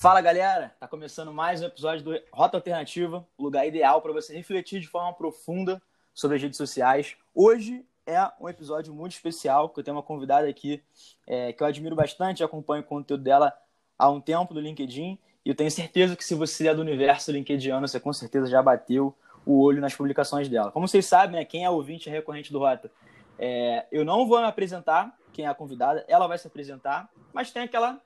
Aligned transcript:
Fala 0.00 0.22
galera, 0.22 0.74
tá 0.80 0.88
começando 0.88 1.30
mais 1.30 1.60
um 1.60 1.66
episódio 1.66 2.02
do 2.02 2.18
Rota 2.32 2.56
Alternativa, 2.56 3.22
o 3.36 3.42
lugar 3.42 3.68
ideal 3.68 4.00
para 4.00 4.14
você 4.14 4.34
refletir 4.34 4.80
de 4.80 4.88
forma 4.88 5.12
profunda 5.12 5.78
sobre 6.14 6.38
as 6.38 6.42
redes 6.42 6.56
sociais. 6.56 7.18
Hoje 7.34 7.84
é 8.06 8.18
um 8.40 8.48
episódio 8.48 8.94
muito 8.94 9.12
especial, 9.12 9.68
que 9.68 9.78
eu 9.78 9.84
tenho 9.84 9.98
uma 9.98 10.02
convidada 10.02 10.48
aqui 10.48 10.82
é, 11.26 11.52
que 11.52 11.62
eu 11.62 11.66
admiro 11.66 11.94
bastante, 11.94 12.42
acompanho 12.42 12.82
o 12.82 12.86
conteúdo 12.86 13.22
dela 13.22 13.52
há 13.98 14.08
um 14.08 14.22
tempo 14.22 14.54
no 14.54 14.60
LinkedIn, 14.60 15.18
e 15.44 15.50
eu 15.50 15.54
tenho 15.54 15.70
certeza 15.70 16.16
que 16.16 16.24
se 16.24 16.34
você 16.34 16.68
é 16.68 16.74
do 16.74 16.80
universo 16.80 17.30
LinkedIn, 17.30 17.78
você 17.82 18.00
com 18.00 18.14
certeza 18.14 18.46
já 18.46 18.62
bateu 18.62 19.14
o 19.44 19.60
olho 19.60 19.82
nas 19.82 19.94
publicações 19.94 20.48
dela. 20.48 20.72
Como 20.72 20.88
vocês 20.88 21.04
sabem, 21.04 21.40
né, 21.40 21.44
quem 21.44 21.66
é 21.66 21.68
ouvinte 21.68 22.08
recorrente 22.08 22.50
do 22.50 22.58
Rota, 22.58 22.90
é, 23.38 23.84
eu 23.92 24.02
não 24.02 24.26
vou 24.26 24.40
me 24.40 24.46
apresentar, 24.46 25.14
quem 25.30 25.44
é 25.44 25.48
a 25.48 25.54
convidada, 25.54 26.06
ela 26.08 26.26
vai 26.26 26.38
se 26.38 26.46
apresentar, 26.46 27.10
mas 27.34 27.50
tem 27.50 27.64
aquela 27.64 28.00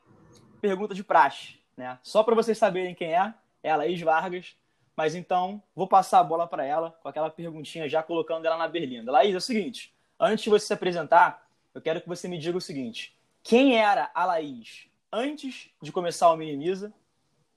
pergunta 0.60 0.92
de 0.92 1.04
praxe 1.04 1.62
né? 1.76 1.98
Só 2.02 2.22
para 2.22 2.34
vocês 2.34 2.56
saberem 2.58 2.94
quem 2.94 3.14
é, 3.14 3.34
é 3.62 3.70
a 3.70 3.76
Laís 3.76 4.00
Vargas. 4.00 4.56
Mas 4.96 5.14
então, 5.14 5.60
vou 5.74 5.88
passar 5.88 6.20
a 6.20 6.24
bola 6.24 6.46
para 6.46 6.64
ela 6.64 6.96
com 7.02 7.08
aquela 7.08 7.28
perguntinha 7.28 7.88
já 7.88 8.02
colocando 8.02 8.46
ela 8.46 8.56
na 8.56 8.68
berlinda. 8.68 9.10
Laís, 9.10 9.34
é 9.34 9.38
o 9.38 9.40
seguinte, 9.40 9.92
antes 10.20 10.44
de 10.44 10.50
você 10.50 10.66
se 10.66 10.72
apresentar, 10.72 11.44
eu 11.74 11.80
quero 11.80 12.00
que 12.00 12.08
você 12.08 12.28
me 12.28 12.38
diga 12.38 12.56
o 12.56 12.60
seguinte: 12.60 13.16
quem 13.42 13.76
era 13.76 14.10
a 14.14 14.24
Laís 14.24 14.86
antes 15.12 15.68
de 15.82 15.90
começar 15.90 16.30
o 16.30 16.36
Minimiza 16.36 16.92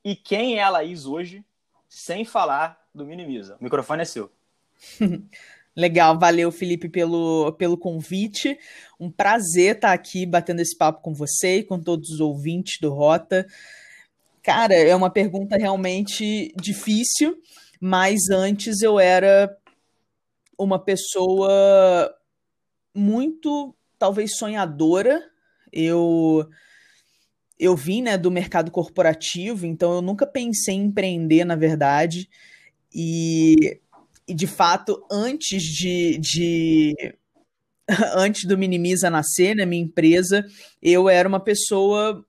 e 0.04 0.16
quem 0.16 0.58
é 0.58 0.64
a 0.64 0.70
Laís 0.70 1.06
hoje, 1.06 1.46
sem 1.88 2.26
falar 2.26 2.84
do 2.94 3.06
Minimiza? 3.06 3.58
O 3.60 3.64
microfone 3.64 4.02
é 4.02 4.06
seu. 4.06 4.32
Legal, 5.76 6.18
valeu 6.18 6.52
Felipe 6.52 6.90
pelo, 6.90 7.52
pelo 7.54 7.78
convite. 7.78 8.58
Um 9.00 9.12
prazer 9.12 9.76
estar 9.76 9.94
aqui 9.94 10.26
batendo 10.26 10.60
esse 10.60 10.76
papo 10.76 11.04
com 11.04 11.14
você 11.14 11.58
e 11.58 11.64
com 11.64 11.80
todos 11.80 12.10
os 12.10 12.20
ouvintes 12.20 12.80
do 12.82 12.92
Rota. 12.92 13.46
Cara, 14.48 14.76
é 14.76 14.96
uma 14.96 15.10
pergunta 15.10 15.58
realmente 15.58 16.54
difícil, 16.56 17.36
mas 17.82 18.30
antes 18.32 18.82
eu 18.82 18.98
era 18.98 19.54
uma 20.58 20.80
pessoa 20.80 22.10
muito, 22.96 23.76
talvez, 24.00 24.38
sonhadora. 24.38 25.22
Eu 25.70 26.48
eu 27.60 27.76
vim 27.76 28.02
né, 28.02 28.18
do 28.18 28.32
mercado 28.32 28.72
corporativo, 28.72 29.66
então 29.66 29.96
eu 29.96 30.02
nunca 30.02 30.26
pensei 30.26 30.76
em 30.76 30.86
empreender, 30.86 31.44
na 31.44 31.58
verdade. 31.58 32.30
E, 32.96 33.82
e 34.26 34.34
de 34.34 34.48
fato, 34.48 35.06
antes 35.12 35.62
de, 35.62 36.18
de 36.20 36.96
antes 38.16 38.46
do 38.46 38.58
Minimiza 38.58 39.10
nascer, 39.10 39.58
na 39.58 39.66
né, 39.66 39.66
minha 39.66 39.84
empresa, 39.84 40.46
eu 40.82 41.10
era 41.10 41.28
uma 41.28 41.42
pessoa 41.42 42.26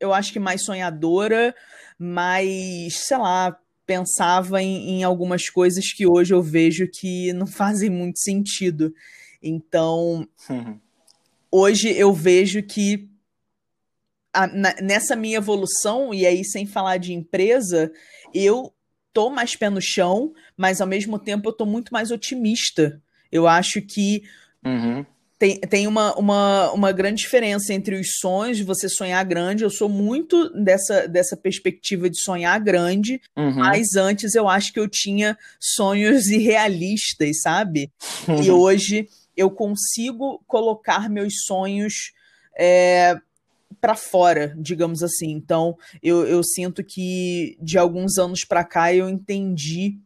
eu 0.00 0.12
acho 0.12 0.32
que 0.32 0.38
mais 0.38 0.64
sonhadora, 0.64 1.54
mas, 1.98 2.94
sei 3.06 3.18
lá, 3.18 3.58
pensava 3.86 4.62
em, 4.62 4.98
em, 4.98 5.04
algumas 5.04 5.48
coisas 5.48 5.92
que 5.92 6.06
hoje 6.06 6.34
eu 6.34 6.42
vejo 6.42 6.88
que 6.88 7.32
não 7.32 7.46
fazem 7.48 7.90
muito 7.90 8.18
sentido. 8.18 8.94
Então, 9.42 10.28
uhum. 10.48 10.78
hoje 11.50 11.88
eu 11.90 12.12
vejo 12.12 12.62
que 12.62 13.08
a, 14.32 14.46
na, 14.46 14.74
nessa 14.80 15.16
minha 15.16 15.38
evolução, 15.38 16.12
e 16.12 16.26
aí 16.26 16.44
sem 16.44 16.66
falar 16.66 16.98
de 16.98 17.12
empresa, 17.12 17.90
eu 18.34 18.72
tô 19.12 19.30
mais 19.30 19.56
pé 19.56 19.70
no 19.70 19.80
chão, 19.80 20.32
mas 20.56 20.80
ao 20.80 20.86
mesmo 20.86 21.18
tempo 21.18 21.48
eu 21.48 21.52
tô 21.52 21.64
muito 21.64 21.92
mais 21.92 22.10
otimista. 22.10 23.02
Eu 23.32 23.48
acho 23.48 23.82
que 23.82 24.22
uhum 24.64 25.04
tem, 25.38 25.60
tem 25.60 25.86
uma, 25.86 26.14
uma, 26.16 26.72
uma 26.72 26.92
grande 26.92 27.22
diferença 27.22 27.72
entre 27.72 27.94
os 27.94 28.18
sonhos 28.18 28.56
de 28.56 28.64
você 28.64 28.88
sonhar 28.88 29.24
grande. 29.24 29.62
Eu 29.62 29.70
sou 29.70 29.88
muito 29.88 30.50
dessa, 30.50 31.06
dessa 31.06 31.36
perspectiva 31.36 32.10
de 32.10 32.20
sonhar 32.20 32.58
grande, 32.60 33.20
uhum. 33.36 33.54
mas 33.54 33.94
antes 33.94 34.34
eu 34.34 34.48
acho 34.48 34.72
que 34.72 34.80
eu 34.80 34.88
tinha 34.88 35.38
sonhos 35.60 36.26
irrealistas, 36.30 37.40
sabe? 37.40 37.90
Uhum. 38.26 38.42
E 38.42 38.50
hoje 38.50 39.08
eu 39.36 39.50
consigo 39.50 40.42
colocar 40.48 41.08
meus 41.08 41.44
sonhos 41.46 42.12
é, 42.58 43.16
para 43.80 43.94
fora, 43.94 44.52
digamos 44.58 45.04
assim. 45.04 45.30
Então 45.30 45.76
eu, 46.02 46.26
eu 46.26 46.42
sinto 46.42 46.82
que 46.82 47.56
de 47.62 47.78
alguns 47.78 48.18
anos 48.18 48.44
para 48.44 48.64
cá 48.64 48.92
eu 48.92 49.08
entendi 49.08 49.98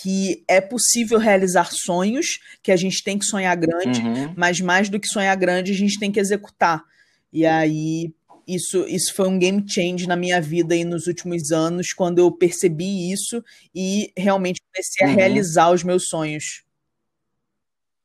que 0.00 0.42
é 0.48 0.60
possível 0.60 1.18
realizar 1.18 1.70
sonhos, 1.70 2.38
que 2.62 2.72
a 2.72 2.76
gente 2.76 3.04
tem 3.04 3.18
que 3.18 3.26
sonhar 3.26 3.54
grande, 3.56 4.00
uhum. 4.00 4.32
mas 4.36 4.58
mais 4.60 4.88
do 4.88 4.98
que 4.98 5.06
sonhar 5.06 5.36
grande, 5.36 5.72
a 5.72 5.76
gente 5.76 5.98
tem 5.98 6.10
que 6.10 6.18
executar. 6.18 6.82
E 7.30 7.44
aí 7.44 8.12
isso, 8.46 8.86
isso 8.88 9.14
foi 9.14 9.28
um 9.28 9.38
game 9.38 9.62
change 9.68 10.06
na 10.06 10.16
minha 10.16 10.40
vida 10.40 10.74
aí 10.74 10.84
nos 10.84 11.06
últimos 11.06 11.52
anos, 11.52 11.92
quando 11.92 12.18
eu 12.18 12.30
percebi 12.32 13.12
isso 13.12 13.44
e 13.74 14.12
realmente 14.16 14.62
comecei 14.62 15.06
a 15.06 15.10
uhum. 15.10 15.16
realizar 15.16 15.70
os 15.70 15.84
meus 15.84 16.08
sonhos. 16.08 16.64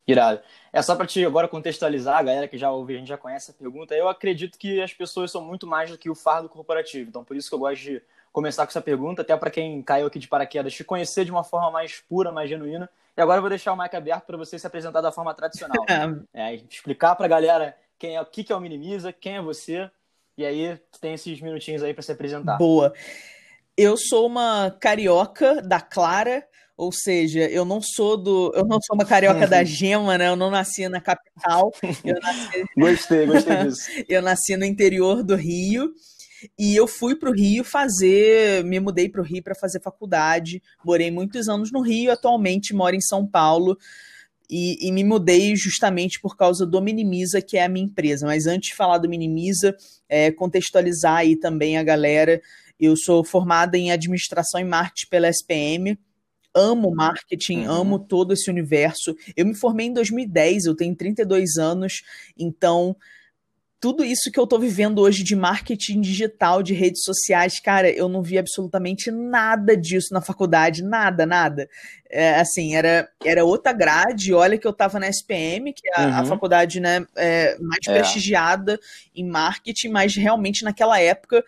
Irado. 0.06 0.42
É 0.72 0.82
só 0.82 0.96
para 0.96 1.08
te 1.08 1.26
agora 1.26 1.48
contextualizar, 1.48 2.18
a 2.20 2.24
galera 2.24 2.48
que 2.48 2.58
já 2.58 2.72
ouve, 2.72 2.96
a 2.96 3.00
gente 3.00 3.08
já 3.08 3.18
conhece 3.18 3.52
a 3.52 3.54
pergunta. 3.54 3.96
Eu 3.96 4.08
acredito 4.08 4.58
que 4.58 4.82
as 4.82 4.94
pessoas 4.94 5.32
são 5.32 5.42
muito 5.42 5.66
mais 5.66 5.90
do 5.90 5.98
que 5.98 6.10
o 6.10 6.16
fardo 6.16 6.48
corporativo. 6.48 7.10
Então, 7.10 7.24
por 7.24 7.36
isso 7.36 7.50
que 7.50 7.56
eu 7.56 7.60
gosto 7.60 7.82
de 7.82 8.02
começar 8.38 8.68
com 8.68 8.70
essa 8.70 8.82
pergunta, 8.84 9.24
até 9.24 9.36
para 9.36 9.50
quem 9.50 9.82
caiu 9.82 10.06
aqui 10.06 10.20
de 10.20 10.28
paraquedas, 10.28 10.72
te 10.72 10.84
conhecer 10.84 11.26
de 11.26 11.32
uma 11.32 11.44
forma 11.44 11.72
mais 11.72 12.04
pura, 12.08 12.32
mais 12.32 12.48
genuína. 12.48 12.88
E 13.18 13.20
agora 13.20 13.40
eu 13.40 13.42
vou 13.42 13.50
deixar 13.50 13.74
o 13.74 13.76
mic 13.76 13.96
aberto 13.96 14.28
para 14.28 14.38
você 14.38 14.60
se 14.60 14.68
apresentar 14.68 15.02
da 15.02 15.12
forma 15.12 15.34
tradicional. 15.34 15.84
é, 16.32 16.54
explicar 16.54 17.16
para 17.16 17.26
a 17.26 17.30
galera 17.30 17.76
quem 17.98 18.16
é, 18.16 18.22
o 18.22 18.26
que, 18.28 18.44
que 18.44 18.54
é 18.54 18.56
o 18.56 18.60
Minimiza, 18.60 19.12
quem 19.12 19.38
é 19.38 19.42
você, 19.42 19.90
e 20.38 20.46
aí 20.46 20.80
tem 21.02 21.16
esses 21.16 21.42
minutinhos 21.42 21.82
aí 21.82 21.96
para 21.96 22.04
se 22.04 22.12
apresentar. 22.12 22.60
Boa. 22.60 22.94
Eu 23.76 23.98
sou 23.98 24.28
uma 24.28 24.70
carioca 24.80 25.60
da 25.64 25.82
Clara, 25.82 26.48
ou 26.78 26.92
seja, 26.92 27.40
eu 27.40 27.66
não 27.66 27.82
sou 27.82 28.16
do, 28.16 28.54
eu 28.56 28.66
não 28.66 28.80
sou 28.80 28.96
uma 28.96 29.06
carioca 29.06 29.48
da 29.48 29.64
gema, 29.66 30.16
né? 30.16 30.28
Eu 30.28 30.36
não 30.36 30.52
nasci 30.52 30.88
na 30.88 31.02
capital. 31.02 31.74
Nasci... 31.82 32.66
gostei, 32.78 33.26
gostei 33.26 33.58
disso. 33.64 33.90
eu 34.08 34.22
nasci 34.22 34.56
no 34.56 34.64
interior 34.64 35.24
do 35.24 35.36
Rio. 35.36 35.92
E 36.58 36.76
eu 36.76 36.88
fui 36.88 37.16
para 37.16 37.30
o 37.30 37.34
Rio 37.34 37.64
fazer, 37.64 38.64
me 38.64 38.80
mudei 38.80 39.10
para 39.10 39.22
o 39.22 39.24
Rio 39.24 39.44
para 39.44 39.56
fazer 39.56 39.82
faculdade. 39.82 40.62
Morei 40.84 41.10
muitos 41.10 41.48
anos 41.48 41.72
no 41.72 41.82
Rio, 41.82 42.12
atualmente 42.12 42.74
moro 42.74 42.96
em 42.96 43.02
São 43.02 43.26
Paulo. 43.26 43.78
E, 44.50 44.88
e, 44.88 44.92
me 44.94 45.04
mudei 45.04 45.56
justamente 45.58 46.22
por 46.22 46.38
causa 46.38 46.66
do 46.66 46.82
Minimiza, 46.82 47.42
que 47.42 47.58
é 47.58 47.66
a 47.66 47.70
minha 47.70 47.86
empresa. 47.86 48.26
Mas 48.26 48.46
antes 48.46 48.70
de 48.70 48.76
falar 48.76 48.98
do 48.98 49.10
Minimiza, 49.10 49.76
é, 50.08 50.32
contextualizar 50.32 51.18
aí 51.18 51.36
também 51.36 51.78
a 51.78 51.84
galera. 51.84 52.42
Eu 52.80 52.96
sou 52.96 53.26
formada 53.26 53.78
em 53.78 53.92
administração 53.92 54.62
e 54.62 54.64
marketing 54.64 55.10
pela 55.10 55.28
SPM. 55.28 55.98
Amo 56.56 56.92
marketing, 56.96 57.66
uhum. 57.66 57.72
amo 57.72 58.00
todo 58.00 58.34
esse 58.34 58.50
universo. 58.50 59.16
Eu 59.36 59.46
me 59.46 59.54
formei 59.54 59.88
em 59.88 59.94
2010, 59.94 60.66
eu 60.66 60.76
tenho 60.76 60.96
32 60.96 61.58
anos, 61.58 62.02
então 62.38 62.96
tudo 63.80 64.04
isso 64.04 64.32
que 64.32 64.40
eu 64.40 64.48
tô 64.48 64.58
vivendo 64.58 65.00
hoje 65.00 65.24
de 65.24 65.36
marketing 65.36 66.02
digital, 66.02 66.64
de 66.64 66.74
redes 66.74 67.04
sociais, 67.04 67.60
cara, 67.60 67.90
eu 67.90 68.10
não 68.10 68.24
vi 68.24 68.38
absolutamente 68.38 69.12
nada 69.12 69.78
disso 69.78 70.14
na 70.14 70.22
faculdade, 70.22 70.84
nada, 70.84 71.26
nada. 71.26 71.70
É, 72.10 72.40
assim, 72.40 72.76
era, 72.76 73.08
era 73.24 73.46
outra 73.46 73.74
grade, 73.74 74.34
olha 74.34 74.58
que 74.58 74.66
eu 74.66 74.74
tava 74.74 75.00
na 75.00 75.08
SPM, 75.08 75.74
que 75.74 75.88
é 75.90 76.02
a, 76.02 76.08
uhum. 76.08 76.16
a 76.16 76.26
faculdade 76.26 76.80
né, 76.80 77.06
é, 77.16 77.58
mais 77.60 77.88
é. 77.88 77.94
prestigiada 77.94 78.80
em 79.16 79.28
marketing, 79.28 79.90
mas 79.90 80.16
realmente 80.16 80.64
naquela 80.64 81.00
época 81.00 81.44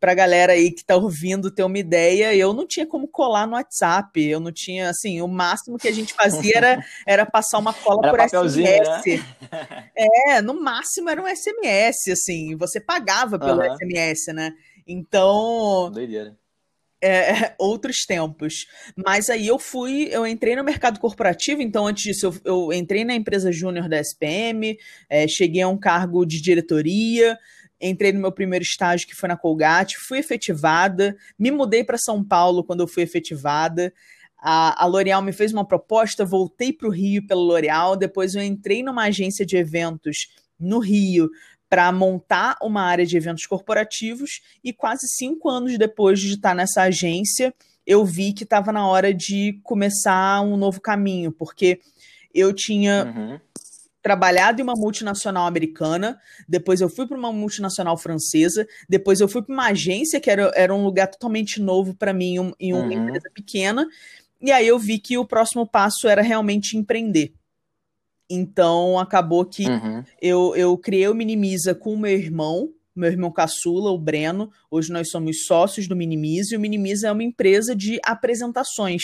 pra 0.00 0.14
galera 0.14 0.54
aí 0.54 0.72
que 0.72 0.82
tá 0.82 0.96
ouvindo 0.96 1.50
ter 1.50 1.62
uma 1.62 1.78
ideia, 1.78 2.34
eu 2.34 2.54
não 2.54 2.66
tinha 2.66 2.86
como 2.86 3.06
colar 3.06 3.46
no 3.46 3.52
WhatsApp, 3.52 4.18
eu 4.20 4.40
não 4.40 4.50
tinha, 4.50 4.88
assim, 4.88 5.20
o 5.20 5.28
máximo 5.28 5.76
que 5.76 5.86
a 5.86 5.92
gente 5.92 6.14
fazia 6.14 6.56
era, 6.56 6.84
era 7.06 7.26
passar 7.26 7.58
uma 7.58 7.74
cola 7.74 8.08
era 8.08 8.16
por 8.16 8.28
SMS. 8.28 9.04
Né? 9.06 9.90
É, 9.94 10.40
no 10.40 10.60
máximo 10.60 11.10
era 11.10 11.22
um 11.22 11.26
SMS, 11.26 12.08
assim, 12.10 12.56
você 12.56 12.80
pagava 12.80 13.38
pelo 13.38 13.60
uhum. 13.60 13.76
SMS, 13.76 14.32
né? 14.32 14.52
Então... 14.86 15.90
Doideira. 15.92 16.34
É, 17.02 17.54
outros 17.58 18.04
tempos. 18.04 18.66
Mas 18.94 19.30
aí 19.30 19.46
eu 19.46 19.58
fui, 19.58 20.08
eu 20.10 20.26
entrei 20.26 20.54
no 20.54 20.64
mercado 20.64 21.00
corporativo, 21.00 21.62
então 21.62 21.86
antes 21.86 22.02
disso 22.02 22.26
eu, 22.26 22.34
eu 22.44 22.72
entrei 22.72 23.04
na 23.04 23.14
empresa 23.14 23.50
júnior 23.50 23.88
da 23.88 23.98
SPM, 23.98 24.76
é, 25.08 25.26
cheguei 25.26 25.62
a 25.62 25.68
um 25.68 25.78
cargo 25.78 26.26
de 26.26 26.40
diretoria, 26.40 27.38
entrei 27.80 28.12
no 28.12 28.20
meu 28.20 28.32
primeiro 28.32 28.62
estágio, 28.62 29.06
que 29.06 29.14
foi 29.14 29.28
na 29.28 29.36
Colgate, 29.36 29.98
fui 29.98 30.18
efetivada, 30.18 31.16
me 31.38 31.50
mudei 31.50 31.82
para 31.82 31.96
São 31.98 32.22
Paulo 32.22 32.62
quando 32.62 32.80
eu 32.80 32.88
fui 32.88 33.02
efetivada. 33.02 33.92
A, 34.38 34.84
a 34.84 34.86
L'Oréal 34.86 35.22
me 35.22 35.32
fez 35.32 35.52
uma 35.52 35.66
proposta, 35.66 36.24
voltei 36.24 36.72
para 36.72 36.88
o 36.88 36.90
Rio 36.90 37.26
pelo 37.26 37.42
L'Oréal, 37.42 37.96
depois 37.96 38.34
eu 38.34 38.42
entrei 38.42 38.82
numa 38.82 39.04
agência 39.04 39.44
de 39.44 39.56
eventos 39.56 40.16
no 40.58 40.78
Rio 40.78 41.30
para 41.68 41.90
montar 41.92 42.56
uma 42.60 42.82
área 42.82 43.06
de 43.06 43.16
eventos 43.16 43.46
corporativos 43.46 44.40
e 44.62 44.72
quase 44.72 45.06
cinco 45.06 45.48
anos 45.48 45.78
depois 45.78 46.18
de 46.18 46.34
estar 46.34 46.54
nessa 46.54 46.82
agência, 46.82 47.54
eu 47.86 48.04
vi 48.04 48.32
que 48.32 48.44
estava 48.44 48.72
na 48.72 48.86
hora 48.86 49.14
de 49.14 49.60
começar 49.62 50.42
um 50.42 50.56
novo 50.56 50.80
caminho, 50.80 51.30
porque 51.30 51.80
eu 52.34 52.52
tinha 52.52 53.04
uhum 53.04 53.40
trabalhado 54.02 54.60
em 54.60 54.64
uma 54.64 54.74
multinacional 54.74 55.46
americana, 55.46 56.18
depois 56.48 56.80
eu 56.80 56.88
fui 56.88 57.06
para 57.06 57.16
uma 57.16 57.32
multinacional 57.32 57.96
francesa, 57.96 58.66
depois 58.88 59.20
eu 59.20 59.28
fui 59.28 59.42
para 59.42 59.52
uma 59.52 59.66
agência 59.66 60.20
que 60.20 60.30
era, 60.30 60.50
era 60.54 60.74
um 60.74 60.84
lugar 60.84 61.08
totalmente 61.08 61.60
novo 61.60 61.94
para 61.94 62.12
mim 62.12 62.38
um, 62.38 62.52
em 62.58 62.72
uma 62.72 62.84
uhum. 62.84 62.92
empresa 62.92 63.30
pequena, 63.34 63.86
e 64.40 64.50
aí 64.50 64.66
eu 64.66 64.78
vi 64.78 64.98
que 64.98 65.18
o 65.18 65.26
próximo 65.26 65.66
passo 65.66 66.08
era 66.08 66.22
realmente 66.22 66.76
empreender. 66.76 67.34
Então 68.28 68.98
acabou 68.98 69.44
que 69.44 69.68
uhum. 69.68 70.04
eu, 70.22 70.54
eu 70.56 70.78
criei 70.78 71.08
o 71.08 71.14
Minimiza 71.14 71.74
com 71.74 71.92
o 71.92 71.98
meu 71.98 72.12
irmão, 72.12 72.70
meu 72.94 73.10
irmão 73.10 73.32
caçula, 73.32 73.90
o 73.90 73.98
Breno. 73.98 74.50
Hoje 74.70 74.92
nós 74.92 75.10
somos 75.10 75.44
sócios 75.44 75.86
do 75.86 75.96
Minimize 75.96 76.54
e 76.54 76.56
o 76.56 76.60
Minimize 76.60 77.06
é 77.06 77.12
uma 77.12 77.22
empresa 77.22 77.74
de 77.74 78.00
apresentações. 78.04 79.02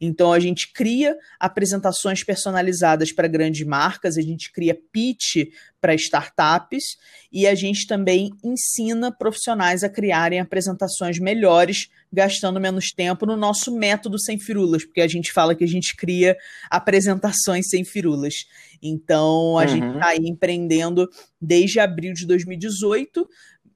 Então 0.00 0.32
a 0.32 0.40
gente 0.40 0.72
cria 0.72 1.16
apresentações 1.38 2.22
personalizadas 2.22 3.12
para 3.12 3.28
grandes 3.28 3.66
marcas, 3.66 4.16
a 4.16 4.22
gente 4.22 4.52
cria 4.52 4.78
pitch 4.92 5.48
para 5.84 5.94
startups 5.94 6.96
e 7.30 7.46
a 7.46 7.54
gente 7.54 7.86
também 7.86 8.30
ensina 8.42 9.12
profissionais 9.12 9.84
a 9.84 9.88
criarem 9.90 10.40
apresentações 10.40 11.18
melhores, 11.18 11.90
gastando 12.10 12.58
menos 12.58 12.90
tempo 12.90 13.26
no 13.26 13.36
nosso 13.36 13.70
método 13.70 14.18
sem 14.18 14.38
firulas, 14.38 14.82
porque 14.82 15.02
a 15.02 15.06
gente 15.06 15.30
fala 15.30 15.54
que 15.54 15.62
a 15.62 15.68
gente 15.68 15.94
cria 15.94 16.38
apresentações 16.70 17.68
sem 17.68 17.84
firulas. 17.84 18.46
Então, 18.82 19.58
a 19.58 19.64
uhum. 19.64 19.68
gente 19.68 19.94
está 19.94 20.06
aí 20.06 20.26
empreendendo 20.26 21.06
desde 21.38 21.78
abril 21.78 22.14
de 22.14 22.26
2018. 22.26 23.28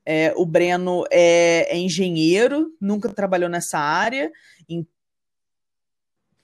É, 0.06 0.32
o 0.34 0.46
Breno 0.46 1.05
é, 1.10 1.69
é, 1.70 1.76
engenheiro, 1.76 2.75
nunca 2.81 3.10
trabalhou 3.10 3.50
nessa 3.50 3.78
área. 3.78 4.32
Em 4.66 4.87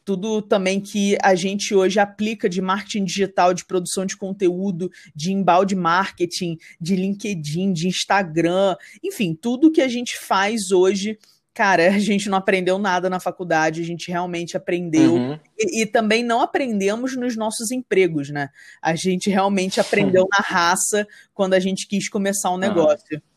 tudo 0.04 0.42
também 0.42 0.80
que 0.80 1.16
a 1.22 1.34
gente 1.34 1.74
hoje 1.74 1.98
aplica 1.98 2.48
de 2.48 2.60
marketing 2.60 3.04
digital, 3.04 3.54
de 3.54 3.64
produção 3.64 4.04
de 4.04 4.16
conteúdo, 4.16 4.90
de 5.14 5.32
embalde 5.32 5.74
marketing, 5.74 6.58
de 6.80 6.94
LinkedIn, 6.96 7.72
de 7.72 7.88
Instagram, 7.88 8.76
enfim, 9.02 9.34
tudo 9.34 9.72
que 9.72 9.80
a 9.80 9.88
gente 9.88 10.18
faz 10.18 10.70
hoje 10.70 11.18
cara, 11.54 11.86
a 11.94 11.98
gente 12.00 12.28
não 12.28 12.36
aprendeu 12.36 12.78
nada 12.78 13.08
na 13.08 13.20
faculdade, 13.20 13.80
a 13.80 13.84
gente 13.84 14.10
realmente 14.10 14.56
aprendeu. 14.56 15.14
Uhum. 15.14 15.38
E, 15.56 15.82
e, 15.82 15.86
também 15.86 16.24
não 16.24 16.42
aprendemos 16.42 17.16
nos 17.16 17.36
nossos 17.36 17.70
empregos, 17.70 18.28
né? 18.28 18.48
A 18.82 18.96
gente 18.96 19.30
realmente 19.30 19.80
aprendeu 19.80 20.26
na 20.36 20.42
raça 20.42 21.06
quando 21.32 21.54
a 21.54 21.60
gente 21.60 21.86
quis 21.86 22.08
começar 22.08 22.50
um 22.50 22.58
negócio. 22.58 23.06
Uhum. 23.14 23.33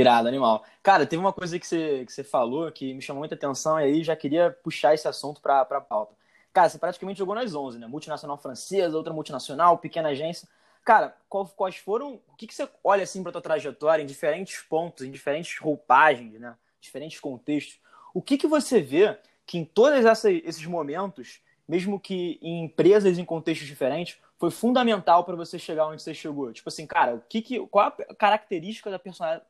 Irado, 0.00 0.28
animal. 0.28 0.64
Cara, 0.82 1.06
teve 1.06 1.20
uma 1.20 1.32
coisa 1.32 1.58
que 1.58 1.66
você, 1.66 2.04
que 2.04 2.12
você 2.12 2.22
falou 2.22 2.70
que 2.70 2.94
me 2.94 3.02
chamou 3.02 3.20
muita 3.20 3.34
atenção 3.34 3.80
e 3.80 3.84
aí 3.84 4.04
já 4.04 4.14
queria 4.14 4.50
puxar 4.62 4.94
esse 4.94 5.08
assunto 5.08 5.40
para 5.40 5.60
a 5.60 5.80
pauta. 5.80 6.14
Cara, 6.52 6.68
você 6.68 6.78
praticamente 6.78 7.18
jogou 7.18 7.34
nas 7.34 7.54
11, 7.54 7.78
né? 7.78 7.86
Multinacional 7.86 8.38
francesa, 8.38 8.96
outra 8.96 9.12
multinacional, 9.12 9.78
pequena 9.78 10.10
agência. 10.10 10.48
Cara, 10.84 11.14
quais 11.28 11.76
foram. 11.76 12.20
O 12.28 12.36
que, 12.36 12.46
que 12.46 12.54
você 12.54 12.68
olha 12.82 13.02
assim 13.02 13.22
para 13.22 13.32
tua 13.32 13.42
trajetória 13.42 14.02
em 14.02 14.06
diferentes 14.06 14.60
pontos, 14.62 15.04
em 15.04 15.10
diferentes 15.10 15.58
roupagens, 15.58 16.40
né? 16.40 16.56
Diferentes 16.80 17.20
contextos. 17.20 17.78
O 18.14 18.22
que, 18.22 18.38
que 18.38 18.46
você 18.46 18.80
vê 18.80 19.18
que 19.46 19.58
em 19.58 19.64
todos 19.64 20.24
esses 20.24 20.66
momentos, 20.66 21.40
mesmo 21.66 22.00
que 22.00 22.38
em 22.40 22.64
empresas 22.64 23.18
em 23.18 23.24
contextos 23.24 23.66
diferentes, 23.66 24.18
foi 24.38 24.50
fundamental 24.50 25.24
para 25.24 25.36
você 25.36 25.58
chegar 25.58 25.86
onde 25.86 26.02
você 26.02 26.14
chegou? 26.14 26.52
Tipo 26.52 26.68
assim, 26.68 26.86
cara, 26.86 27.16
o 27.16 27.22
que, 27.28 27.42
que 27.42 27.66
qual 27.66 27.88
a 27.88 28.14
característica 28.14 28.90
da 28.90 28.98
personalidade 28.98 29.44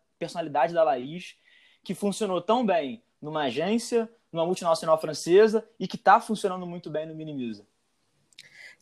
da 0.72 0.84
Laís 0.84 1.36
que 1.84 1.94
funcionou 1.94 2.40
tão 2.40 2.64
bem 2.66 3.02
numa 3.20 3.44
agência, 3.44 4.08
numa 4.32 4.44
multinacional 4.44 5.00
francesa 5.00 5.66
e 5.78 5.86
que 5.86 5.96
está 5.96 6.20
funcionando 6.20 6.66
muito 6.66 6.90
bem 6.90 7.06
no 7.06 7.14
Minimiza? 7.14 7.66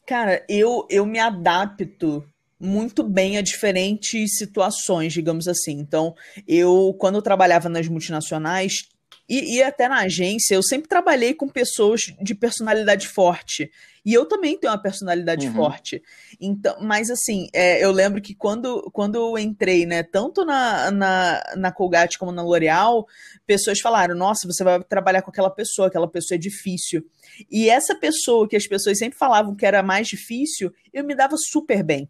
Cara, 0.07 0.45
eu, 0.49 0.87
eu 0.89 1.05
me 1.05 1.19
adapto 1.19 2.25
muito 2.59 3.03
bem 3.03 3.37
a 3.37 3.43
diferentes 3.43 4.37
situações, 4.39 5.13
digamos 5.13 5.47
assim. 5.47 5.73
Então, 5.73 6.15
eu, 6.49 6.95
quando 6.99 7.17
eu 7.17 7.23
trabalhava 7.23 7.69
nas 7.69 7.89
multinacionais, 7.89 8.89
e, 9.29 9.57
e, 9.57 9.63
até 9.63 9.89
na 9.89 10.01
agência, 10.01 10.55
eu 10.55 10.63
sempre 10.63 10.89
trabalhei 10.89 11.35
com 11.35 11.49
pessoas 11.49 12.03
de 12.21 12.35
personalidade 12.35 13.09
forte. 13.09 13.71
E 14.05 14.15
eu 14.15 14.25
também 14.25 14.57
tenho 14.57 14.73
uma 14.73 14.81
personalidade 14.81 15.49
uhum. 15.49 15.55
forte. 15.55 16.01
Então, 16.41 16.77
mas 16.81 17.11
assim, 17.11 17.49
é, 17.53 17.85
eu 17.85 17.91
lembro 17.91 18.23
que 18.23 18.35
quando, 18.35 18.89
quando 18.93 19.17
eu 19.17 19.37
entrei, 19.37 19.85
né, 19.85 20.05
tanto 20.05 20.45
na, 20.45 20.93
na, 20.93 21.43
na 21.57 21.73
Colgate 21.73 22.19
como 22.19 22.31
na 22.31 22.43
L'Oréal, 22.43 23.07
pessoas 23.45 23.81
falaram: 23.81 24.15
nossa, 24.15 24.47
você 24.47 24.63
vai 24.63 24.83
trabalhar 24.85 25.23
com 25.23 25.31
aquela 25.31 25.51
pessoa, 25.51 25.89
aquela 25.89 26.09
pessoa 26.09 26.37
é 26.37 26.39
difícil. 26.39 27.05
E 27.51 27.69
essa 27.69 27.97
pessoa 27.97 28.49
que 28.49 28.55
as 28.57 28.67
pessoas 28.67 28.99
sempre 28.99 29.19
falavam 29.19 29.57
que 29.57 29.67
era 29.67 29.83
mais 29.83 30.07
difícil, 30.07 30.73
eu 30.93 31.03
me 31.03 31.15
dava 31.15 31.37
super 31.37 31.83
bem 31.83 32.09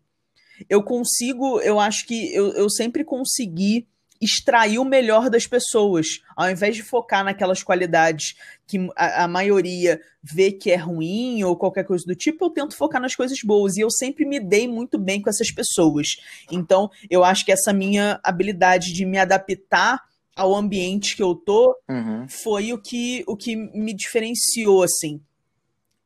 eu 0.68 0.82
consigo, 0.82 1.60
eu 1.60 1.78
acho 1.78 2.06
que 2.06 2.34
eu, 2.34 2.52
eu 2.52 2.70
sempre 2.70 3.04
consegui 3.04 3.86
extrair 4.20 4.78
o 4.78 4.84
melhor 4.84 5.30
das 5.30 5.46
pessoas, 5.46 6.20
ao 6.36 6.50
invés 6.50 6.76
de 6.76 6.82
focar 6.82 7.24
naquelas 7.24 7.62
qualidades 7.62 8.34
que 8.66 8.88
a, 8.96 9.24
a, 9.24 9.28
maioria 9.28 10.00
vê 10.22 10.50
que 10.50 10.70
é 10.70 10.76
ruim 10.76 11.44
ou 11.44 11.56
qualquer 11.56 11.84
coisa 11.84 12.04
do 12.04 12.14
tipo, 12.14 12.44
eu 12.44 12.50
tento 12.50 12.76
focar 12.76 13.00
nas 13.00 13.14
coisas 13.14 13.38
boas 13.42 13.76
e 13.76 13.80
eu 13.80 13.90
sempre 13.90 14.24
me 14.24 14.40
dei 14.40 14.66
muito 14.66 14.98
bem 14.98 15.22
com 15.22 15.30
essas 15.30 15.50
pessoas. 15.50 16.16
Então, 16.50 16.90
eu 17.08 17.22
acho 17.22 17.44
que 17.44 17.52
essa 17.52 17.72
minha 17.72 18.18
habilidade 18.24 18.92
de 18.92 19.04
me 19.04 19.18
adaptar 19.18 20.02
ao 20.36 20.54
ambiente 20.54 21.16
que 21.16 21.22
eu 21.22 21.34
tô 21.34 21.74
uhum. 21.88 22.28
foi 22.28 22.72
o 22.72 22.78
que, 22.78 23.24
o 23.26 23.36
que 23.36 23.56
me 23.56 23.94
diferenciou, 23.94 24.82
assim. 24.82 25.20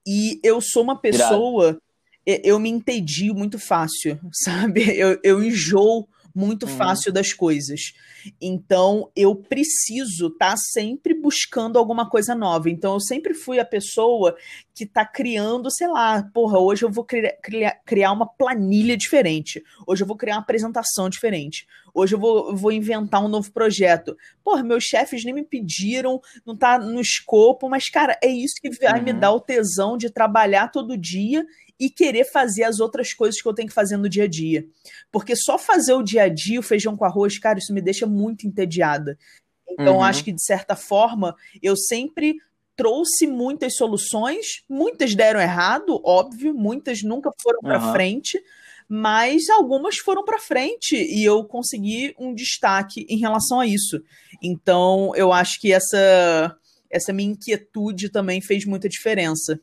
E 0.06 0.40
eu 0.42 0.60
sou 0.60 0.82
uma 0.82 0.96
pessoa. 0.96 1.80
Eu 2.26 2.58
me 2.58 2.68
entedio 2.68 3.34
muito 3.34 3.58
fácil, 3.58 4.20
sabe? 4.44 4.82
Eu, 4.96 5.18
eu 5.24 5.42
enjoo 5.42 6.06
muito 6.34 6.66
uhum. 6.66 6.76
fácil 6.76 7.12
das 7.12 7.32
coisas. 7.32 7.92
Então, 8.40 9.10
eu 9.16 9.34
preciso 9.34 10.28
estar 10.28 10.50
tá 10.50 10.56
sempre 10.56 11.14
buscando 11.14 11.78
alguma 11.78 12.08
coisa 12.08 12.34
nova. 12.34 12.70
Então, 12.70 12.94
eu 12.94 13.00
sempre 13.00 13.34
fui 13.34 13.58
a 13.58 13.64
pessoa 13.64 14.36
que 14.74 14.84
está 14.84 15.04
criando, 15.04 15.70
sei 15.70 15.88
lá, 15.88 16.22
porra, 16.32 16.58
hoje 16.58 16.84
eu 16.84 16.90
vou 16.90 17.04
criar, 17.04 17.74
criar 17.84 18.12
uma 18.12 18.26
planilha 18.26 18.96
diferente. 18.96 19.62
Hoje 19.86 20.02
eu 20.02 20.06
vou 20.06 20.16
criar 20.16 20.36
uma 20.36 20.42
apresentação 20.42 21.08
diferente. 21.08 21.66
Hoje 21.92 22.14
eu 22.14 22.18
vou, 22.18 22.54
vou 22.56 22.72
inventar 22.72 23.22
um 23.24 23.28
novo 23.28 23.50
projeto. 23.52 24.16
Porra, 24.44 24.62
meus 24.62 24.84
chefes 24.84 25.24
nem 25.24 25.34
me 25.34 25.44
pediram, 25.44 26.20
não 26.46 26.56
tá 26.56 26.78
no 26.78 27.00
escopo, 27.00 27.68
mas, 27.68 27.88
cara, 27.88 28.18
é 28.22 28.28
isso 28.28 28.54
que 28.60 28.70
vai 28.70 28.98
uhum. 28.98 29.04
me 29.04 29.12
dar 29.12 29.32
o 29.32 29.40
tesão 29.40 29.96
de 29.96 30.10
trabalhar 30.10 30.68
todo 30.68 30.96
dia 30.96 31.44
e 31.80 31.88
querer 31.88 32.24
fazer 32.30 32.64
as 32.64 32.78
outras 32.78 33.14
coisas 33.14 33.40
que 33.40 33.48
eu 33.48 33.54
tenho 33.54 33.68
que 33.68 33.74
fazer 33.74 33.96
no 33.96 34.08
dia 34.08 34.24
a 34.24 34.28
dia. 34.28 34.66
Porque 35.10 35.34
só 35.34 35.58
fazer 35.58 35.94
o 35.94 36.02
dia 36.02 36.24
a 36.24 36.28
dia, 36.28 36.60
o 36.60 36.62
feijão 36.62 36.94
com 36.94 37.06
arroz, 37.06 37.38
cara, 37.38 37.58
isso 37.58 37.72
me 37.72 37.80
deixa 37.80 38.06
muito 38.06 38.46
entediada. 38.46 39.18
Então, 39.66 39.96
uhum. 39.96 40.02
acho 40.02 40.22
que, 40.22 40.32
de 40.32 40.44
certa 40.44 40.76
forma, 40.76 41.34
eu 41.62 41.74
sempre 41.76 42.36
trouxe 42.76 43.26
muitas 43.26 43.76
soluções, 43.76 44.62
muitas 44.68 45.14
deram 45.14 45.40
errado, 45.40 46.00
óbvio, 46.04 46.54
muitas 46.54 47.02
nunca 47.02 47.30
foram 47.42 47.60
para 47.60 47.82
uhum. 47.82 47.92
frente, 47.92 48.42
mas 48.88 49.48
algumas 49.48 49.96
foram 49.98 50.24
para 50.24 50.38
frente 50.38 50.96
e 50.96 51.24
eu 51.24 51.44
consegui 51.44 52.14
um 52.18 52.34
destaque 52.34 53.06
em 53.08 53.18
relação 53.18 53.60
a 53.60 53.66
isso. 53.66 54.02
Então, 54.42 55.12
eu 55.14 55.32
acho 55.32 55.60
que 55.60 55.72
essa 55.72 56.56
essa 56.90 57.12
minha 57.12 57.30
inquietude 57.30 58.08
também 58.08 58.40
fez 58.40 58.64
muita 58.64 58.88
diferença. 58.88 59.60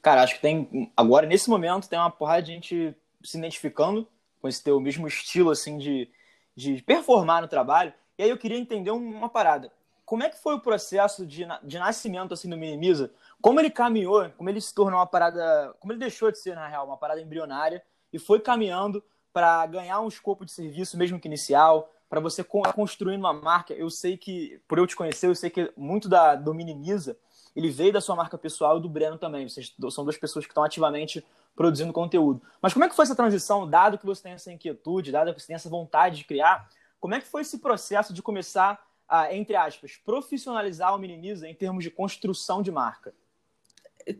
Cara, 0.00 0.22
acho 0.22 0.36
que 0.36 0.40
tem. 0.40 0.92
Agora, 0.96 1.26
nesse 1.26 1.50
momento, 1.50 1.88
tem 1.88 1.98
uma 1.98 2.10
porrada 2.10 2.42
de 2.42 2.52
gente 2.52 2.96
se 3.22 3.38
identificando 3.38 4.06
com 4.40 4.48
esse 4.48 4.62
teu 4.62 4.80
mesmo 4.80 5.06
estilo, 5.06 5.50
assim, 5.50 5.78
de, 5.78 6.08
de 6.56 6.82
performar 6.82 7.42
no 7.42 7.48
trabalho. 7.48 7.92
E 8.18 8.22
aí 8.22 8.30
eu 8.30 8.38
queria 8.38 8.58
entender 8.58 8.90
uma 8.90 9.28
parada. 9.28 9.72
Como 10.04 10.22
é 10.22 10.28
que 10.28 10.40
foi 10.40 10.54
o 10.54 10.60
processo 10.60 11.24
de, 11.24 11.46
de 11.62 11.78
nascimento, 11.78 12.34
assim, 12.34 12.48
do 12.48 12.56
Minimiza? 12.56 13.12
Como 13.40 13.60
ele 13.60 13.70
caminhou, 13.70 14.28
como 14.30 14.48
ele 14.50 14.60
se 14.60 14.74
tornou 14.74 14.98
uma 14.98 15.06
parada. 15.06 15.74
Como 15.80 15.92
ele 15.92 16.00
deixou 16.00 16.30
de 16.30 16.38
ser, 16.38 16.54
na 16.54 16.68
real, 16.68 16.86
uma 16.86 16.96
parada 16.96 17.20
embrionária 17.20 17.82
e 18.12 18.18
foi 18.18 18.40
caminhando 18.40 19.02
para 19.32 19.64
ganhar 19.66 20.00
um 20.00 20.08
escopo 20.08 20.44
de 20.44 20.52
serviço, 20.52 20.98
mesmo 20.98 21.18
que 21.18 21.26
inicial, 21.26 21.90
para 22.10 22.20
você 22.20 22.44
construir 22.44 23.16
uma 23.16 23.32
marca. 23.32 23.72
Eu 23.72 23.88
sei 23.88 24.18
que, 24.18 24.60
por 24.68 24.76
eu 24.76 24.86
te 24.86 24.94
conhecer, 24.94 25.28
eu 25.28 25.34
sei 25.34 25.48
que 25.48 25.72
muito 25.76 26.08
da, 26.08 26.34
do 26.34 26.52
Minimiza 26.52 27.16
ele 27.54 27.70
veio 27.70 27.92
da 27.92 28.00
sua 28.00 28.16
marca 28.16 28.38
pessoal 28.38 28.78
e 28.78 28.82
do 28.82 28.88
Breno 28.88 29.18
também. 29.18 29.48
Vocês 29.48 29.74
são 29.90 30.04
duas 30.04 30.16
pessoas 30.16 30.44
que 30.44 30.50
estão 30.50 30.64
ativamente 30.64 31.24
produzindo 31.54 31.92
conteúdo. 31.92 32.40
Mas 32.60 32.72
como 32.72 32.84
é 32.84 32.88
que 32.88 32.96
foi 32.96 33.04
essa 33.04 33.14
transição, 33.14 33.68
dado 33.68 33.98
que 33.98 34.06
você 34.06 34.22
tem 34.22 34.32
essa 34.32 34.52
inquietude, 34.52 35.12
dado 35.12 35.34
que 35.34 35.40
você 35.40 35.48
tem 35.48 35.56
essa 35.56 35.68
vontade 35.68 36.16
de 36.16 36.24
criar, 36.24 36.68
como 36.98 37.14
é 37.14 37.20
que 37.20 37.26
foi 37.26 37.42
esse 37.42 37.58
processo 37.58 38.14
de 38.14 38.22
começar 38.22 38.80
a, 39.08 39.34
entre 39.34 39.54
aspas, 39.56 40.00
profissionalizar 40.04 40.94
o 40.94 40.98
Minimiza 40.98 41.48
em 41.48 41.54
termos 41.54 41.84
de 41.84 41.90
construção 41.90 42.62
de 42.62 42.70
marca? 42.70 43.12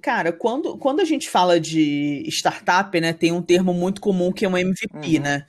Cara, 0.01 0.33
quando, 0.33 0.77
quando 0.77 1.01
a 1.01 1.05
gente 1.05 1.29
fala 1.29 1.59
de 1.59 2.23
startup, 2.29 3.01
né, 3.01 3.12
tem 3.12 3.33
um 3.33 3.43
termo 3.43 3.73
muito 3.73 4.01
comum 4.01 4.33
que 4.33 4.45
é 4.45 4.49
um 4.49 4.57
MVP, 4.57 5.17
uhum. 5.17 5.23
né? 5.23 5.47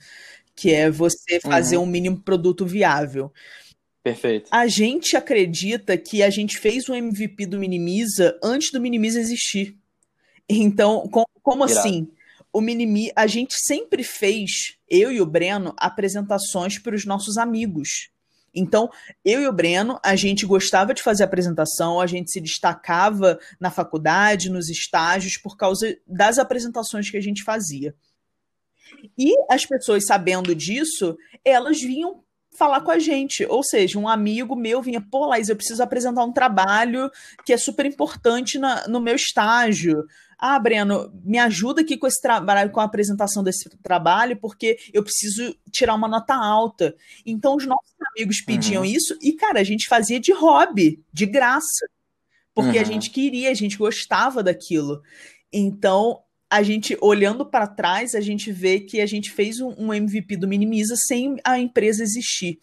Que 0.56 0.72
é 0.72 0.90
você 0.90 1.40
fazer 1.40 1.76
uhum. 1.76 1.84
um 1.84 1.86
mínimo 1.86 2.20
produto 2.20 2.64
viável. 2.64 3.32
Perfeito. 4.04 4.50
A 4.50 4.66
gente 4.66 5.16
acredita 5.16 5.96
que 5.96 6.22
a 6.22 6.28
gente 6.28 6.58
fez 6.58 6.90
o 6.90 6.94
MVP 6.94 7.46
do 7.46 7.58
Minimiza 7.58 8.38
antes 8.44 8.70
do 8.70 8.78
Minimiza 8.78 9.18
existir. 9.18 9.78
Então, 10.46 11.08
com, 11.08 11.24
como 11.42 11.64
Irado. 11.64 11.78
assim? 11.80 12.12
O 12.52 12.60
Minimi, 12.60 13.10
a 13.16 13.26
gente 13.26 13.54
sempre 13.56 14.04
fez, 14.04 14.76
eu 14.90 15.10
e 15.10 15.22
o 15.22 15.26
Breno, 15.26 15.74
apresentações 15.78 16.78
para 16.78 16.94
os 16.94 17.06
nossos 17.06 17.38
amigos. 17.38 18.10
Então, 18.54 18.90
eu 19.24 19.40
e 19.40 19.48
o 19.48 19.52
Breno, 19.52 19.98
a 20.04 20.14
gente 20.14 20.44
gostava 20.44 20.92
de 20.92 21.02
fazer 21.02 21.24
apresentação, 21.24 21.98
a 21.98 22.06
gente 22.06 22.30
se 22.30 22.42
destacava 22.42 23.38
na 23.58 23.70
faculdade, 23.70 24.50
nos 24.50 24.68
estágios, 24.68 25.38
por 25.38 25.56
causa 25.56 25.96
das 26.06 26.38
apresentações 26.38 27.10
que 27.10 27.16
a 27.16 27.22
gente 27.22 27.42
fazia. 27.42 27.94
E 29.16 29.34
as 29.50 29.64
pessoas 29.64 30.04
sabendo 30.06 30.54
disso, 30.54 31.16
elas 31.42 31.80
vinham 31.80 32.22
falar 32.56 32.80
com 32.80 32.90
a 32.90 32.98
gente. 32.98 33.44
Ou 33.46 33.62
seja, 33.62 33.98
um 33.98 34.08
amigo 34.08 34.56
meu 34.56 34.80
vinha, 34.80 35.00
pô, 35.00 35.26
Laís, 35.26 35.48
eu 35.48 35.56
preciso 35.56 35.82
apresentar 35.82 36.24
um 36.24 36.32
trabalho 36.32 37.10
que 37.44 37.52
é 37.52 37.56
super 37.56 37.86
importante 37.86 38.58
na, 38.58 38.86
no 38.88 39.00
meu 39.00 39.14
estágio. 39.14 40.04
Ah, 40.38 40.58
Breno, 40.58 41.10
me 41.24 41.38
ajuda 41.38 41.80
aqui 41.80 41.96
com 41.96 42.06
esse 42.06 42.20
trabalho, 42.20 42.70
com 42.70 42.80
a 42.80 42.84
apresentação 42.84 43.42
desse 43.42 43.68
trabalho, 43.82 44.36
porque 44.36 44.76
eu 44.92 45.02
preciso 45.02 45.56
tirar 45.70 45.94
uma 45.94 46.08
nota 46.08 46.34
alta. 46.34 46.94
Então, 47.24 47.56
os 47.56 47.66
nossos 47.66 47.94
amigos 48.12 48.40
pediam 48.40 48.82
uhum. 48.82 48.88
isso 48.88 49.16
e, 49.22 49.32
cara, 49.32 49.60
a 49.60 49.64
gente 49.64 49.88
fazia 49.88 50.20
de 50.20 50.32
hobby, 50.32 51.02
de 51.12 51.26
graça. 51.26 51.86
Porque 52.54 52.76
uhum. 52.76 52.82
a 52.82 52.86
gente 52.86 53.10
queria, 53.10 53.50
a 53.50 53.54
gente 53.54 53.76
gostava 53.76 54.42
daquilo. 54.42 55.02
Então, 55.52 56.20
a 56.54 56.62
gente, 56.62 56.96
olhando 57.00 57.44
para 57.44 57.66
trás, 57.66 58.14
a 58.14 58.20
gente 58.20 58.52
vê 58.52 58.78
que 58.78 59.00
a 59.00 59.06
gente 59.06 59.28
fez 59.28 59.58
um, 59.58 59.74
um, 59.76 59.92
MVP 59.92 60.36
do 60.36 60.46
Minimiza 60.46 60.94
sem 60.96 61.36
a 61.42 61.58
empresa 61.58 62.00
existir. 62.00 62.60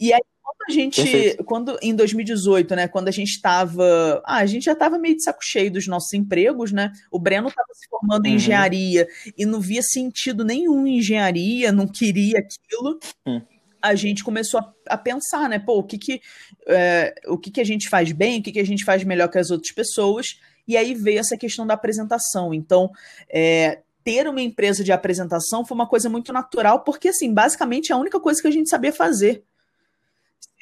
E 0.00 0.12
aí, 0.12 0.20
quando 0.42 0.56
a 0.68 0.72
gente, 0.72 1.00
Perfeito. 1.00 1.44
quando 1.44 1.78
em 1.80 1.94
2018, 1.94 2.74
né, 2.74 2.88
quando 2.88 3.06
a 3.06 3.12
gente 3.12 3.28
estava, 3.28 4.20
ah, 4.26 4.38
a 4.38 4.46
gente 4.46 4.64
já 4.64 4.72
estava 4.72 4.98
meio 4.98 5.14
de 5.14 5.22
saco 5.22 5.38
cheio 5.40 5.70
dos 5.70 5.86
nossos 5.86 6.12
empregos, 6.14 6.72
né? 6.72 6.90
O 7.12 7.18
Breno 7.20 7.46
estava 7.46 7.68
se 7.74 7.88
formando 7.88 8.26
uhum. 8.26 8.32
em 8.32 8.34
engenharia 8.34 9.06
e 9.38 9.46
não 9.46 9.60
via 9.60 9.82
sentido 9.84 10.44
nenhum 10.44 10.84
em 10.84 10.98
engenharia, 10.98 11.70
não 11.70 11.86
queria 11.86 12.40
aquilo. 12.40 12.98
Uhum 13.24 13.40
a 13.84 13.96
gente 13.96 14.22
começou 14.22 14.60
a, 14.60 14.72
a, 14.90 14.96
pensar, 14.96 15.48
né? 15.48 15.58
Pô, 15.58 15.78
o 15.78 15.82
que 15.82 15.98
que, 15.98 16.20
é, 16.68 17.12
o 17.26 17.36
que 17.36 17.50
que 17.50 17.60
a 17.60 17.64
gente 17.64 17.88
faz 17.88 18.12
bem, 18.12 18.38
o 18.38 18.42
que 18.42 18.52
que 18.52 18.60
a 18.60 18.64
gente 18.64 18.84
faz 18.84 19.02
melhor 19.02 19.28
que 19.28 19.38
as 19.38 19.50
outras 19.50 19.72
pessoas. 19.72 20.38
E 20.66 20.76
aí 20.76 20.94
veio 20.94 21.18
essa 21.18 21.36
questão 21.36 21.66
da 21.66 21.74
apresentação. 21.74 22.54
Então, 22.54 22.90
é, 23.28 23.80
ter 24.04 24.28
uma 24.28 24.40
empresa 24.40 24.82
de 24.82 24.92
apresentação 24.92 25.64
foi 25.64 25.74
uma 25.74 25.88
coisa 25.88 26.08
muito 26.08 26.32
natural, 26.32 26.80
porque, 26.80 27.08
assim, 27.08 27.32
basicamente 27.32 27.92
é 27.92 27.94
a 27.94 27.98
única 27.98 28.20
coisa 28.20 28.40
que 28.40 28.48
a 28.48 28.52
gente 28.52 28.68
sabia 28.68 28.92
fazer. 28.92 29.44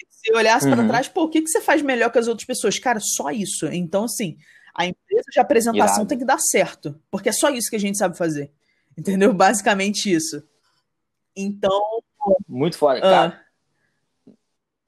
Se 0.08 0.32
olhasse 0.34 0.66
uhum. 0.66 0.74
para 0.74 0.88
trás, 0.88 1.08
pô, 1.08 1.24
o 1.24 1.28
que, 1.28 1.40
que 1.40 1.48
você 1.48 1.60
faz 1.60 1.80
melhor 1.82 2.10
que 2.10 2.18
as 2.18 2.28
outras 2.28 2.46
pessoas? 2.46 2.78
Cara, 2.78 3.00
só 3.00 3.30
isso. 3.30 3.66
Então, 3.66 4.04
assim, 4.04 4.36
a 4.74 4.86
empresa 4.86 5.24
de 5.32 5.40
apresentação 5.40 5.96
Irado. 5.96 6.08
tem 6.08 6.18
que 6.18 6.24
dar 6.24 6.38
certo, 6.38 7.00
porque 7.10 7.28
é 7.28 7.32
só 7.32 7.50
isso 7.50 7.70
que 7.70 7.76
a 7.76 7.80
gente 7.80 7.98
sabe 7.98 8.16
fazer. 8.16 8.50
Entendeu? 8.96 9.32
Basicamente 9.32 10.12
isso. 10.12 10.42
Então. 11.34 11.80
Muito 12.46 12.76
foda, 12.76 13.00
cara. 13.00 13.49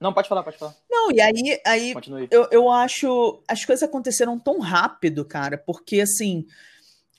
Não, 0.03 0.11
pode 0.13 0.27
falar, 0.27 0.43
pode 0.43 0.57
falar. 0.57 0.75
Não, 0.91 1.13
e 1.13 1.21
aí, 1.21 1.61
aí 1.65 1.93
eu, 2.29 2.45
eu 2.51 2.69
acho. 2.69 3.41
As 3.47 3.63
coisas 3.63 3.83
aconteceram 3.83 4.37
tão 4.37 4.59
rápido, 4.59 5.23
cara, 5.23 5.57
porque 5.57 6.01
assim. 6.01 6.45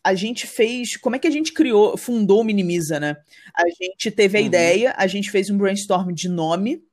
A 0.06 0.14
gente 0.14 0.46
fez. 0.46 0.98
Como 0.98 1.16
é 1.16 1.18
que 1.18 1.26
a 1.26 1.30
gente 1.30 1.54
criou, 1.54 1.96
fundou 1.96 2.42
o 2.42 2.44
Minimiza, 2.44 3.00
né? 3.00 3.16
A 3.56 3.62
gente 3.70 4.10
teve 4.10 4.36
a 4.36 4.40
uhum. 4.42 4.46
ideia, 4.46 4.94
a 4.98 5.06
gente 5.06 5.30
fez 5.30 5.48
um 5.48 5.56
brainstorm 5.56 6.12
de 6.12 6.28
nome 6.28 6.84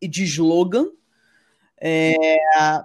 e 0.00 0.08
de 0.08 0.24
slogan. 0.24 0.86
É, 1.78 2.16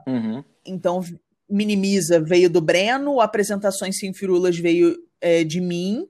uhum. 0.05 0.43
Então, 0.65 1.01
Minimiza 1.49 2.19
veio 2.19 2.49
do 2.49 2.59
Breno, 2.59 3.21
apresentações 3.21 3.97
sem 3.97 4.13
firulas 4.13 4.57
veio 4.57 4.97
é, 5.21 5.45
de 5.45 5.61
mim. 5.61 6.05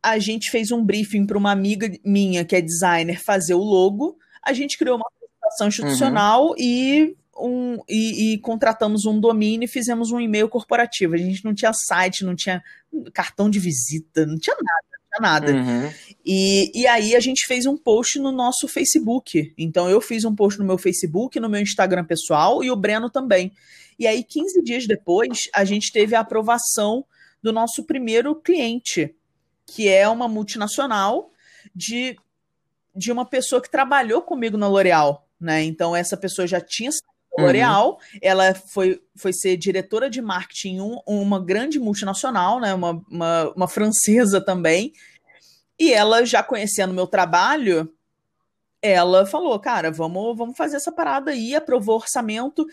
A 0.00 0.20
gente 0.20 0.52
fez 0.52 0.70
um 0.70 0.84
briefing 0.84 1.26
para 1.26 1.36
uma 1.36 1.50
amiga 1.50 1.90
minha, 2.04 2.44
que 2.44 2.54
é 2.54 2.60
designer, 2.60 3.20
fazer 3.20 3.54
o 3.54 3.64
logo. 3.64 4.16
A 4.40 4.52
gente 4.52 4.78
criou 4.78 4.96
uma 4.96 5.10
ação 5.48 5.68
institucional 5.68 6.50
uhum. 6.50 6.54
e, 6.58 7.16
um, 7.38 7.78
e, 7.88 8.34
e, 8.34 8.38
contratamos 8.38 9.04
um 9.04 9.18
domínio 9.18 9.64
e 9.64 9.68
fizemos 9.68 10.10
um 10.10 10.20
e-mail 10.20 10.48
corporativo. 10.48 11.14
A 11.14 11.18
gente 11.18 11.44
não 11.44 11.54
tinha 11.54 11.72
site, 11.72 12.24
não 12.24 12.34
tinha 12.34 12.62
cartão 13.12 13.50
de 13.50 13.58
visita, 13.58 14.24
não 14.26 14.38
tinha 14.38 14.56
nada. 14.56 14.86
Não 14.92 15.08
tinha 15.08 15.20
nada. 15.20 15.52
Uhum. 15.52 15.92
E, 16.24 16.82
e 16.82 16.86
aí 16.86 17.16
a 17.16 17.20
gente 17.20 17.46
fez 17.46 17.66
um 17.66 17.76
post 17.76 18.18
no 18.18 18.32
nosso 18.32 18.68
Facebook. 18.68 19.52
Então 19.58 19.88
eu 19.88 20.00
fiz 20.00 20.24
um 20.24 20.34
post 20.34 20.58
no 20.58 20.64
meu 20.64 20.78
Facebook, 20.78 21.38
no 21.40 21.48
meu 21.48 21.60
Instagram 21.60 22.04
pessoal 22.04 22.62
e 22.62 22.70
o 22.70 22.76
Breno 22.76 23.10
também. 23.10 23.52
E 23.98 24.06
aí, 24.06 24.22
15 24.22 24.62
dias 24.62 24.86
depois, 24.86 25.48
a 25.52 25.64
gente 25.64 25.90
teve 25.90 26.14
a 26.14 26.20
aprovação 26.20 27.04
do 27.42 27.52
nosso 27.52 27.84
primeiro 27.84 28.34
cliente, 28.36 29.14
que 29.66 29.88
é 29.88 30.08
uma 30.08 30.28
multinacional 30.28 31.32
de, 31.74 32.16
de 32.94 33.10
uma 33.10 33.24
pessoa 33.24 33.60
que 33.60 33.70
trabalhou 33.70 34.22
comigo 34.22 34.56
na 34.56 34.68
L'Oréal 34.68 35.27
né? 35.40 35.62
Então 35.62 35.94
essa 35.94 36.16
pessoa 36.16 36.46
já 36.46 36.60
tinha 36.60 36.90
da 36.90 37.44
L'Oréal, 37.44 37.90
uhum. 37.90 38.18
ela 38.20 38.54
foi, 38.54 39.00
foi 39.16 39.32
ser 39.32 39.56
diretora 39.56 40.10
de 40.10 40.20
marketing 40.20 40.76
em 40.76 40.80
um, 40.80 40.98
uma 41.06 41.38
grande 41.38 41.78
multinacional, 41.78 42.60
né? 42.60 42.74
Uma, 42.74 43.00
uma, 43.08 43.52
uma 43.54 43.68
francesa 43.68 44.40
também. 44.40 44.92
E 45.78 45.92
ela 45.92 46.24
já 46.24 46.42
conhecendo 46.42 46.92
meu 46.92 47.06
trabalho, 47.06 47.88
ela 48.82 49.24
falou, 49.24 49.58
cara, 49.60 49.90
vamos, 49.90 50.36
vamos 50.36 50.56
fazer 50.56 50.76
essa 50.76 50.90
parada 50.90 51.30
aí, 51.30 51.54
aprovou 51.54 51.94
o 51.94 51.98
orçamento. 51.98 52.66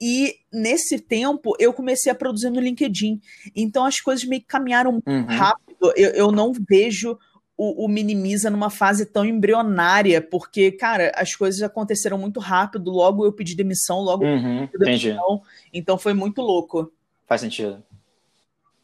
E 0.00 0.36
nesse 0.52 0.98
tempo 0.98 1.54
eu 1.58 1.72
comecei 1.72 2.10
a 2.12 2.14
produzir 2.14 2.50
no 2.50 2.60
LinkedIn. 2.60 3.20
Então 3.54 3.84
as 3.84 4.00
coisas 4.00 4.24
meio 4.24 4.42
que 4.42 4.48
caminharam 4.48 5.02
uhum. 5.06 5.26
rápido. 5.26 5.92
Eu, 5.96 6.10
eu 6.10 6.32
não 6.32 6.52
vejo 6.68 7.18
o, 7.56 7.84
o, 7.84 7.88
minimiza 7.88 8.50
numa 8.50 8.68
fase 8.68 9.06
tão 9.06 9.24
embrionária, 9.24 10.20
porque, 10.20 10.72
cara, 10.72 11.12
as 11.14 11.34
coisas 11.34 11.62
aconteceram 11.62 12.18
muito 12.18 12.40
rápido, 12.40 12.90
logo 12.90 13.24
eu 13.24 13.32
pedi 13.32 13.54
demissão, 13.54 14.00
logo 14.00 14.24
uhum, 14.24 14.62
eu 14.62 14.68
pedi 14.68 14.84
demissão, 14.84 15.42
então 15.72 15.96
foi 15.96 16.14
muito 16.14 16.42
louco. 16.42 16.92
Faz 17.26 17.40
sentido. 17.40 17.82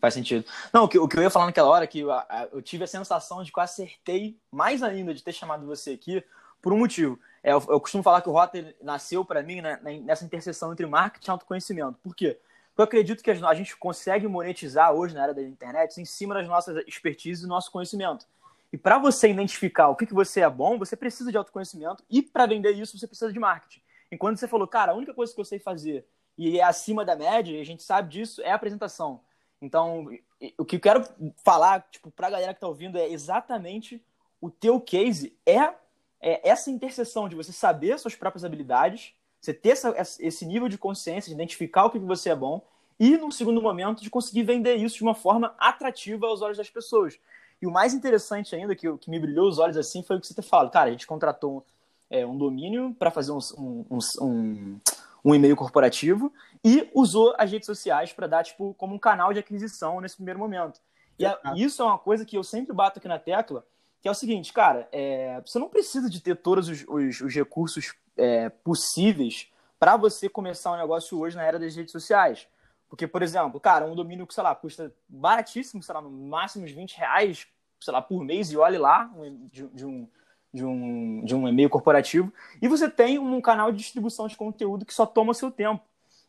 Faz 0.01 0.15
sentido. 0.15 0.45
Não, 0.73 0.85
o 0.85 0.89
que, 0.89 0.99
o 0.99 1.07
que 1.07 1.19
eu 1.19 1.23
ia 1.23 1.31
falar 1.31 1.47
naquela 1.47 1.69
hora, 1.69 1.85
é 1.85 1.87
que 1.87 2.01
eu, 2.01 2.11
eu 2.53 2.63
tive 2.63 2.85
a 2.85 2.87
sensação 2.87 3.43
de 3.43 3.53
que 3.53 3.59
eu 3.59 3.63
acertei 3.63 4.39
mais 4.51 4.83
ainda 4.83 5.13
de 5.13 5.23
ter 5.23 5.33
chamado 5.33 5.67
você 5.67 5.91
aqui 5.91 6.25
por 6.63 6.73
um 6.73 6.79
motivo. 6.79 7.19
É, 7.43 7.53
eu, 7.53 7.63
eu 7.69 7.81
costumo 7.81 8.03
falar 8.03 8.23
que 8.23 8.29
o 8.29 8.33
Rotter 8.33 8.77
nasceu 8.83 9.25
para 9.25 9.43
mim 9.43 9.61
né, 9.61 9.79
nessa 10.03 10.25
interseção 10.25 10.73
entre 10.73 10.87
marketing 10.87 11.29
e 11.29 11.31
autoconhecimento. 11.33 11.99
Por 12.03 12.15
quê? 12.15 12.39
Porque 12.69 12.81
eu 12.81 12.85
acredito 12.85 13.23
que 13.23 13.31
a 13.31 13.55
gente 13.55 13.77
consegue 13.77 14.27
monetizar 14.27 14.93
hoje 14.93 15.15
na 15.15 15.25
era 15.25 15.35
da 15.35 15.43
internet 15.43 16.01
em 16.01 16.05
cima 16.05 16.35
das 16.35 16.47
nossas 16.47 16.83
expertises 16.87 17.41
e 17.41 17.47
do 17.47 17.49
nosso 17.49 17.71
conhecimento. 17.71 18.27
E 18.73 18.79
para 18.79 18.99
você 18.99 19.29
identificar 19.29 19.89
o 19.89 19.97
que, 19.97 20.07
que 20.07 20.15
você 20.15 20.41
é 20.41 20.51
bom, 20.51 20.79
você 20.79 20.97
precisa 20.97 21.31
de 21.31 21.37
autoconhecimento. 21.37 22.05
E 22.09 22.23
para 22.23 22.47
vender 22.47 22.73
isso, 22.73 22.97
você 22.97 23.07
precisa 23.07 23.33
de 23.33 23.39
marketing. 23.39 23.83
Enquanto 24.13 24.39
você 24.39 24.49
falou, 24.49 24.67
cara, 24.67 24.93
a 24.93 24.95
única 24.95 25.15
coisa 25.15 25.35
que 25.35 25.41
eu 25.41 25.45
sei 25.45 25.59
fazer 25.59 26.07
e 26.39 26.59
é 26.59 26.65
acima 26.65 27.05
da 27.05 27.15
média, 27.15 27.55
e 27.55 27.61
a 27.61 27.65
gente 27.65 27.83
sabe 27.83 28.09
disso, 28.09 28.41
é 28.43 28.51
a 28.51 28.55
apresentação. 28.55 29.21
Então, 29.61 30.09
o 30.57 30.65
que 30.65 30.77
eu 30.77 30.81
quero 30.81 31.05
falar, 31.45 31.87
tipo, 31.91 32.11
pra 32.11 32.31
galera 32.31 32.55
que 32.55 32.61
tá 32.61 32.67
ouvindo 32.67 32.97
é 32.97 33.11
exatamente 33.11 34.03
o 34.41 34.51
teu 34.51 34.81
case 34.81 35.37
é, 35.45 35.75
é 36.21 36.49
essa 36.49 36.71
interseção 36.71 37.29
de 37.29 37.37
você 37.37 37.53
saber 37.53 37.99
suas 37.99 38.17
próprias 38.17 38.43
habilidades, 38.43 39.13
você 39.39 39.53
ter 39.53 39.71
essa, 39.71 39.95
esse 40.19 40.47
nível 40.47 40.69
de 40.69 40.79
consciência, 40.79 41.29
de 41.29 41.35
identificar 41.35 41.85
o 41.85 41.91
que 41.91 41.99
você 41.99 42.31
é 42.31 42.35
bom, 42.35 42.67
e, 42.99 43.17
num 43.17 43.31
segundo 43.31 43.61
momento, 43.61 44.03
de 44.03 44.11
conseguir 44.11 44.43
vender 44.43 44.77
isso 44.77 44.97
de 44.97 45.03
uma 45.03 45.15
forma 45.15 45.55
atrativa 45.59 46.27
aos 46.27 46.41
olhos 46.41 46.57
das 46.57 46.71
pessoas. 46.71 47.19
E 47.61 47.67
o 47.67 47.71
mais 47.71 47.93
interessante 47.93 48.55
ainda, 48.55 48.75
que, 48.75 48.91
que 48.99 49.11
me 49.11 49.19
brilhou 49.19 49.49
os 49.49 49.59
olhos 49.59 49.77
assim, 49.77 50.03
foi 50.03 50.17
o 50.17 50.21
que 50.21 50.27
você 50.27 50.35
ter 50.35 50.43
falado. 50.43 50.71
Cara, 50.71 50.89
a 50.89 50.93
gente 50.93 51.07
contratou 51.07 51.65
é, 52.09 52.25
um 52.25 52.37
domínio 52.37 52.95
para 52.99 53.11
fazer 53.11 53.33
um, 53.33 53.39
um, 53.59 53.99
um, 54.21 54.81
um 55.25 55.35
e-mail 55.35 55.55
corporativo 55.55 56.33
e 56.65 56.91
usou 56.95 57.35
as 57.39 57.51
redes 57.51 57.67
sociais 57.67 58.13
para 58.13 58.27
dar, 58.27 58.45
tipo, 58.45 58.75
como 58.75 58.95
um 58.95 58.99
canal 58.99 59.33
de 59.33 59.39
aquisição 59.39 60.01
nesse 60.01 60.17
primeiro 60.17 60.41
momento. 60.41 60.81
E 61.19 61.27
a, 61.27 61.39
isso 61.55 61.83
é 61.83 61.85
uma 61.85 61.99
coisa 61.99 62.25
que 62.25 62.37
eu 62.37 62.43
sempre 62.43 62.75
bato 62.75 62.99
aqui 62.99 63.07
na 63.07 63.19
tecla, 63.19 63.65
que 64.01 64.09
é 64.09 64.11
o 64.11 64.15
seguinte, 64.15 64.53
cara, 64.53 64.89
é, 64.91 65.41
você 65.45 65.59
não 65.59 65.69
precisa 65.69 66.09
de 66.09 66.21
ter 66.21 66.37
todos 66.37 66.69
os, 66.69 66.85
os, 66.89 67.21
os 67.21 67.35
recursos 67.35 67.95
é, 68.17 68.49
possíveis 68.49 69.49
para 69.79 69.97
você 69.97 70.29
começar 70.29 70.73
um 70.73 70.79
negócio 70.79 71.19
hoje 71.19 71.37
na 71.37 71.45
era 71.45 71.59
das 71.59 71.77
redes 71.77 71.93
sociais. 71.93 72.47
Porque, 72.91 73.07
por 73.07 73.23
exemplo, 73.23 73.61
cara, 73.61 73.87
um 73.87 73.95
domínio 73.95 74.27
que, 74.27 74.35
sei 74.35 74.43
lá, 74.43 74.53
custa 74.53 74.93
baratíssimo, 75.09 75.81
sei 75.81 75.95
lá, 75.95 76.03
no 76.03 76.11
máximo 76.11 76.65
uns 76.65 76.73
20 76.73 76.97
reais, 76.97 77.47
sei 77.81 77.93
lá, 77.93 78.03
por 78.03 78.23
mês, 78.25 78.51
e 78.51 78.57
olhe 78.57 78.77
lá, 78.77 79.09
de, 79.53 79.69
de 79.69 79.87
um, 79.87 80.09
de 80.53 80.65
um, 80.65 81.25
de 81.25 81.35
um 81.35 81.49
e-mail 81.49 81.71
corporativo, 81.71 82.33
e 82.61 82.67
você 82.67 82.91
tem 82.91 83.17
um 83.17 83.41
canal 83.41 83.71
de 83.71 83.79
distribuição 83.79 84.27
de 84.27 84.37
conteúdo 84.37 84.85
que 84.85 84.93
só 84.93 85.07
toma 85.07 85.31
o 85.31 85.35
seu 85.35 85.53
tempo. 85.53 85.83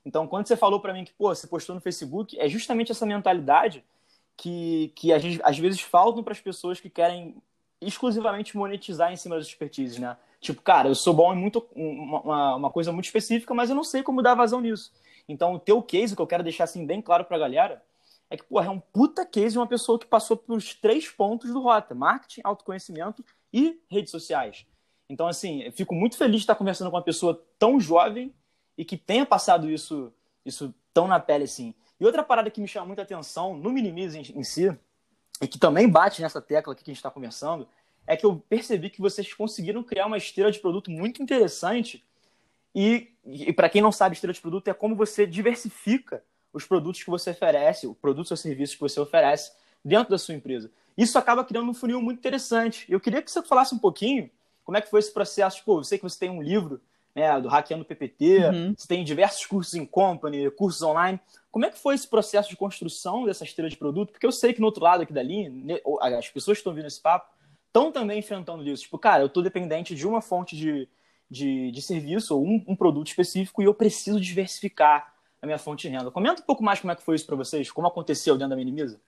Então, 0.05 0.27
quando 0.27 0.47
você 0.47 0.55
falou 0.55 0.79
para 0.79 0.93
mim 0.93 1.03
que, 1.03 1.13
pô, 1.13 1.33
você 1.33 1.47
postou 1.47 1.73
no 1.73 1.81
Facebook, 1.81 2.39
é 2.39 2.47
justamente 2.47 2.91
essa 2.91 3.07
mentalidade 3.07 3.83
que, 4.37 4.93
que 4.95 5.11
às, 5.11 5.23
às 5.43 5.57
vezes 5.57 5.81
faltam 5.81 6.23
para 6.23 6.33
as 6.33 6.39
pessoas 6.39 6.79
que 6.79 6.91
querem 6.91 7.35
exclusivamente 7.81 8.55
monetizar 8.55 9.11
em 9.11 9.17
cima 9.17 9.35
das 9.35 9.47
expertises, 9.47 9.97
né? 9.97 10.15
Tipo, 10.39 10.61
cara, 10.61 10.89
eu 10.89 10.95
sou 10.95 11.13
bom 11.13 11.33
em 11.33 11.37
muito, 11.37 11.65
uma, 11.75 12.55
uma 12.55 12.69
coisa 12.69 12.91
muito 12.91 13.05
específica, 13.05 13.53
mas 13.53 13.69
eu 13.69 13.75
não 13.75 13.83
sei 13.83 14.03
como 14.03 14.21
dar 14.21 14.35
vazão 14.35 14.61
nisso. 14.61 14.91
Então, 15.31 15.53
o 15.53 15.59
teu 15.59 15.81
case, 15.81 16.15
que 16.15 16.21
eu 16.21 16.27
quero 16.27 16.43
deixar 16.43 16.65
assim 16.65 16.85
bem 16.85 17.01
claro 17.01 17.25
para 17.25 17.37
a 17.37 17.39
galera, 17.39 17.83
é 18.29 18.37
que, 18.37 18.43
porra, 18.43 18.67
é 18.67 18.69
um 18.69 18.79
puta 18.79 19.25
case 19.25 19.53
de 19.53 19.57
uma 19.59 19.67
pessoa 19.67 19.99
que 19.99 20.05
passou 20.05 20.37
pelos 20.37 20.73
três 20.75 21.09
pontos 21.09 21.51
do 21.51 21.61
Rota: 21.61 21.95
marketing, 21.95 22.41
autoconhecimento 22.43 23.23
e 23.51 23.81
redes 23.89 24.11
sociais. 24.11 24.65
Então, 25.09 25.27
assim, 25.27 25.61
eu 25.63 25.71
fico 25.71 25.93
muito 25.93 26.17
feliz 26.17 26.37
de 26.37 26.43
estar 26.43 26.55
conversando 26.55 26.89
com 26.89 26.95
uma 26.95 27.03
pessoa 27.03 27.43
tão 27.59 27.79
jovem 27.79 28.33
e 28.77 28.85
que 28.85 28.97
tenha 28.97 29.25
passado 29.25 29.69
isso, 29.69 30.13
isso 30.45 30.73
tão 30.93 31.07
na 31.07 31.19
pele 31.19 31.43
assim. 31.43 31.75
E 31.99 32.05
outra 32.05 32.23
parada 32.23 32.49
que 32.49 32.61
me 32.61 32.67
chama 32.67 32.87
muita 32.87 33.01
atenção 33.01 33.55
no 33.55 33.69
Minimize 33.71 34.17
em, 34.17 34.39
em 34.39 34.43
si, 34.43 34.75
e 35.41 35.47
que 35.47 35.59
também 35.59 35.89
bate 35.89 36.21
nessa 36.21 36.41
tecla 36.41 36.73
que 36.73 36.83
a 36.83 36.85
gente 36.85 36.97
está 36.97 37.11
conversando, 37.11 37.67
é 38.07 38.15
que 38.15 38.25
eu 38.25 38.37
percebi 38.47 38.89
que 38.89 39.01
vocês 39.01 39.33
conseguiram 39.33 39.83
criar 39.83 40.05
uma 40.05 40.17
esteira 40.17 40.51
de 40.51 40.59
produto 40.59 40.89
muito 40.89 41.21
interessante. 41.21 42.03
E, 42.73 43.09
e 43.25 43.53
para 43.53 43.69
quem 43.69 43.81
não 43.81 43.91
sabe, 43.91 44.15
esteira 44.15 44.33
de 44.33 44.41
produto 44.41 44.67
é 44.67 44.73
como 44.73 44.95
você 44.95 45.27
diversifica 45.27 46.23
os 46.53 46.65
produtos 46.65 47.03
que 47.03 47.09
você 47.09 47.31
oferece, 47.31 47.87
o 47.87 47.93
produtos 47.93 48.31
ou 48.31 48.37
serviços 48.37 48.75
que 48.75 48.81
você 48.81 48.99
oferece 48.99 49.51
dentro 49.83 50.11
da 50.11 50.17
sua 50.17 50.35
empresa. 50.35 50.71
Isso 50.97 51.17
acaba 51.17 51.43
criando 51.43 51.69
um 51.69 51.73
funil 51.73 52.01
muito 52.01 52.19
interessante. 52.19 52.85
Eu 52.89 52.99
queria 52.99 53.21
que 53.21 53.31
você 53.31 53.41
falasse 53.41 53.73
um 53.73 53.79
pouquinho 53.79 54.29
como 54.63 54.77
é 54.77 54.81
que 54.81 54.89
foi 54.89 54.99
esse 54.99 55.13
processo. 55.13 55.57
Tipo, 55.57 55.79
eu 55.79 55.83
sei 55.83 55.97
que 55.97 56.03
você 56.03 56.19
tem 56.19 56.29
um 56.29 56.41
livro 56.41 56.81
né, 57.15 57.39
do 57.39 57.47
Hackeando 57.47 57.85
PPT, 57.85 58.37
uhum. 58.45 58.73
você 58.77 58.87
tem 58.87 59.03
diversos 59.03 59.45
cursos 59.45 59.73
em 59.73 59.85
company, 59.85 60.49
cursos 60.51 60.81
online. 60.81 61.19
Como 61.49 61.65
é 61.65 61.69
que 61.69 61.79
foi 61.79 61.95
esse 61.95 62.07
processo 62.07 62.49
de 62.49 62.55
construção 62.55 63.25
dessa 63.25 63.43
esteira 63.43 63.69
de 63.69 63.77
produto? 63.77 64.11
Porque 64.11 64.25
eu 64.25 64.31
sei 64.31 64.53
que 64.53 64.59
no 64.59 64.65
outro 64.65 64.83
lado 64.83 65.03
aqui 65.03 65.13
da 65.13 65.23
linha, 65.23 65.51
as 66.01 66.29
pessoas 66.29 66.57
que 66.57 66.61
estão 66.61 66.71
ouvindo 66.71 66.87
esse 66.87 67.01
papo 67.01 67.29
estão 67.67 67.91
também 67.91 68.19
enfrentando 68.19 68.67
isso. 68.67 68.83
Tipo, 68.83 68.97
cara, 68.97 69.23
eu 69.23 69.27
estou 69.27 69.43
dependente 69.43 69.95
de 69.95 70.07
uma 70.07 70.21
fonte 70.21 70.55
de, 70.55 70.87
de, 71.31 71.71
de 71.71 71.81
serviço 71.81 72.35
ou 72.35 72.45
um, 72.45 72.61
um 72.67 72.75
produto 72.75 73.07
específico 73.07 73.61
e 73.61 73.65
eu 73.65 73.73
preciso 73.73 74.19
diversificar 74.19 75.13
a 75.41 75.45
minha 75.45 75.57
fonte 75.57 75.87
de 75.87 75.95
renda. 75.95 76.11
Comenta 76.11 76.41
um 76.41 76.45
pouco 76.45 76.61
mais 76.61 76.81
como 76.81 76.91
é 76.91 76.95
que 76.95 77.01
foi 77.01 77.15
isso 77.15 77.25
para 77.25 77.37
vocês, 77.37 77.71
como 77.71 77.87
aconteceu 77.87 78.35
dentro 78.35 78.49
da 78.49 78.55
Minimiza. 78.57 78.99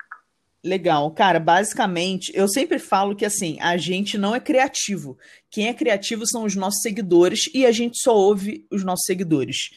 Legal, 0.63 1.12
cara, 1.12 1.42
basicamente, 1.42 2.32
eu 2.34 2.48
sempre 2.48 2.80
falo 2.80 3.13
que 3.13 3.25
assim, 3.25 3.58
a 3.60 3.75
gente 3.75 4.18
não 4.18 4.34
é 4.34 4.39
criativo. 4.39 5.18
Quem 5.50 5.68
é 5.68 5.74
criativo 5.74 6.25
são 6.25 6.46
os 6.46 6.56
nossos 6.56 6.82
seguidores 6.82 7.50
e 7.53 7.65
a 7.65 7.72
gente 7.74 8.01
só 8.01 8.15
ouve 8.15 8.65
os 8.72 8.86
nossos 8.86 9.06
seguidores. 9.06 9.72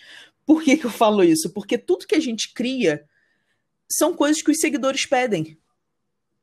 Por 0.46 0.62
que, 0.62 0.76
que 0.76 0.86
eu 0.86 0.90
falo 0.90 1.24
isso? 1.24 1.50
Porque 1.50 1.76
tudo 1.76 2.06
que 2.06 2.14
a 2.14 2.20
gente 2.20 2.54
cria 2.54 3.04
são 3.90 4.14
coisas 4.14 4.40
que 4.40 4.52
os 4.52 4.60
seguidores 4.60 5.04
pedem. 5.04 5.58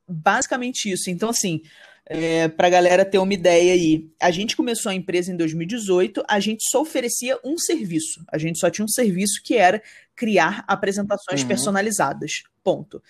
Basicamente 0.05 0.91
isso. 0.91 1.09
Então, 1.09 1.29
assim, 1.29 1.61
é, 2.05 2.47
para 2.49 2.67
a 2.67 2.69
galera 2.69 3.05
ter 3.05 3.17
uma 3.17 3.33
ideia 3.33 3.73
aí, 3.73 4.09
a 4.21 4.29
gente 4.29 4.57
começou 4.57 4.91
a 4.91 4.95
empresa 4.95 5.31
em 5.31 5.37
2018, 5.37 6.23
a 6.27 6.39
gente 6.39 6.63
só 6.69 6.81
oferecia 6.81 7.39
um 7.43 7.57
serviço. 7.57 8.23
A 8.31 8.37
gente 8.37 8.59
só 8.59 8.69
tinha 8.69 8.83
um 8.83 8.89
serviço 8.89 9.41
que 9.43 9.55
era 9.55 9.81
criar 10.15 10.63
apresentações 10.67 11.41
uhum. 11.41 11.47
personalizadas. 11.47 12.43
Ponto. 12.63 13.01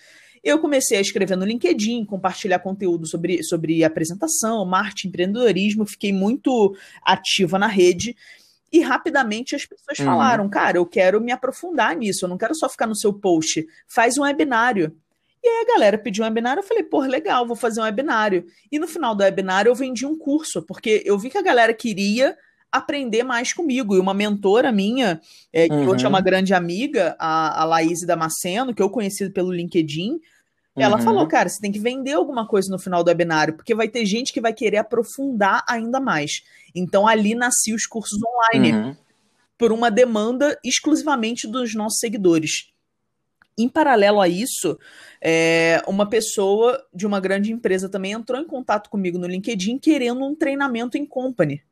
Eu 0.42 0.58
comecei 0.58 0.98
a 0.98 1.00
escrever 1.00 1.36
no 1.36 1.44
LinkedIn, 1.46 2.04
compartilhar 2.04 2.58
conteúdo 2.58 3.06
sobre, 3.06 3.42
sobre 3.42 3.82
apresentação, 3.82 4.64
marketing, 4.64 5.08
empreendedorismo, 5.08 5.86
fiquei 5.86 6.12
muito 6.12 6.76
ativa 7.02 7.58
na 7.58 7.66
rede. 7.66 8.14
E 8.70 8.80
rapidamente 8.80 9.56
as 9.56 9.64
pessoas 9.64 9.98
uhum. 9.98 10.04
falaram: 10.04 10.48
cara, 10.48 10.76
eu 10.76 10.84
quero 10.84 11.20
me 11.20 11.32
aprofundar 11.32 11.96
nisso, 11.96 12.24
eu 12.24 12.28
não 12.28 12.36
quero 12.36 12.54
só 12.54 12.68
ficar 12.68 12.86
no 12.86 12.96
seu 12.96 13.12
post, 13.12 13.66
faz 13.88 14.18
um 14.18 14.22
webinário. 14.22 14.94
E 15.44 15.46
aí 15.46 15.66
a 15.68 15.74
galera 15.74 15.98
pediu 15.98 16.24
um 16.24 16.26
webinário, 16.26 16.60
eu 16.60 16.66
falei, 16.66 16.82
pô, 16.82 17.00
legal, 17.00 17.46
vou 17.46 17.54
fazer 17.54 17.78
um 17.78 17.84
webinário. 17.84 18.46
E 18.72 18.78
no 18.78 18.88
final 18.88 19.14
do 19.14 19.22
webinário 19.22 19.68
eu 19.68 19.74
vendi 19.74 20.06
um 20.06 20.18
curso, 20.18 20.62
porque 20.62 21.02
eu 21.04 21.18
vi 21.18 21.28
que 21.28 21.36
a 21.36 21.42
galera 21.42 21.74
queria 21.74 22.34
aprender 22.72 23.22
mais 23.22 23.52
comigo. 23.52 23.94
E 23.94 24.00
uma 24.00 24.14
mentora 24.14 24.72
minha, 24.72 25.20
é, 25.52 25.68
que 25.68 25.74
uhum. 25.74 25.90
hoje 25.90 26.06
é 26.06 26.08
uma 26.08 26.22
grande 26.22 26.54
amiga, 26.54 27.14
a, 27.18 27.60
a 27.60 27.64
Laís 27.66 28.00
Damasceno, 28.06 28.74
que 28.74 28.82
eu 28.82 28.88
conheci 28.88 29.28
pelo 29.28 29.52
LinkedIn, 29.52 30.18
ela 30.74 30.96
uhum. 30.96 31.02
falou, 31.02 31.28
cara, 31.28 31.48
você 31.48 31.60
tem 31.60 31.70
que 31.70 31.78
vender 31.78 32.14
alguma 32.14 32.48
coisa 32.48 32.70
no 32.70 32.78
final 32.78 33.04
do 33.04 33.08
webinário, 33.08 33.54
porque 33.54 33.74
vai 33.74 33.86
ter 33.86 34.06
gente 34.06 34.32
que 34.32 34.40
vai 34.40 34.54
querer 34.54 34.78
aprofundar 34.78 35.62
ainda 35.68 36.00
mais. 36.00 36.42
Então 36.74 37.06
ali 37.06 37.34
nasciam 37.34 37.76
os 37.76 37.86
cursos 37.86 38.18
online, 38.22 38.72
uhum. 38.72 38.96
por 39.58 39.72
uma 39.72 39.90
demanda 39.90 40.58
exclusivamente 40.64 41.46
dos 41.46 41.74
nossos 41.74 42.00
seguidores. 42.00 42.73
Em 43.56 43.68
paralelo 43.68 44.20
a 44.20 44.28
isso, 44.28 44.76
é, 45.20 45.80
uma 45.86 46.08
pessoa 46.08 46.84
de 46.92 47.06
uma 47.06 47.20
grande 47.20 47.52
empresa 47.52 47.88
também 47.88 48.12
entrou 48.12 48.40
em 48.40 48.46
contato 48.46 48.90
comigo 48.90 49.18
no 49.18 49.28
LinkedIn 49.28 49.78
querendo 49.78 50.24
um 50.24 50.34
treinamento 50.34 50.98
em 50.98 51.06
company. 51.06 51.62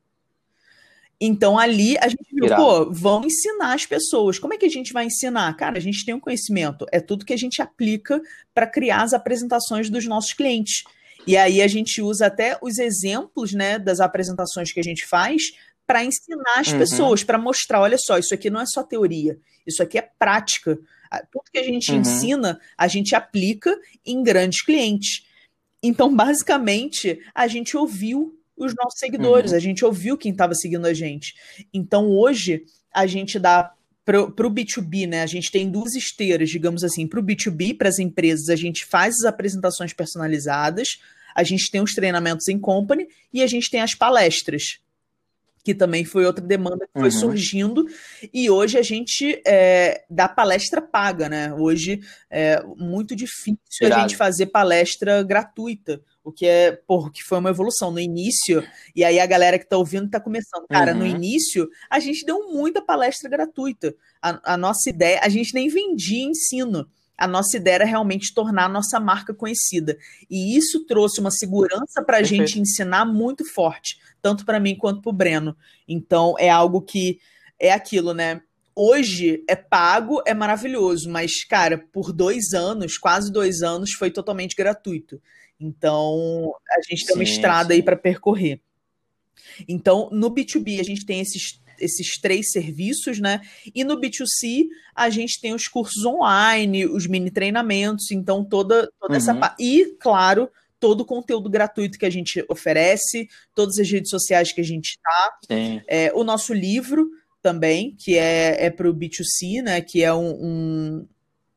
Então 1.20 1.56
ali 1.58 1.96
a 1.98 2.08
gente 2.08 2.26
viu, 2.32 2.46
Irado. 2.46 2.62
pô, 2.62 2.92
vão 2.92 3.24
ensinar 3.24 3.74
as 3.74 3.86
pessoas. 3.86 4.38
Como 4.38 4.54
é 4.54 4.56
que 4.56 4.66
a 4.66 4.68
gente 4.68 4.92
vai 4.92 5.04
ensinar? 5.06 5.56
Cara, 5.56 5.78
a 5.78 5.80
gente 5.80 6.04
tem 6.04 6.14
um 6.14 6.20
conhecimento, 6.20 6.84
é 6.90 7.00
tudo 7.00 7.24
que 7.24 7.32
a 7.32 7.36
gente 7.36 7.62
aplica 7.62 8.20
para 8.52 8.66
criar 8.66 9.02
as 9.02 9.12
apresentações 9.12 9.88
dos 9.88 10.04
nossos 10.04 10.32
clientes. 10.32 10.82
E 11.24 11.36
aí 11.36 11.62
a 11.62 11.68
gente 11.68 12.02
usa 12.02 12.26
até 12.26 12.58
os 12.60 12.78
exemplos, 12.78 13.52
né, 13.52 13.78
das 13.78 14.00
apresentações 14.00 14.72
que 14.72 14.80
a 14.80 14.82
gente 14.82 15.06
faz 15.06 15.52
para 15.86 16.04
ensinar 16.04 16.58
as 16.58 16.72
uhum. 16.72 16.78
pessoas, 16.78 17.22
para 17.22 17.38
mostrar, 17.38 17.80
olha 17.80 17.98
só, 17.98 18.18
isso 18.18 18.34
aqui 18.34 18.50
não 18.50 18.60
é 18.60 18.66
só 18.66 18.82
teoria, 18.82 19.38
isso 19.66 19.82
aqui 19.82 19.98
é 19.98 20.08
prática. 20.18 20.78
Tudo 21.30 21.50
que 21.52 21.58
a 21.58 21.62
gente 21.62 21.90
uhum. 21.92 22.00
ensina, 22.00 22.60
a 22.76 22.88
gente 22.88 23.14
aplica 23.14 23.76
em 24.04 24.22
grandes 24.22 24.62
clientes. 24.62 25.26
Então, 25.82 26.14
basicamente, 26.14 27.20
a 27.34 27.46
gente 27.46 27.76
ouviu 27.76 28.38
os 28.56 28.74
nossos 28.74 28.98
seguidores, 28.98 29.50
uhum. 29.50 29.56
a 29.56 29.60
gente 29.60 29.84
ouviu 29.84 30.16
quem 30.16 30.32
estava 30.32 30.54
seguindo 30.54 30.86
a 30.86 30.94
gente. 30.94 31.34
Então 31.72 32.08
hoje 32.10 32.64
a 32.92 33.06
gente 33.06 33.38
dá 33.38 33.72
para 34.04 34.20
o 34.20 34.50
B2B, 34.50 35.08
né? 35.08 35.22
A 35.22 35.26
gente 35.26 35.50
tem 35.50 35.70
duas 35.70 35.94
esteiras, 35.94 36.50
digamos 36.50 36.82
assim, 36.82 37.06
para 37.06 37.20
o 37.20 37.22
B2B, 37.22 37.76
para 37.76 37.88
as 37.88 37.98
empresas, 37.98 38.48
a 38.48 38.56
gente 38.56 38.84
faz 38.84 39.16
as 39.16 39.24
apresentações 39.24 39.92
personalizadas, 39.92 40.98
a 41.34 41.42
gente 41.42 41.70
tem 41.70 41.80
os 41.80 41.94
treinamentos 41.94 42.48
em 42.48 42.58
company 42.58 43.06
e 43.32 43.42
a 43.42 43.46
gente 43.46 43.70
tem 43.70 43.80
as 43.80 43.94
palestras 43.94 44.80
que 45.64 45.74
também 45.74 46.04
foi 46.04 46.26
outra 46.26 46.44
demanda 46.44 46.86
que 46.86 47.00
foi 47.00 47.08
uhum. 47.08 47.10
surgindo, 47.10 47.86
e 48.32 48.50
hoje 48.50 48.78
a 48.78 48.82
gente 48.82 49.40
é, 49.46 50.04
dá 50.10 50.28
palestra 50.28 50.82
paga, 50.82 51.28
né? 51.28 51.54
Hoje 51.54 52.00
é 52.30 52.62
muito 52.76 53.14
difícil 53.14 53.58
Irado. 53.80 53.94
a 53.94 54.02
gente 54.02 54.16
fazer 54.16 54.46
palestra 54.46 55.22
gratuita, 55.22 56.02
o 56.24 56.32
que 56.32 56.46
é, 56.46 56.72
porra, 56.72 57.10
que 57.12 57.22
foi 57.22 57.38
uma 57.38 57.50
evolução 57.50 57.90
no 57.90 58.00
início, 58.00 58.66
e 58.94 59.04
aí 59.04 59.20
a 59.20 59.26
galera 59.26 59.58
que 59.58 59.68
tá 59.68 59.76
ouvindo 59.76 60.10
tá 60.10 60.20
começando. 60.20 60.66
Cara, 60.68 60.92
uhum. 60.92 60.98
no 60.98 61.06
início, 61.06 61.68
a 61.88 62.00
gente 62.00 62.24
deu 62.24 62.52
muita 62.52 62.82
palestra 62.82 63.30
gratuita. 63.30 63.94
A, 64.20 64.54
a 64.54 64.56
nossa 64.56 64.90
ideia, 64.90 65.20
a 65.22 65.28
gente 65.28 65.54
nem 65.54 65.68
vendia 65.68 66.24
ensino 66.24 66.88
a 67.22 67.26
nossa 67.28 67.56
ideia 67.56 67.76
era 67.76 67.84
realmente 67.84 68.34
tornar 68.34 68.64
a 68.64 68.68
nossa 68.68 68.98
marca 68.98 69.32
conhecida. 69.32 69.96
E 70.28 70.56
isso 70.56 70.84
trouxe 70.86 71.20
uma 71.20 71.30
segurança 71.30 72.02
para 72.04 72.16
a 72.16 72.22
gente 72.24 72.58
ensinar 72.58 73.04
muito 73.04 73.44
forte, 73.44 73.96
tanto 74.20 74.44
para 74.44 74.58
mim 74.58 74.74
quanto 74.74 75.00
para 75.00 75.10
o 75.10 75.12
Breno. 75.12 75.56
Então, 75.86 76.34
é 76.36 76.50
algo 76.50 76.82
que 76.82 77.20
é 77.60 77.70
aquilo, 77.70 78.12
né? 78.12 78.42
Hoje 78.74 79.44
é 79.48 79.54
pago, 79.54 80.20
é 80.26 80.34
maravilhoso, 80.34 81.08
mas, 81.08 81.44
cara, 81.44 81.78
por 81.92 82.12
dois 82.12 82.54
anos, 82.54 82.98
quase 82.98 83.30
dois 83.30 83.62
anos, 83.62 83.92
foi 83.92 84.10
totalmente 84.10 84.56
gratuito. 84.56 85.22
Então, 85.60 86.52
a 86.68 86.80
gente 86.90 87.06
tem 87.06 87.14
uma 87.14 87.22
estrada 87.22 87.68
sim. 87.68 87.74
aí 87.74 87.82
para 87.84 87.96
percorrer. 87.96 88.60
Então, 89.68 90.08
no 90.10 90.28
B2B, 90.28 90.80
a 90.80 90.82
gente 90.82 91.06
tem 91.06 91.20
esses 91.20 91.61
esses 91.82 92.20
três 92.20 92.50
serviços, 92.50 93.18
né? 93.18 93.40
E 93.74 93.84
no 93.84 94.00
B2C, 94.00 94.66
a 94.94 95.10
gente 95.10 95.40
tem 95.40 95.52
os 95.52 95.66
cursos 95.66 96.04
online, 96.04 96.86
os 96.86 97.06
mini 97.06 97.30
treinamentos, 97.30 98.10
então 98.10 98.44
toda, 98.44 98.90
toda 99.00 99.12
uhum. 99.12 99.16
essa 99.16 99.34
parte. 99.34 99.62
E, 99.62 99.96
claro, 99.98 100.48
todo 100.78 101.02
o 101.02 101.06
conteúdo 101.06 101.50
gratuito 101.50 101.98
que 101.98 102.06
a 102.06 102.10
gente 102.10 102.44
oferece, 102.48 103.28
todas 103.54 103.78
as 103.78 103.90
redes 103.90 104.10
sociais 104.10 104.52
que 104.52 104.60
a 104.60 104.64
gente 104.64 104.96
está. 104.96 105.38
É, 105.86 106.12
o 106.14 106.24
nosso 106.24 106.54
livro 106.54 107.10
também, 107.42 107.94
que 107.98 108.16
é, 108.16 108.66
é 108.66 108.70
para 108.70 108.88
o 108.88 108.94
B2C, 108.94 109.62
né? 109.62 109.80
Que 109.80 110.02
é 110.02 110.14
um, 110.14 110.30
um, 110.30 111.08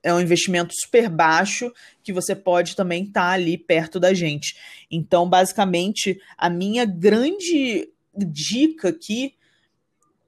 é 0.03 0.13
um 0.13 0.21
investimento 0.21 0.73
super 0.75 1.09
baixo 1.09 1.71
que 2.03 2.13
você 2.13 2.35
pode 2.35 2.75
também 2.75 3.03
estar 3.03 3.21
tá 3.21 3.31
ali 3.31 3.57
perto 3.57 3.99
da 3.99 4.13
gente. 4.13 4.55
Então, 4.89 5.29
basicamente, 5.29 6.19
a 6.37 6.49
minha 6.49 6.85
grande 6.85 7.89
dica 8.15 8.89
aqui 8.89 9.33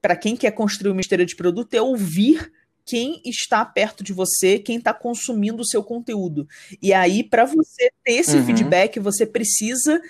para 0.00 0.16
quem 0.16 0.36
quer 0.36 0.52
construir 0.52 0.92
uma 0.92 1.00
esteira 1.00 1.26
de 1.26 1.36
produto 1.36 1.74
é 1.74 1.82
ouvir 1.82 2.50
quem 2.88 3.20
está 3.24 3.64
perto 3.66 4.02
de 4.02 4.14
você, 4.14 4.58
quem 4.58 4.78
está 4.78 4.94
consumindo 4.94 5.60
o 5.60 5.66
seu 5.66 5.84
conteúdo. 5.84 6.48
E 6.80 6.94
aí, 6.94 7.22
para 7.22 7.44
você 7.44 7.90
ter 8.02 8.12
esse 8.12 8.36
uhum. 8.36 8.46
feedback, 8.46 8.98
você 8.98 9.26
precisa 9.26 10.00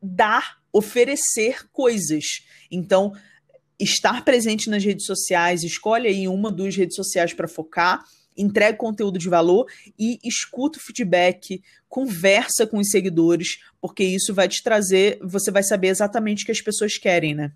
dar, 0.00 0.58
oferecer 0.72 1.68
coisas. 1.72 2.24
Então, 2.70 3.12
estar 3.80 4.24
presente 4.24 4.70
nas 4.70 4.84
redes 4.84 5.06
sociais, 5.06 5.64
escolhe 5.64 6.06
aí 6.06 6.28
uma, 6.28 6.52
duas 6.52 6.76
redes 6.76 6.94
sociais 6.94 7.32
para 7.32 7.48
focar, 7.48 8.04
entregue 8.36 8.78
conteúdo 8.78 9.18
de 9.18 9.28
valor 9.28 9.66
e 9.98 10.18
escuta 10.22 10.78
o 10.78 10.82
feedback, 10.82 11.62
conversa 11.88 12.64
com 12.64 12.78
os 12.78 12.90
seguidores, 12.90 13.58
porque 13.80 14.04
isso 14.04 14.32
vai 14.32 14.48
te 14.48 14.62
trazer, 14.62 15.18
você 15.20 15.50
vai 15.50 15.62
saber 15.62 15.88
exatamente 15.88 16.42
o 16.42 16.46
que 16.46 16.52
as 16.52 16.60
pessoas 16.60 16.96
querem, 16.96 17.34
né? 17.34 17.52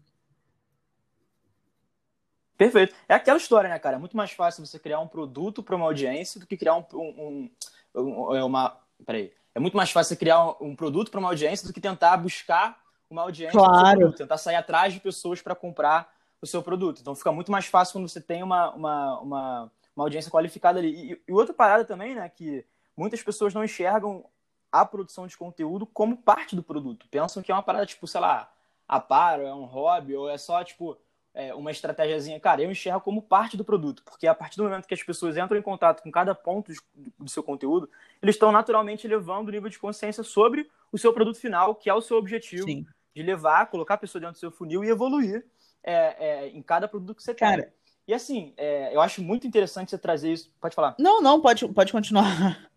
Perfeito. 2.59 2.93
É 3.09 3.15
aquela 3.15 3.39
história, 3.39 3.71
né, 3.71 3.79
cara? 3.79 3.97
É 3.97 3.99
muito 4.01 4.17
mais 4.17 4.33
fácil 4.33 4.67
você 4.67 4.81
criar 4.81 4.99
um 4.99 5.07
produto 5.07 5.63
para 5.63 5.77
uma 5.77 5.87
audiência 5.87 6.41
do 6.41 6.47
que 6.47 6.57
criar 6.57 6.75
um, 6.75 6.85
um, 6.93 7.51
um, 7.95 8.35
é 8.35 8.43
uma. 8.43 8.77
Peraí. 9.07 9.33
É 9.55 9.61
muito 9.61 9.77
mais 9.77 9.93
fácil 9.93 10.09
você 10.09 10.17
criar 10.17 10.57
um, 10.61 10.75
produto 10.75 11.11
para 11.11 11.21
uma 11.21 11.29
audiência 11.29 11.67
do 11.67 11.73
que 11.73 11.81
tentar 11.81 12.17
buscar 12.17 12.79
uma 13.09 13.23
audiência 13.23 13.59
claro. 13.59 13.99
produto, 13.99 14.19
tentar 14.19 14.39
sair 14.39 14.57
atrás 14.57 14.93
de 14.93 15.01
pessoas 15.01 15.41
para 15.41 15.55
comprar 15.55 16.13
o 16.43 16.47
seu 16.47 16.61
produto. 16.61 17.01
Então 17.01 17.15
fica 17.15 17.31
muito 17.31 17.51
mais 17.51 17.67
fácil 17.67 17.93
quando 17.93 18.09
você 18.09 18.21
tem 18.21 18.43
uma, 18.43 18.71
uma, 18.71 19.21
uma, 19.21 19.73
uma 19.95 20.05
audiência 20.05 20.31
qualificada 20.31 20.81
ali. 20.81 21.13
E, 21.13 21.23
e 21.29 21.33
outra 21.33 21.55
parada 21.55 21.85
também, 21.85 22.15
né, 22.15 22.29
que 22.29 22.65
muitas 22.97 23.23
pessoas 23.23 23.55
não 23.55 23.65
enxergam 23.65 24.25
a 24.71 24.85
produção 24.85 25.29
de 25.29 25.37
conteúdo 25.37 25.87
como 25.87 26.17
parte 26.17 26.57
do 26.57 26.63
produto. 26.63 27.07
Pensam 27.09 27.43
que 27.43 27.53
é 27.53 27.55
uma 27.55 27.63
parada, 27.63 27.87
tipo, 27.87 28.07
sei 28.07 28.21
lá, 28.21 28.51
a 28.87 29.01
par, 29.01 29.41
ou 29.41 29.47
é 29.47 29.55
um 29.55 29.65
hobby, 29.65 30.15
ou 30.15 30.29
é 30.29 30.37
só, 30.37 30.63
tipo, 30.63 30.99
é, 31.39 31.55
uma 31.55 31.71
estratégiazinha. 31.71 32.41
Cara, 32.41 32.63
eu 32.63 32.71
enxergo 32.71 33.01
como 33.01 33.23
parte 33.23 33.57
do 33.57 33.65
produto, 33.65 34.03
porque 34.03 34.27
a 34.27 34.35
partir 34.35 34.57
do 34.57 34.65
momento 34.65 34.89
que 34.89 34.95
as 34.95 35.03
pessoas 35.05 35.37
entram 35.37 35.57
em 35.57 35.63
contato 35.63 36.03
com 36.03 36.11
cada 36.11 36.35
ponto 36.35 36.73
do 37.17 37.31
seu 37.31 37.45
conteúdo, 37.45 37.89
eles 38.21 38.35
estão 38.35 38.51
naturalmente 38.51 39.07
elevando 39.07 39.49
o 39.49 39.53
nível 39.53 39.71
de 39.71 39.79
consciência 39.79 40.25
sobre 40.25 40.69
o 40.91 40.99
seu 40.99 41.13
produto 41.13 41.39
final, 41.39 41.77
que 41.77 41.89
é 41.89 41.95
o 41.95 42.01
seu 42.01 42.17
objetivo 42.17 42.65
Sim. 42.65 42.85
de 43.15 43.23
levar, 43.23 43.71
colocar 43.71 43.95
a 43.95 43.99
pessoa 43.99 44.21
dentro 44.21 44.35
do 44.35 44.41
seu 44.41 44.51
funil 44.51 44.83
e 44.83 44.89
evoluir 44.89 45.47
é, 45.85 45.95
é, 46.19 46.49
em 46.49 46.61
cada 46.61 46.89
produto 46.89 47.17
que 47.17 47.23
você 47.23 47.33
Cara, 47.33 47.63
tem. 47.63 47.73
E 48.09 48.13
assim, 48.13 48.53
é, 48.57 48.93
eu 48.93 49.01
acho 49.01 49.23
muito 49.23 49.47
interessante 49.47 49.91
você 49.91 49.99
trazer 49.99 50.33
isso. 50.33 50.53
Pode 50.61 50.75
falar. 50.75 50.97
Não, 50.99 51.23
não, 51.23 51.41
pode, 51.41 51.69
pode 51.69 51.93
continuar. 51.93 52.27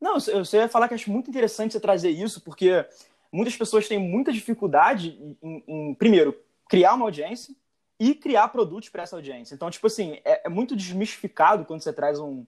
Não, 0.00 0.16
eu, 0.28 0.44
eu 0.52 0.60
ia 0.60 0.68
falar 0.68 0.86
que 0.86 0.94
acho 0.94 1.10
muito 1.10 1.28
interessante 1.28 1.72
você 1.72 1.80
trazer 1.80 2.10
isso, 2.10 2.40
porque 2.42 2.86
muitas 3.32 3.56
pessoas 3.56 3.88
têm 3.88 3.98
muita 3.98 4.32
dificuldade 4.32 5.36
em, 5.42 5.64
em 5.66 5.94
primeiro, 5.94 6.38
criar 6.68 6.94
uma 6.94 7.06
audiência 7.06 7.54
e 7.98 8.14
criar 8.14 8.48
produtos 8.48 8.88
para 8.88 9.02
essa 9.02 9.16
audiência. 9.16 9.54
Então, 9.54 9.70
tipo 9.70 9.86
assim, 9.86 10.20
é, 10.24 10.46
é, 10.46 10.48
muito 10.48 10.76
desmistificado 10.76 11.64
quando 11.64 11.82
você 11.82 11.92
traz 11.92 12.20
um, 12.20 12.44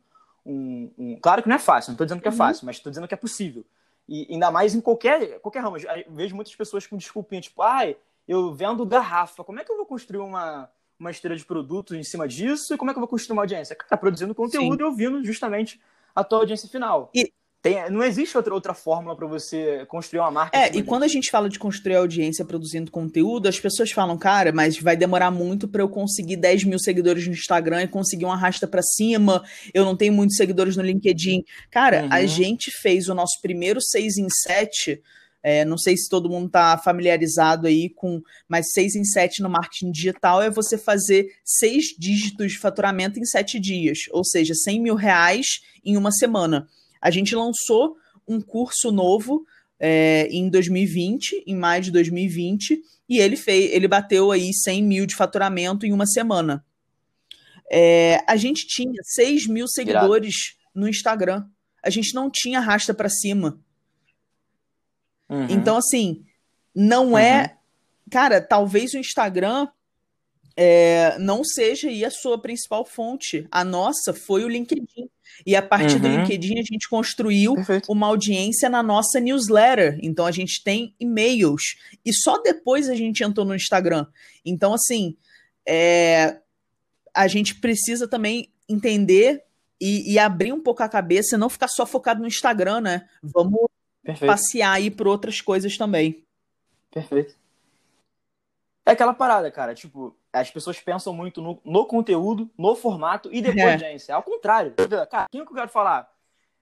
um, 0.46 0.92
um... 0.96 1.18
Claro 1.20 1.42
que 1.42 1.48
não 1.48 1.56
é 1.56 1.58
fácil, 1.58 1.90
não 1.90 1.94
estou 1.94 2.06
dizendo 2.06 2.22
que 2.22 2.28
é 2.28 2.30
uhum. 2.30 2.36
fácil, 2.36 2.66
mas 2.66 2.76
estou 2.76 2.90
dizendo 2.90 3.08
que 3.08 3.14
é 3.14 3.16
possível. 3.16 3.64
E 4.08 4.26
ainda 4.30 4.50
mais 4.50 4.74
em 4.74 4.80
qualquer, 4.80 5.40
qualquer 5.40 5.62
ramo. 5.62 5.76
Eu 5.76 6.04
vejo 6.10 6.34
muitas 6.34 6.54
pessoas 6.54 6.86
com 6.86 6.96
desculpinha, 6.96 7.40
tipo, 7.40 7.62
ai, 7.62 7.96
eu 8.28 8.52
vendo 8.54 8.86
garrafa, 8.86 9.42
como 9.42 9.58
é 9.58 9.64
que 9.64 9.72
eu 9.72 9.76
vou 9.76 9.86
construir 9.86 10.20
uma, 10.20 10.70
uma 10.98 11.10
esteira 11.10 11.36
de 11.36 11.44
produtos 11.44 11.96
em 11.96 12.02
cima 12.04 12.28
disso? 12.28 12.74
E 12.74 12.76
como 12.76 12.90
é 12.90 12.94
que 12.94 12.98
eu 12.98 13.02
vou 13.02 13.08
construir 13.08 13.34
uma 13.34 13.42
audiência? 13.42 13.74
Cara, 13.74 13.96
produzindo 13.96 14.34
conteúdo 14.34 14.76
Sim. 14.76 14.82
e 14.82 14.84
ouvindo 14.84 15.24
justamente 15.24 15.80
a 16.14 16.22
tua 16.22 16.40
audiência 16.40 16.68
final. 16.68 17.10
E, 17.14 17.32
tem, 17.62 17.90
não 17.90 18.02
existe 18.02 18.36
outra, 18.36 18.54
outra 18.54 18.72
fórmula 18.72 19.14
para 19.14 19.26
você 19.26 19.84
construir 19.86 20.20
uma 20.20 20.30
marca. 20.30 20.56
É, 20.56 20.74
e 20.74 20.82
quando 20.82 21.02
a 21.02 21.08
gente 21.08 21.30
fala 21.30 21.46
de 21.46 21.58
construir 21.58 21.96
audiência 21.96 22.42
produzindo 22.42 22.90
conteúdo, 22.90 23.48
as 23.48 23.60
pessoas 23.60 23.90
falam, 23.90 24.16
cara, 24.16 24.50
mas 24.50 24.78
vai 24.78 24.96
demorar 24.96 25.30
muito 25.30 25.68
para 25.68 25.82
eu 25.82 25.88
conseguir 25.88 26.36
10 26.36 26.64
mil 26.64 26.78
seguidores 26.78 27.26
no 27.26 27.34
Instagram 27.34 27.82
e 27.82 27.88
conseguir 27.88 28.24
uma 28.24 28.34
arrasta 28.34 28.66
para 28.66 28.80
cima. 28.82 29.44
Eu 29.74 29.84
não 29.84 29.94
tenho 29.94 30.14
muitos 30.14 30.36
seguidores 30.36 30.74
no 30.74 30.82
LinkedIn. 30.82 31.44
Cara, 31.70 32.04
uhum. 32.04 32.08
a 32.10 32.24
gente 32.24 32.70
fez 32.70 33.08
o 33.10 33.14
nosso 33.14 33.38
primeiro 33.42 33.78
6 33.82 34.16
em 34.16 34.28
7. 34.30 35.02
É, 35.42 35.62
não 35.64 35.76
sei 35.76 35.96
se 35.98 36.08
todo 36.08 36.30
mundo 36.30 36.46
está 36.46 36.78
familiarizado 36.78 37.66
aí 37.66 37.90
com, 37.90 38.22
mas 38.48 38.72
6 38.72 38.94
em 38.94 39.04
7 39.04 39.42
no 39.42 39.50
marketing 39.50 39.90
digital 39.90 40.40
é 40.40 40.50
você 40.50 40.76
fazer 40.78 41.26
seis 41.42 41.94
dígitos 41.98 42.52
de 42.52 42.58
faturamento 42.58 43.18
em 43.18 43.24
sete 43.24 43.58
dias, 43.58 44.00
ou 44.12 44.22
seja, 44.22 44.54
100 44.54 44.82
mil 44.82 44.94
reais 44.94 45.60
em 45.82 45.96
uma 45.96 46.12
semana. 46.12 46.66
A 47.00 47.10
gente 47.10 47.34
lançou 47.34 47.96
um 48.26 48.40
curso 48.40 48.92
novo 48.92 49.46
é, 49.78 50.28
em 50.30 50.48
2020, 50.48 51.44
em 51.46 51.56
maio 51.56 51.82
de 51.82 51.90
2020, 51.90 52.82
e 53.08 53.18
ele 53.18 53.36
fez, 53.36 53.72
ele 53.72 53.88
bateu 53.88 54.30
aí 54.30 54.52
100 54.52 54.82
mil 54.82 55.06
de 55.06 55.16
faturamento 55.16 55.86
em 55.86 55.92
uma 55.92 56.06
semana. 56.06 56.64
É, 57.72 58.22
a 58.26 58.36
gente 58.36 58.66
tinha 58.66 59.00
6 59.02 59.46
mil 59.46 59.66
seguidores 59.66 60.56
no 60.74 60.88
Instagram. 60.88 61.46
A 61.82 61.88
gente 61.88 62.14
não 62.14 62.30
tinha 62.30 62.60
rasta 62.60 62.92
para 62.92 63.08
cima. 63.08 63.60
Uhum. 65.28 65.46
Então, 65.48 65.76
assim, 65.76 66.24
não 66.74 67.16
é, 67.16 67.32
uhum. 67.32 67.40
é. 67.40 67.56
Cara, 68.10 68.40
talvez 68.40 68.92
o 68.92 68.98
Instagram 68.98 69.68
é, 70.62 71.18
não 71.18 71.42
seja 71.42 71.88
aí 71.88 72.04
a 72.04 72.10
sua 72.10 72.38
principal 72.38 72.84
fonte. 72.84 73.48
A 73.50 73.64
nossa 73.64 74.12
foi 74.12 74.44
o 74.44 74.48
LinkedIn. 74.48 75.08
E 75.46 75.56
a 75.56 75.62
partir 75.62 75.94
uhum. 75.94 76.00
do 76.02 76.08
LinkedIn 76.08 76.58
a 76.58 76.62
gente 76.62 76.86
construiu 76.86 77.54
Perfeito. 77.54 77.90
uma 77.90 78.08
audiência 78.08 78.68
na 78.68 78.82
nossa 78.82 79.18
newsletter. 79.18 79.98
Então 80.02 80.26
a 80.26 80.30
gente 80.30 80.62
tem 80.62 80.94
e-mails. 81.00 81.62
E 82.04 82.12
só 82.12 82.36
depois 82.42 82.90
a 82.90 82.94
gente 82.94 83.24
entrou 83.24 83.46
no 83.46 83.54
Instagram. 83.54 84.04
Então, 84.44 84.74
assim, 84.74 85.16
é, 85.66 86.36
a 87.14 87.26
gente 87.26 87.54
precisa 87.54 88.06
também 88.06 88.52
entender 88.68 89.42
e, 89.80 90.12
e, 90.12 90.18
abrir 90.18 90.52
um 90.52 90.60
pouco 90.60 90.82
a 90.82 90.90
cabeça, 90.90 91.38
não 91.38 91.48
ficar 91.48 91.68
só 91.68 91.86
focado 91.86 92.20
no 92.20 92.26
Instagram, 92.26 92.82
né? 92.82 93.08
Vamos 93.22 93.66
Perfeito. 94.04 94.30
passear 94.30 94.72
aí 94.72 94.90
por 94.90 95.08
outras 95.08 95.40
coisas 95.40 95.78
também. 95.78 96.22
Perfeito. 96.92 97.39
É 98.84 98.92
aquela 98.92 99.14
parada, 99.14 99.50
cara. 99.50 99.74
Tipo, 99.74 100.16
as 100.32 100.50
pessoas 100.50 100.80
pensam 100.80 101.12
muito 101.12 101.40
no, 101.40 101.60
no 101.64 101.86
conteúdo, 101.86 102.50
no 102.56 102.74
formato 102.74 103.28
e 103.32 103.40
depois 103.40 103.64
é. 103.64 103.72
audiência. 103.72 104.14
Ao 104.14 104.22
contrário. 104.22 104.74
Cara, 105.10 105.28
quem 105.30 105.44
que 105.44 105.50
eu 105.50 105.56
quero 105.56 105.68
falar? 105.68 106.10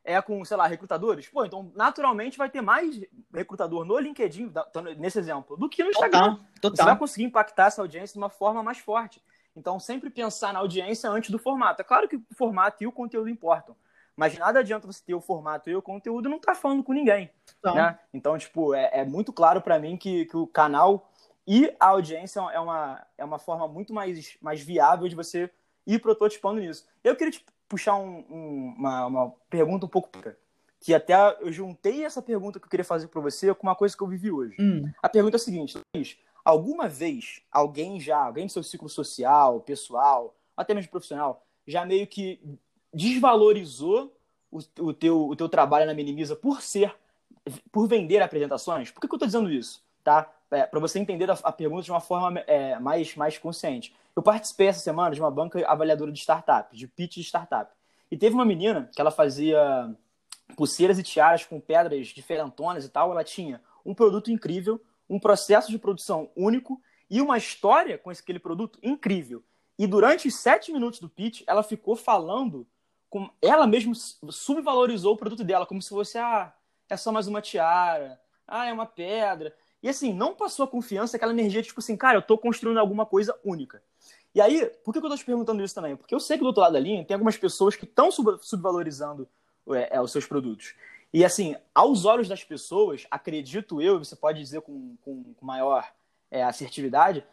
É 0.05 0.21
com, 0.23 0.43
sei 0.45 0.57
lá, 0.57 0.67
recrutadores? 0.67 1.29
Pô, 1.29 1.45
então 1.45 1.71
naturalmente 1.75 2.39
vai 2.39 2.49
ter 2.49 2.63
mais 2.63 2.99
recrutador 3.33 3.85
no 3.85 3.99
LinkedIn, 3.99 4.51
nesse 4.97 5.19
exemplo, 5.19 5.57
do 5.57 5.69
que 5.69 5.83
no 5.83 5.91
Instagram. 5.91 6.37
Total, 6.37 6.47
total. 6.61 6.77
Você 6.77 6.85
vai 6.85 6.99
conseguir 6.99 7.25
impactar 7.25 7.67
essa 7.67 7.83
audiência 7.83 8.15
de 8.15 8.19
uma 8.19 8.31
forma 8.31 8.63
mais 8.63 8.79
forte. 8.79 9.23
Então, 9.55 9.79
sempre 9.79 10.09
pensar 10.09 10.53
na 10.53 10.61
audiência 10.61 11.11
antes 11.11 11.31
do 11.31 11.39
formato. 11.39 11.83
É 11.83 11.85
claro 11.85 12.09
que 12.09 12.17
o 12.17 12.25
formato 12.37 12.83
e 12.83 12.87
o 12.87 12.93
conteúdo 12.93 13.29
importam. 13.29 13.77
Mas 14.17 14.37
nada 14.37 14.61
adianta 14.61 14.87
você 14.87 15.03
ter 15.05 15.15
o 15.15 15.21
formato 15.21 15.69
e 15.71 15.77
o 15.77 15.83
conteúdo 15.83 16.27
e 16.27 16.31
não 16.31 16.39
estar 16.39 16.55
tá 16.55 16.59
falando 16.59 16.83
com 16.83 16.93
ninguém. 16.93 17.31
Então, 17.59 17.75
né? 17.75 17.99
então 18.13 18.37
tipo, 18.37 18.75
é, 18.75 18.91
é 18.93 19.05
muito 19.05 19.33
claro 19.33 19.61
para 19.61 19.79
mim 19.79 19.97
que, 19.97 20.25
que 20.25 20.37
o 20.37 20.47
canal 20.47 21.09
e 21.51 21.75
a 21.81 21.87
audiência 21.87 22.41
é 22.41 22.61
uma, 22.61 23.07
é 23.17 23.25
uma 23.25 23.39
forma 23.39 23.67
muito 23.67 23.91
mais, 23.95 24.37
mais 24.39 24.61
viável 24.61 25.09
de 25.09 25.17
você 25.17 25.51
ir 25.87 25.99
prototipando 25.99 26.61
nisso. 26.61 26.87
Eu 27.03 27.17
queria 27.17 27.33
te 27.33 27.43
puxar 27.67 27.97
um, 27.97 28.19
um, 28.29 28.75
uma, 28.77 29.07
uma 29.07 29.31
pergunta 29.49 29.87
um 29.87 29.89
pouco 29.89 30.11
que 30.79 30.93
até 30.93 31.15
eu 31.41 31.51
juntei 31.51 32.05
essa 32.05 32.21
pergunta 32.21 32.61
que 32.61 32.67
eu 32.67 32.71
queria 32.71 32.85
fazer 32.85 33.09
para 33.09 33.23
você 33.23 33.55
com 33.55 33.67
uma 33.67 33.75
coisa 33.75 33.97
que 33.97 34.03
eu 34.03 34.07
vivi 34.07 34.31
hoje. 34.31 34.57
Hum. 34.61 34.93
A 35.03 35.09
pergunta 35.09 35.37
é 35.37 35.39
a 35.39 35.41
seguinte, 35.41 35.81
alguma 36.45 36.87
vez 36.87 37.41
alguém 37.51 37.99
já, 37.99 38.19
alguém 38.19 38.45
do 38.45 38.53
seu 38.53 38.63
ciclo 38.63 38.91
social, 38.91 39.61
pessoal, 39.63 40.37
até 40.55 40.75
mesmo 40.75 40.91
profissional, 40.91 41.47
já 41.67 41.83
meio 41.87 42.07
que 42.07 42.39
desvalorizou 42.93 44.15
o, 44.51 44.59
o, 44.81 44.93
teu, 44.93 45.27
o 45.27 45.35
teu 45.35 45.49
trabalho 45.49 45.87
na 45.87 45.95
Minimiza 45.95 46.37
por 46.37 46.61
ser, 46.61 46.95
por 47.73 47.89
vender 47.89 48.21
apresentações? 48.21 48.91
Por 48.91 49.01
que, 49.01 49.09
que 49.09 49.15
eu 49.15 49.17
estou 49.17 49.27
dizendo 49.27 49.51
isso? 49.51 49.83
Tá? 50.05 50.31
É, 50.51 50.67
para 50.67 50.81
você 50.81 50.99
entender 50.99 51.31
a, 51.31 51.39
a, 51.43 51.53
pergunta 51.53 51.83
de 51.83 51.91
uma 51.91 52.01
forma 52.01 52.41
é, 52.41 52.79
mais, 52.79 53.15
mais 53.15 53.39
consciente. 53.39 53.95
Eu 54.17 54.23
participei 54.23 54.69
essa 54.69 54.81
semana 54.81 55.15
de 55.15 55.21
uma 55.21 55.31
banca 55.31 55.65
avaliadora 55.67 56.11
de 56.11 56.19
startup, 56.19 56.75
de 56.77 56.87
pitch 56.87 57.17
de 57.17 57.25
startup. 57.25 57.71
E 58.11 58.17
teve 58.17 58.35
uma 58.35 58.45
menina 58.45 58.91
que 58.95 59.01
ela 59.01 59.11
fazia 59.11 59.95
pulseiras 60.57 60.99
e 60.99 61.03
tiaras 61.03 61.45
com 61.45 61.61
pedras 61.61 62.09
diferentonas 62.09 62.85
e 62.85 62.89
tal. 62.89 63.13
Ela 63.13 63.23
tinha 63.23 63.61
um 63.85 63.95
produto 63.95 64.31
incrível, 64.31 64.83
um 65.09 65.19
processo 65.19 65.71
de 65.71 65.79
produção 65.79 66.31
único 66.37 66.81
e 67.11 67.21
uma 67.21 67.37
história 67.39 67.99
com 67.99 68.11
aquele 68.11 68.39
produto 68.39 68.79
incrível. 68.83 69.43
E 69.79 69.87
durante 69.87 70.27
os 70.27 70.37
sete 70.37 70.73
minutos 70.73 70.99
do 70.99 71.09
pitch, 71.09 71.43
ela 71.47 71.63
ficou 71.63 71.95
falando 71.95 72.67
com 73.09 73.31
ela 73.41 73.67
mesma 73.67 73.95
subvalorizou 73.95 75.15
o 75.15 75.17
produto 75.17 75.45
dela, 75.45 75.65
como 75.65 75.81
se 75.81 75.89
fosse 75.89 76.19
ah, 76.19 76.53
é 76.91 76.97
só 76.97 77.13
mais 77.13 77.27
uma 77.27 77.41
tiara, 77.41 78.21
ah, 78.47 78.67
é 78.67 78.73
uma 78.73 78.87
pedra. 78.87 79.55
E 79.83 79.89
assim, 79.89 80.13
não 80.13 80.35
passou 80.35 80.65
a 80.65 80.69
confiança, 80.69 81.17
aquela 81.17 81.33
energia 81.33 81.63
de 81.63 81.69
tipo 81.69 81.81
assim, 81.81 81.97
cara, 81.97 82.19
eu 82.19 82.23
tô 82.23 82.37
construindo 82.37 82.79
alguma 82.79 83.07
coisa 83.07 83.39
única. 83.45 83.83
E 84.35 84.41
aí, 84.41 84.67
por 84.85 84.93
que 84.93 84.99
eu 84.99 85.03
tô 85.03 85.17
te 85.17 85.25
perguntando 85.25 85.63
isso 85.63 85.75
também? 85.75 85.97
Porque 85.97 86.15
eu 86.15 86.21
sei 86.21 86.37
que 86.37 86.43
do 86.43 86.49
outro 86.49 86.63
lado 86.63 86.73
da 86.73 86.81
linha 86.81 87.05
tem 87.05 87.15
algumas 87.15 87.37
pessoas 87.37 87.77
que 87.77 87.85
estão 87.85 88.11
subvalorizando 88.11 89.29
é, 89.71 89.97
é, 89.97 90.01
os 90.01 90.13
seus 90.13 90.27
produtos. 90.27 90.75
E 91.13 91.25
assim, 91.25 91.57
aos 91.75 92.05
olhos 92.05 92.29
das 92.29 92.45
pessoas, 92.45 93.07
acredito 93.11 93.81
eu, 93.81 93.99
você 93.99 94.15
pode 94.15 94.39
dizer 94.39 94.61
com, 94.61 94.97
com, 95.01 95.35
com 95.35 95.47
maior 95.47 95.91
é, 96.31 96.43
assertividade, 96.43 97.25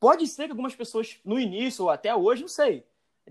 pode 0.00 0.26
ser 0.26 0.46
que 0.46 0.50
algumas 0.50 0.74
pessoas 0.74 1.20
no 1.24 1.38
início 1.38 1.84
ou 1.84 1.90
até 1.90 2.14
hoje, 2.14 2.42
não 2.42 2.48
sei, 2.48 2.84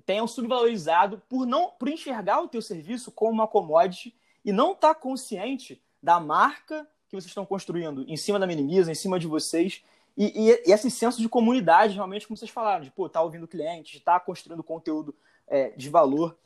tenham 0.06 0.28
subvalorizado 0.28 1.22
por 1.28 1.46
não 1.46 1.72
por 1.72 1.90
enxergar 1.90 2.42
o 2.42 2.48
teu 2.48 2.62
serviço 2.62 3.12
como 3.12 3.32
uma 3.32 3.48
commodity 3.48 4.16
e 4.46 4.52
não 4.52 4.72
estar 4.72 4.94
tá 4.94 5.00
consciente 5.00 5.82
da 6.02 6.20
marca 6.20 6.88
que 7.10 7.16
vocês 7.16 7.26
estão 7.26 7.46
construindo 7.46 8.06
em 8.08 8.16
cima 8.16 8.38
da 8.38 8.46
Minimiza, 8.46 8.92
em 8.92 8.96
cima 8.96 9.20
de 9.20 9.28
vocês, 9.28 9.84
e, 10.16 10.26
e, 10.26 10.70
e, 10.70 10.72
esse 10.72 10.92
senso 10.92 11.20
de 11.22 11.28
comunidade, 11.28 11.96
realmente, 11.96 12.28
como 12.28 12.38
vocês 12.38 12.52
falaram, 12.52 12.82
de 12.82 12.90
estar 12.90 13.10
tá 13.10 13.22
ouvindo 13.22 13.44
o 13.44 13.48
cliente, 13.48 13.94
de 13.94 13.98
estar 13.98 14.20
tá 14.20 14.26
construindo 14.26 14.62
conteúdo 14.62 15.16
é, 15.48 15.70
de 15.72 15.90
valor. 15.90 16.38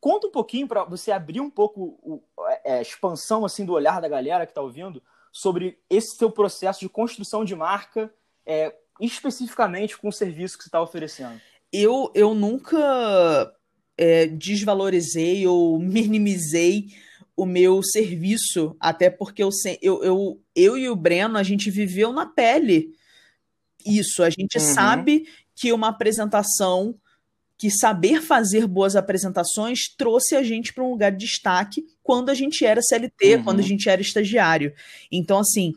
Conta 0.00 0.26
um 0.26 0.30
pouquinho 0.30 0.66
para 0.66 0.84
você 0.84 1.12
abrir 1.12 1.40
um 1.40 1.50
pouco 1.50 1.98
o, 2.02 2.22
é, 2.64 2.78
a 2.78 2.82
expansão 2.82 3.44
assim 3.44 3.64
do 3.64 3.72
olhar 3.72 4.00
da 4.00 4.08
galera 4.08 4.46
que 4.46 4.52
está 4.52 4.62
ouvindo 4.62 5.02
sobre 5.30 5.78
esse 5.88 6.16
seu 6.16 6.30
processo 6.30 6.80
de 6.80 6.88
construção 6.88 7.44
de 7.44 7.54
marca, 7.54 8.12
é, 8.44 8.74
especificamente 9.00 9.96
com 9.96 10.08
o 10.08 10.12
serviço 10.12 10.56
que 10.56 10.64
você 10.64 10.68
está 10.68 10.82
oferecendo? 10.82 11.40
Eu, 11.72 12.10
eu 12.14 12.34
nunca 12.34 13.54
é, 13.96 14.26
desvalorizei 14.26 15.46
ou 15.46 15.78
minimizei 15.78 16.88
o 17.40 17.46
meu 17.46 17.82
serviço, 17.82 18.76
até 18.78 19.08
porque 19.08 19.42
eu, 19.42 19.48
eu, 19.80 20.04
eu, 20.04 20.42
eu 20.54 20.76
e 20.76 20.90
o 20.90 20.94
Breno, 20.94 21.38
a 21.38 21.42
gente 21.42 21.70
viveu 21.70 22.12
na 22.12 22.26
pele 22.26 22.90
isso. 23.84 24.22
A 24.22 24.28
gente 24.28 24.58
uhum. 24.58 24.74
sabe 24.74 25.26
que 25.56 25.72
uma 25.72 25.88
apresentação, 25.88 26.94
que 27.56 27.70
saber 27.70 28.20
fazer 28.20 28.66
boas 28.66 28.94
apresentações 28.94 29.88
trouxe 29.96 30.36
a 30.36 30.42
gente 30.42 30.74
para 30.74 30.84
um 30.84 30.90
lugar 30.90 31.12
de 31.12 31.24
destaque 31.24 31.82
quando 32.02 32.28
a 32.28 32.34
gente 32.34 32.62
era 32.62 32.82
CLT, 32.82 33.36
uhum. 33.36 33.44
quando 33.44 33.60
a 33.60 33.64
gente 33.64 33.88
era 33.88 34.02
estagiário. 34.02 34.74
Então, 35.10 35.38
assim, 35.38 35.72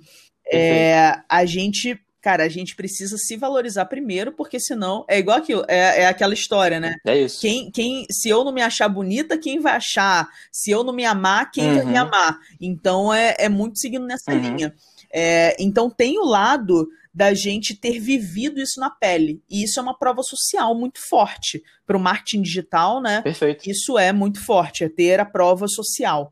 é, 0.52 1.18
a 1.30 1.46
gente 1.46 1.98
cara, 2.24 2.46
a 2.46 2.50
gente 2.50 2.74
precisa 2.74 3.18
se 3.18 3.36
valorizar 3.36 3.86
primeiro, 3.86 4.32
porque 4.32 4.58
senão 4.58 5.04
é 5.10 5.20
igual 5.20 5.38
aquilo, 5.38 5.66
é, 5.68 6.04
é 6.04 6.06
aquela 6.08 6.34
história, 6.34 6.80
né? 6.80 6.96
É 7.06 7.20
isso. 7.20 7.42
Quem, 7.42 7.70
quem, 7.70 8.06
se 8.10 8.30
eu 8.30 8.46
não 8.46 8.54
me 8.54 8.62
achar 8.62 8.88
bonita, 8.88 9.38
quem 9.38 9.60
vai 9.60 9.76
achar? 9.76 10.30
Se 10.50 10.72
eu 10.72 10.86
não 10.86 10.94
me 10.94 11.04
amar, 11.04 11.52
quem 11.52 11.68
uhum. 11.68 11.76
vai 11.76 11.86
me 11.86 11.92
uhum. 11.92 12.00
amar? 12.00 12.40
Então 12.62 13.14
é, 13.14 13.36
é 13.38 13.50
muito 13.50 13.78
seguindo 13.78 14.06
nessa 14.06 14.32
uhum. 14.32 14.40
linha. 14.40 14.74
É, 15.12 15.54
então 15.60 15.90
tem 15.90 16.18
o 16.18 16.24
lado 16.24 16.88
da 17.14 17.34
gente 17.34 17.76
ter 17.76 18.00
vivido 18.00 18.60
isso 18.62 18.80
na 18.80 18.90
pele. 18.90 19.44
E 19.50 19.62
isso 19.62 19.78
é 19.78 19.84
uma 19.84 19.96
prova 19.96 20.24
social 20.24 20.74
muito 20.74 21.00
forte. 21.08 21.62
Para 21.86 21.98
o 21.98 22.00
marketing 22.00 22.42
digital, 22.42 23.02
né? 23.02 23.22
Perfeito. 23.22 23.70
Isso 23.70 24.00
é 24.00 24.14
muito 24.14 24.44
forte, 24.44 24.86
é 24.86 24.90
ter 24.90 25.20
a 25.20 25.26
prova 25.26 25.68
social. 25.68 26.32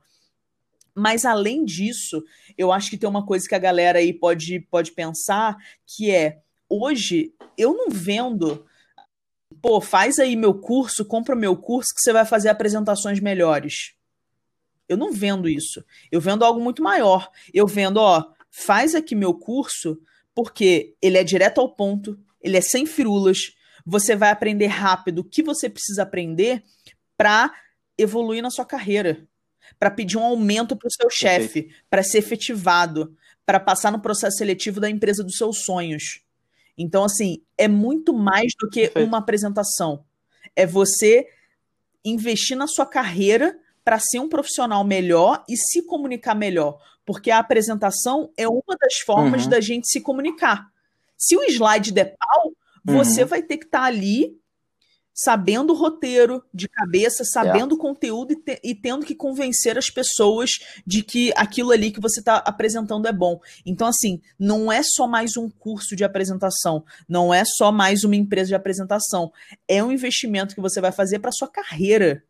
Mas 0.95 1.25
além 1.25 1.63
disso, 1.63 2.23
eu 2.57 2.71
acho 2.71 2.89
que 2.89 2.97
tem 2.97 3.09
uma 3.09 3.25
coisa 3.25 3.47
que 3.47 3.55
a 3.55 3.59
galera 3.59 3.99
aí 3.99 4.13
pode, 4.13 4.59
pode 4.59 4.91
pensar, 4.91 5.57
que 5.85 6.11
é, 6.11 6.41
hoje 6.69 7.33
eu 7.57 7.73
não 7.73 7.89
vendo, 7.89 8.65
pô, 9.61 9.79
faz 9.79 10.19
aí 10.19 10.35
meu 10.35 10.53
curso, 10.53 11.05
compra 11.05 11.35
meu 11.35 11.55
curso 11.55 11.93
que 11.95 12.01
você 12.01 12.11
vai 12.11 12.25
fazer 12.25 12.49
apresentações 12.49 13.19
melhores. 13.19 13.93
Eu 14.87 14.97
não 14.97 15.13
vendo 15.13 15.47
isso. 15.47 15.83
Eu 16.11 16.19
vendo 16.19 16.43
algo 16.43 16.59
muito 16.59 16.83
maior. 16.83 17.31
Eu 17.53 17.65
vendo, 17.65 17.97
ó, 17.97 18.25
faz 18.49 18.93
aqui 18.93 19.15
meu 19.15 19.33
curso, 19.33 19.97
porque 20.35 20.95
ele 21.01 21.17
é 21.17 21.23
direto 21.23 21.61
ao 21.61 21.73
ponto, 21.73 22.19
ele 22.41 22.57
é 22.57 22.61
sem 22.61 22.85
firulas, 22.85 23.53
você 23.85 24.15
vai 24.15 24.29
aprender 24.29 24.67
rápido 24.67 25.19
o 25.19 25.23
que 25.23 25.41
você 25.41 25.69
precisa 25.69 26.03
aprender 26.03 26.61
para 27.17 27.53
evoluir 27.97 28.43
na 28.43 28.49
sua 28.49 28.65
carreira 28.65 29.27
para 29.79 29.91
pedir 29.91 30.17
um 30.17 30.23
aumento 30.23 30.75
para 30.75 30.87
o 30.87 30.91
seu 30.91 31.09
chefe, 31.09 31.69
para 31.89 32.03
ser 32.03 32.19
efetivado, 32.19 33.15
para 33.45 33.59
passar 33.59 33.91
no 33.91 33.99
processo 33.99 34.37
seletivo 34.37 34.79
da 34.79 34.89
empresa 34.89 35.23
dos 35.23 35.35
seus 35.35 35.63
sonhos. 35.63 36.21
Então, 36.77 37.03
assim, 37.03 37.41
é 37.57 37.67
muito 37.67 38.13
mais 38.13 38.53
do 38.59 38.69
que 38.69 38.81
Perfeito. 38.81 39.07
uma 39.07 39.17
apresentação. 39.17 40.03
É 40.55 40.65
você 40.65 41.27
investir 42.03 42.57
na 42.57 42.67
sua 42.67 42.85
carreira 42.85 43.57
para 43.83 43.99
ser 43.99 44.19
um 44.19 44.29
profissional 44.29 44.83
melhor 44.83 45.43
e 45.49 45.55
se 45.55 45.83
comunicar 45.83 46.35
melhor. 46.35 46.79
Porque 47.05 47.31
a 47.31 47.39
apresentação 47.39 48.31
é 48.37 48.47
uma 48.47 48.77
das 48.79 48.99
formas 49.05 49.43
uhum. 49.43 49.49
da 49.49 49.59
gente 49.59 49.87
se 49.87 50.01
comunicar. 50.01 50.71
Se 51.17 51.35
o 51.35 51.43
slide 51.43 51.91
der 51.91 52.15
pau, 52.17 52.51
você 52.83 53.23
uhum. 53.23 53.27
vai 53.27 53.41
ter 53.43 53.57
que 53.57 53.65
estar 53.65 53.81
tá 53.81 53.85
ali 53.85 54.39
sabendo 55.13 55.73
o 55.73 55.75
roteiro 55.75 56.43
de 56.53 56.67
cabeça, 56.67 57.23
sabendo 57.25 57.75
o 57.75 57.77
conteúdo 57.77 58.31
e, 58.31 58.35
te, 58.35 58.59
e, 58.63 58.73
tendo 58.73 59.05
que 59.05 59.13
convencer 59.13 59.77
as 59.77 59.89
pessoas 59.89 60.51
de 60.85 61.03
que 61.03 61.33
aquilo 61.35 61.71
ali 61.71 61.91
que 61.91 61.99
você 61.99 62.19
está 62.19 62.37
apresentando 62.37 63.07
é 63.07 63.13
bom. 63.13 63.39
Então, 63.65 63.87
assim, 63.87 64.21
não 64.39 64.71
é 64.71 64.81
só 64.83 65.07
mais 65.07 65.35
um 65.35 65.49
curso 65.49 65.95
de 65.95 66.03
apresentação, 66.03 66.83
não 67.07 67.33
é 67.33 67.43
só 67.45 67.71
mais 67.71 68.03
uma 68.03 68.15
empresa 68.15 68.47
de 68.47 68.55
apresentação. 68.55 69.31
É 69.67 69.83
um 69.83 69.91
investimento 69.91 70.55
que 70.55 70.61
você 70.61 70.79
vai 70.79 70.91
fazer 70.91 71.19
para 71.19 71.31
sua 71.31 71.47
carreira. 71.47 72.23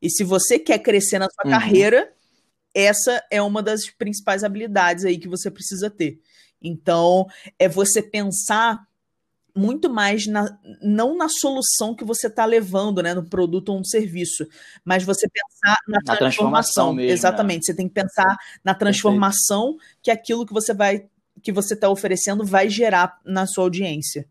E 0.00 0.08
se 0.08 0.24
você 0.24 0.58
quer 0.58 0.78
crescer 0.78 1.18
na 1.18 1.26
sua 1.26 1.44
uhum. 1.44 1.50
carreira, 1.50 2.12
essa 2.74 3.22
é 3.30 3.42
uma 3.42 3.62
das 3.62 3.90
principais 3.90 4.44
habilidades 4.44 5.04
aí 5.04 5.18
que 5.18 5.28
você 5.28 5.50
precisa 5.50 5.90
ter. 5.90 6.20
Então, 6.62 7.26
é 7.58 7.68
você 7.68 8.02
pensar 8.02 8.86
muito 9.56 9.90
mais 9.90 10.26
na, 10.26 10.58
não 10.82 11.16
na 11.16 11.28
solução 11.28 11.94
que 11.94 12.04
você 12.04 12.26
está 12.26 12.44
levando, 12.44 13.02
né, 13.02 13.14
no 13.14 13.24
produto 13.24 13.70
ou 13.70 13.78
no 13.78 13.86
serviço, 13.86 14.46
mas 14.84 15.04
você 15.04 15.28
pensar 15.28 15.78
na, 15.86 15.98
na 15.98 16.00
transformação. 16.00 16.18
transformação 16.18 16.94
mesmo, 16.94 17.12
Exatamente. 17.12 17.60
Né? 17.60 17.64
Você 17.66 17.74
tem 17.74 17.88
que 17.88 17.94
pensar 17.94 18.36
na 18.64 18.74
transformação 18.74 19.72
Perfeito. 19.72 19.98
que 20.02 20.10
aquilo 20.10 20.46
que 20.46 20.52
você 20.52 20.74
vai 20.74 21.06
que 21.42 21.52
você 21.52 21.74
está 21.74 21.88
oferecendo 21.88 22.44
vai 22.44 22.68
gerar 22.68 23.18
na 23.24 23.46
sua 23.46 23.64
audiência. 23.64 24.28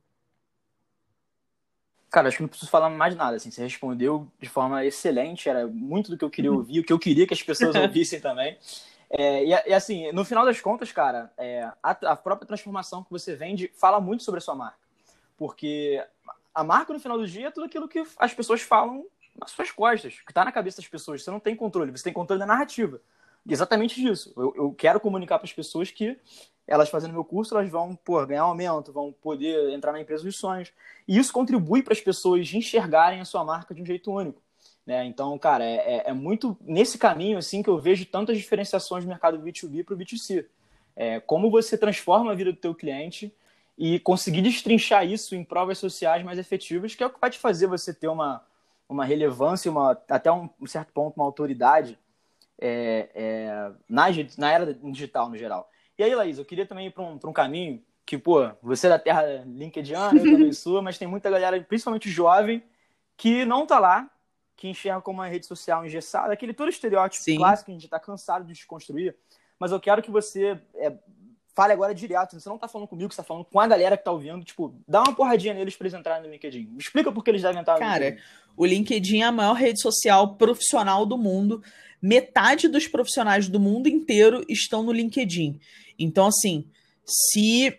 Cara, 2.10 2.28
acho 2.28 2.38
que 2.38 2.44
não 2.44 2.50
preciso 2.50 2.72
falar 2.72 2.90
mais 2.90 3.16
nada. 3.16 3.38
Assim, 3.38 3.52
você 3.52 3.62
respondeu 3.62 4.28
de 4.40 4.50
forma 4.50 4.84
excelente. 4.86 5.48
Era 5.48 5.68
muito 5.68 6.10
do 6.10 6.18
que 6.18 6.26
eu 6.26 6.30
queria 6.30 6.52
uhum. 6.52 6.58
ouvir, 6.58 6.80
o 6.80 6.84
que 6.84 6.94
eu 6.94 7.00
queria 7.00 7.28
que 7.28 7.34
as 7.34 7.44
pessoas 7.44 7.74
ouvissem 7.76 8.20
também. 8.20 8.58
É, 9.12 9.44
e, 9.44 9.50
e, 9.50 9.74
assim, 9.74 10.12
no 10.12 10.24
final 10.24 10.46
das 10.46 10.60
contas, 10.62 10.92
cara, 10.92 11.32
é, 11.38 11.64
a, 11.82 11.92
a 11.92 12.16
própria 12.16 12.48
transformação 12.48 13.04
que 13.04 13.10
você 13.10 13.36
vende 13.36 13.72
fala 13.76 14.00
muito 14.00 14.24
sobre 14.24 14.40
a 14.40 14.42
sua 14.42 14.56
marca. 14.56 14.79
Porque 15.40 16.06
a 16.54 16.64
marca, 16.64 16.92
no 16.92 17.00
final 17.00 17.18
do 17.18 17.26
dia, 17.26 17.48
é 17.48 17.52
tudo 17.52 17.66
aquilo 17.66 17.88
que 17.88 18.04
as 18.18 18.34
pessoas 18.34 18.62
falam 18.62 19.06
nas 19.40 19.52
suas 19.52 19.72
costas, 19.72 20.20
que 20.20 20.32
está 20.32 20.44
na 20.44 20.52
cabeça 20.52 20.82
das 20.82 20.88
pessoas. 20.88 21.24
Você 21.24 21.32
não 21.32 21.40
tem 21.40 21.56
controle, 21.56 21.92
você 21.92 22.04
tem 22.04 22.14
controle 22.14 22.42
da 22.42 22.46
narrativa. 22.46 23.02
Exatamente 23.48 23.96
disso. 24.00 24.34
Eu, 24.36 24.54
eu 24.56 24.74
quero 24.74 25.00
comunicar 25.00 25.40
para 25.40 25.46
as 25.46 25.54
pessoas 25.54 25.90
que 25.90 26.20
elas 26.68 26.90
fazendo 26.90 27.14
meu 27.14 27.24
curso, 27.24 27.56
elas 27.56 27.70
vão 27.70 27.96
pô, 27.96 28.24
ganhar 28.26 28.46
um 28.46 28.50
aumento, 28.50 28.92
vão 28.92 29.12
poder 29.12 29.72
entrar 29.72 29.94
na 29.94 30.02
empresa 30.02 30.24
dos 30.24 30.36
sonhos. 30.36 30.72
E 31.08 31.18
isso 31.18 31.32
contribui 31.32 31.82
para 31.82 31.94
as 31.94 32.02
pessoas 32.02 32.54
enxergarem 32.54 33.22
a 33.22 33.26
sua 33.26 33.44
marca 33.44 33.74
de 33.74 33.82
um 33.82 33.86
jeito 33.86 34.12
único. 34.12 34.42
Né? 34.86 35.06
Então, 35.06 35.38
cara, 35.40 35.64
é, 35.64 35.76
é, 35.76 36.10
é, 36.10 36.14
muito 36.14 36.58
nesse 36.62 36.98
caminho 36.98 37.38
assim 37.38 37.64
que 37.64 37.70
eu 37.70 37.80
vejo 37.80 38.06
tantas 38.06 38.38
diferenciações 38.38 39.04
do 39.06 39.08
mercado 39.08 39.40
B2B 39.40 39.86
para 39.86 39.96
o 39.96 39.98
B2C. 39.98 40.46
É, 40.96 41.20
como 41.22 41.50
você 41.50 41.78
transforma 41.78 42.32
a 42.32 42.36
vida 42.36 42.52
do 42.52 42.58
teu 42.58 42.76
cliente 42.76 43.34
e 43.80 43.98
conseguir 43.98 44.42
destrinchar 44.42 45.08
isso 45.08 45.34
em 45.34 45.44
provas 45.44 45.78
sociais 45.78 46.22
mais 46.22 46.38
efetivas, 46.38 46.94
que 46.94 47.02
é 47.02 47.06
o 47.06 47.10
que 47.10 47.20
vai 47.20 47.30
te 47.30 47.40
fazer 47.40 47.66
você 47.66 47.94
ter 47.94 48.10
uma, 48.10 48.44
uma 48.90 49.06
relevância, 49.06 49.72
uma, 49.72 49.92
até 50.10 50.30
um, 50.30 50.50
um 50.60 50.68
certo 50.68 50.92
ponto, 50.92 51.16
uma 51.16 51.24
autoridade 51.24 51.98
é, 52.60 53.10
é, 53.16 53.72
na, 53.88 54.08
na 54.38 54.52
era 54.52 54.74
digital 54.74 55.30
no 55.30 55.38
geral. 55.38 55.72
E 55.98 56.04
aí, 56.04 56.14
Laís, 56.14 56.38
eu 56.38 56.44
queria 56.44 56.66
também 56.66 56.88
ir 56.88 56.92
para 56.92 57.04
um, 57.04 57.18
um 57.24 57.32
caminho 57.32 57.82
que, 58.06 58.18
pô, 58.18 58.52
você 58.62 58.88
é 58.88 58.90
da 58.90 59.00
terra 59.00 59.24
LinkedIn, 59.46 59.94
eu 59.94 60.24
também 60.24 60.52
sou, 60.54 60.82
mas 60.82 60.98
tem 60.98 61.08
muita 61.08 61.30
galera, 61.30 61.62
principalmente 61.62 62.10
jovem, 62.10 62.62
que 63.16 63.46
não 63.46 63.66
tá 63.66 63.80
lá, 63.80 64.12
que 64.58 64.68
enxerga 64.68 65.00
como 65.00 65.20
uma 65.20 65.28
rede 65.28 65.46
social 65.46 65.86
engessada, 65.86 66.34
aquele 66.34 66.54
todo 66.54 66.68
estereótipo 66.68 67.24
Sim. 67.24 67.38
clássico 67.38 67.68
que 67.68 67.72
a 67.72 67.76
gente 67.76 67.86
está 67.86 67.98
cansado 67.98 68.46
de 68.46 68.52
desconstruir. 68.52 69.16
Mas 69.58 69.72
eu 69.72 69.80
quero 69.80 70.02
que 70.02 70.12
você 70.12 70.60
é, 70.76 70.94
fale 71.56 71.74
agora 71.74 71.94
direto. 71.94 72.40
Você 72.40 72.50
não 72.50 72.58
tá 72.58 72.68
falando 72.68 72.88
comigo, 72.88 73.12
você 73.12 73.18
tá 73.18 73.24
falando 73.24 73.46
com 73.46 73.60
a 73.60 73.68
galera 73.68 73.98
que 73.98 74.04
tá 74.04 74.12
ouvindo. 74.12 74.44
Tipo, 74.44 74.74
dá 74.88 75.02
uma 75.02 75.16
porradinha 75.16 75.54
neles 75.54 75.76
pra 75.76 75.88
eles 75.88 76.00
entrarem 76.00 76.24
no 76.24 76.32
LinkedIn. 76.32 76.68
Me 76.72 76.80
explica 76.80 77.12
por 77.12 77.24
que 77.24 77.32
eles 77.32 77.42
devem 77.42 77.60
entrar 77.60 77.74
no 77.74 77.80
Cara, 77.80 78.10
LinkedIn. 78.10 78.24
o 78.56 78.66
LinkedIn 78.66 79.22
é 79.22 79.26
a 79.26 79.32
maior 79.32 79.54
rede 79.54 79.82
social 79.82 80.36
profissional 80.36 81.06
do 81.06 81.18
mundo. 81.18 81.64
Metade 82.02 82.68
dos 82.68 82.88
profissionais 82.88 83.50
do 83.50 83.60
mundo 83.60 83.88
inteiro 83.88 84.44
estão 84.48 84.84
no 84.84 84.92
LinkedIn. 84.92 85.60
Então, 85.98 86.28
assim, 86.28 86.66
se 87.06 87.78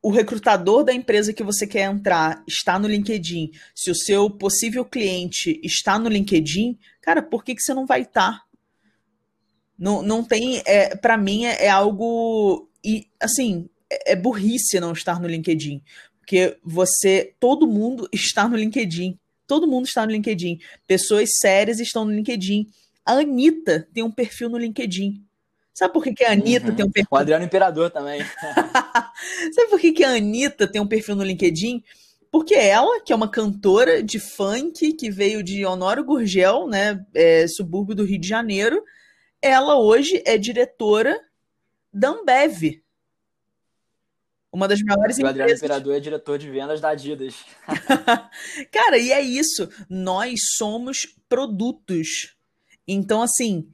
o 0.00 0.10
recrutador 0.10 0.84
da 0.84 0.92
empresa 0.92 1.32
que 1.32 1.42
você 1.42 1.66
quer 1.66 1.90
entrar 1.90 2.42
está 2.46 2.78
no 2.78 2.88
LinkedIn, 2.88 3.50
se 3.74 3.90
o 3.90 3.94
seu 3.94 4.30
possível 4.30 4.84
cliente 4.84 5.60
está 5.62 5.98
no 5.98 6.08
LinkedIn, 6.08 6.78
cara, 7.02 7.20
por 7.20 7.44
que, 7.44 7.54
que 7.54 7.62
você 7.62 7.74
não 7.74 7.84
vai 7.84 8.02
estar? 8.02 8.46
Não, 9.78 10.02
não 10.02 10.24
tem. 10.24 10.62
É, 10.66 10.96
para 10.96 11.16
mim, 11.16 11.46
é, 11.46 11.66
é, 11.66 11.68
algo 11.68 12.67
e, 12.84 13.06
assim, 13.20 13.68
é, 13.90 14.12
é 14.12 14.16
burrice 14.16 14.80
não 14.80 14.92
estar 14.92 15.20
no 15.20 15.28
LinkedIn. 15.28 15.82
Porque 16.18 16.56
você. 16.62 17.34
Todo 17.40 17.66
mundo 17.66 18.08
está 18.12 18.48
no 18.48 18.56
LinkedIn. 18.56 19.18
Todo 19.46 19.66
mundo 19.66 19.86
está 19.86 20.04
no 20.04 20.12
LinkedIn. 20.12 20.60
Pessoas 20.86 21.30
sérias 21.40 21.80
estão 21.80 22.04
no 22.04 22.12
LinkedIn. 22.12 22.66
A 23.04 23.14
Anitta 23.14 23.88
tem 23.94 24.04
um 24.04 24.10
perfil 24.10 24.50
no 24.50 24.58
LinkedIn. 24.58 25.24
Sabe 25.72 25.92
por 25.92 26.02
que, 26.02 26.12
que 26.12 26.24
a 26.24 26.32
Anitta 26.32 26.68
uhum. 26.68 26.74
tem 26.74 26.84
um 26.84 26.90
perfil? 26.90 27.08
O 27.10 27.16
Adriano 27.16 27.44
Imperador 27.44 27.90
também. 27.90 28.20
Sabe 29.54 29.70
por 29.70 29.80
que, 29.80 29.92
que 29.92 30.04
a 30.04 30.10
Anitta 30.10 30.66
tem 30.66 30.82
um 30.82 30.86
perfil 30.86 31.16
no 31.16 31.22
LinkedIn? 31.22 31.82
Porque 32.30 32.54
ela, 32.54 33.00
que 33.00 33.12
é 33.12 33.16
uma 33.16 33.30
cantora 33.30 34.02
de 34.02 34.18
funk, 34.18 34.92
que 34.94 35.10
veio 35.10 35.42
de 35.42 35.64
Honório 35.64 36.04
Gurgel, 36.04 36.66
né, 36.66 37.02
é, 37.14 37.46
subúrbio 37.48 37.94
do 37.94 38.04
Rio 38.04 38.18
de 38.18 38.28
Janeiro, 38.28 38.82
ela 39.40 39.78
hoje 39.78 40.22
é 40.26 40.36
diretora 40.36 41.18
da 41.98 42.10
Ambev. 42.10 42.82
Uma 44.50 44.66
das 44.66 44.80
maiores 44.82 45.16
o 45.16 45.20
empresas. 45.20 45.38
O 45.38 45.42
Adriano 45.42 45.58
Imperador 45.58 45.94
é 45.94 46.00
diretor 46.00 46.38
de 46.38 46.50
vendas 46.50 46.80
da 46.80 46.90
Adidas. 46.90 47.34
Cara, 48.72 48.96
e 48.98 49.12
é 49.12 49.20
isso. 49.20 49.68
Nós 49.88 50.40
somos 50.56 51.06
produtos. 51.28 52.34
Então, 52.86 53.20
assim, 53.20 53.68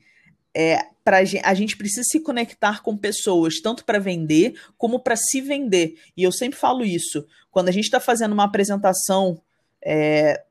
é, 0.54 0.78
pra, 1.04 1.18
a 1.18 1.54
gente 1.54 1.76
precisa 1.76 2.02
se 2.04 2.20
conectar 2.20 2.82
com 2.82 2.96
pessoas, 2.96 3.60
tanto 3.60 3.84
para 3.84 3.98
vender 3.98 4.60
como 4.76 4.98
para 4.98 5.16
se 5.16 5.40
vender. 5.40 5.96
E 6.16 6.22
eu 6.22 6.32
sempre 6.32 6.58
falo 6.58 6.84
isso. 6.84 7.24
Quando 7.50 7.68
a 7.68 7.72
gente 7.72 7.84
está 7.84 8.00
fazendo 8.00 8.32
uma 8.32 8.44
apresentação, 8.44 9.40
é, 9.84 10.42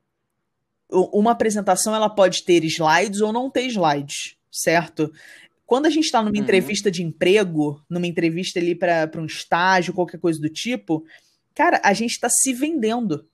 uma 0.90 1.32
apresentação 1.32 1.94
ela 1.94 2.08
pode 2.08 2.44
ter 2.44 2.64
slides 2.64 3.20
ou 3.20 3.32
não 3.32 3.50
ter 3.50 3.66
slides, 3.66 4.36
certo? 4.50 5.12
Quando 5.74 5.86
a 5.86 5.90
gente 5.90 6.04
está 6.04 6.22
numa 6.22 6.30
uhum. 6.30 6.40
entrevista 6.40 6.88
de 6.88 7.02
emprego, 7.02 7.82
numa 7.90 8.06
entrevista 8.06 8.60
ali 8.60 8.76
para 8.76 9.10
um 9.20 9.26
estágio, 9.26 9.92
qualquer 9.92 10.20
coisa 10.20 10.38
do 10.40 10.48
tipo, 10.48 11.04
cara, 11.52 11.80
a 11.82 11.92
gente 11.92 12.12
está 12.12 12.28
se 12.30 12.52
vendendo. 12.52 13.26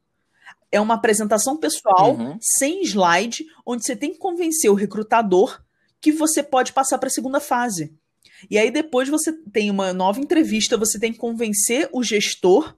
É 0.73 0.81
uma 0.81 0.95
apresentação 0.95 1.59
pessoal, 1.59 2.17
uhum. 2.17 2.39
sem 2.41 2.81
slide, 2.81 3.45
onde 3.67 3.85
você 3.85 3.95
tem 3.95 4.11
que 4.11 4.19
convencer 4.19 4.71
o 4.71 4.75
recrutador 4.75 5.63
que 6.01 6.11
você 6.11 6.43
pode 6.43 6.73
passar 6.73 6.97
para 6.97 7.09
a 7.09 7.13
segunda 7.13 7.41
fase. 7.41 7.93
E 8.51 8.57
aí 8.57 8.71
depois 8.71 9.07
você 9.07 9.35
tem 9.53 9.71
uma 9.71 9.93
nova 9.93 10.19
entrevista, 10.19 10.79
você 10.79 10.99
tem 10.99 11.13
que 11.13 11.19
convencer 11.19 11.91
o 11.93 12.03
gestor, 12.03 12.75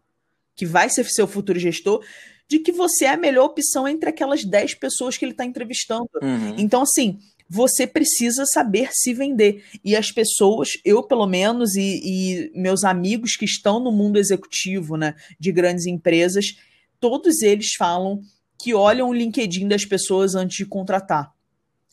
que 0.57 0.67
vai 0.67 0.91
ser 0.91 1.05
seu 1.05 1.29
futuro 1.29 1.61
gestor, 1.61 2.05
de 2.49 2.59
que 2.59 2.73
você 2.73 3.05
é 3.05 3.11
a 3.11 3.17
melhor 3.17 3.45
opção 3.45 3.87
entre 3.87 4.11
aquelas 4.11 4.45
10 4.45 4.75
pessoas 4.75 5.17
que 5.17 5.25
ele 5.25 5.33
está 5.33 5.45
entrevistando. 5.45 6.11
Uhum. 6.21 6.57
Então, 6.59 6.83
assim, 6.83 7.21
você 7.53 7.87
precisa 7.87 8.47
saber 8.47 8.89
se 8.93 9.13
vender. 9.13 9.63
E 9.85 9.95
as 9.95 10.11
pessoas, 10.11 10.71
eu 10.83 11.03
pelo 11.03 11.27
menos, 11.27 11.75
e, 11.75 12.01
e, 12.03 12.53
meus 12.55 12.83
amigos 12.83 13.37
que 13.37 13.45
estão 13.45 13.79
no 13.79 13.93
mundo 13.93 14.19
executivo, 14.19 14.97
né, 14.97 15.15
de 15.39 15.53
grandes 15.53 15.85
empresas, 15.85 16.57
todos 16.99 17.43
eles 17.43 17.75
falam 17.77 18.23
que 18.59 18.73
olham 18.73 19.11
o 19.11 19.13
LinkedIn 19.13 19.69
das 19.69 19.85
pessoas 19.85 20.35
antes 20.35 20.57
de 20.57 20.65
contratar. 20.65 21.31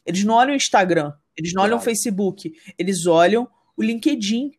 Eles 0.06 0.24
não 0.24 0.36
olham 0.36 0.54
o 0.54 0.56
Instagram, 0.56 1.12
eles 1.36 1.52
não 1.54 1.64
olham 1.64 1.78
o 1.78 1.82
Facebook, 1.82 2.54
eles 2.78 3.06
olham 3.06 3.46
o 3.76 3.84
LinkedIn. 3.84 4.52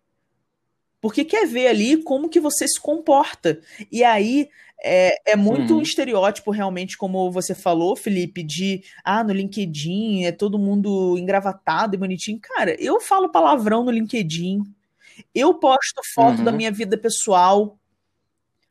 Porque 1.00 1.24
quer 1.24 1.46
ver 1.46 1.68
ali 1.68 2.02
como 2.02 2.28
que 2.28 2.38
você 2.38 2.68
se 2.68 2.78
comporta. 2.78 3.58
E 3.90 4.04
aí 4.04 4.50
é, 4.82 5.32
é 5.32 5.36
muito 5.36 5.74
uhum. 5.74 5.80
um 5.80 5.82
estereótipo, 5.82 6.50
realmente, 6.50 6.96
como 6.96 7.30
você 7.30 7.54
falou, 7.54 7.94
Felipe, 7.94 8.42
de 8.42 8.82
ah, 9.04 9.22
no 9.22 9.32
LinkedIn 9.32 10.24
é 10.24 10.32
todo 10.32 10.58
mundo 10.58 11.16
engravatado 11.18 11.94
e 11.94 11.98
bonitinho. 11.98 12.38
Cara, 12.40 12.74
eu 12.78 13.00
falo 13.00 13.30
palavrão 13.30 13.84
no 13.84 13.90
LinkedIn. 13.90 14.62
Eu 15.34 15.54
posto 15.54 16.00
foto 16.14 16.38
uhum. 16.38 16.44
da 16.44 16.52
minha 16.52 16.72
vida 16.72 16.96
pessoal. 16.96 17.78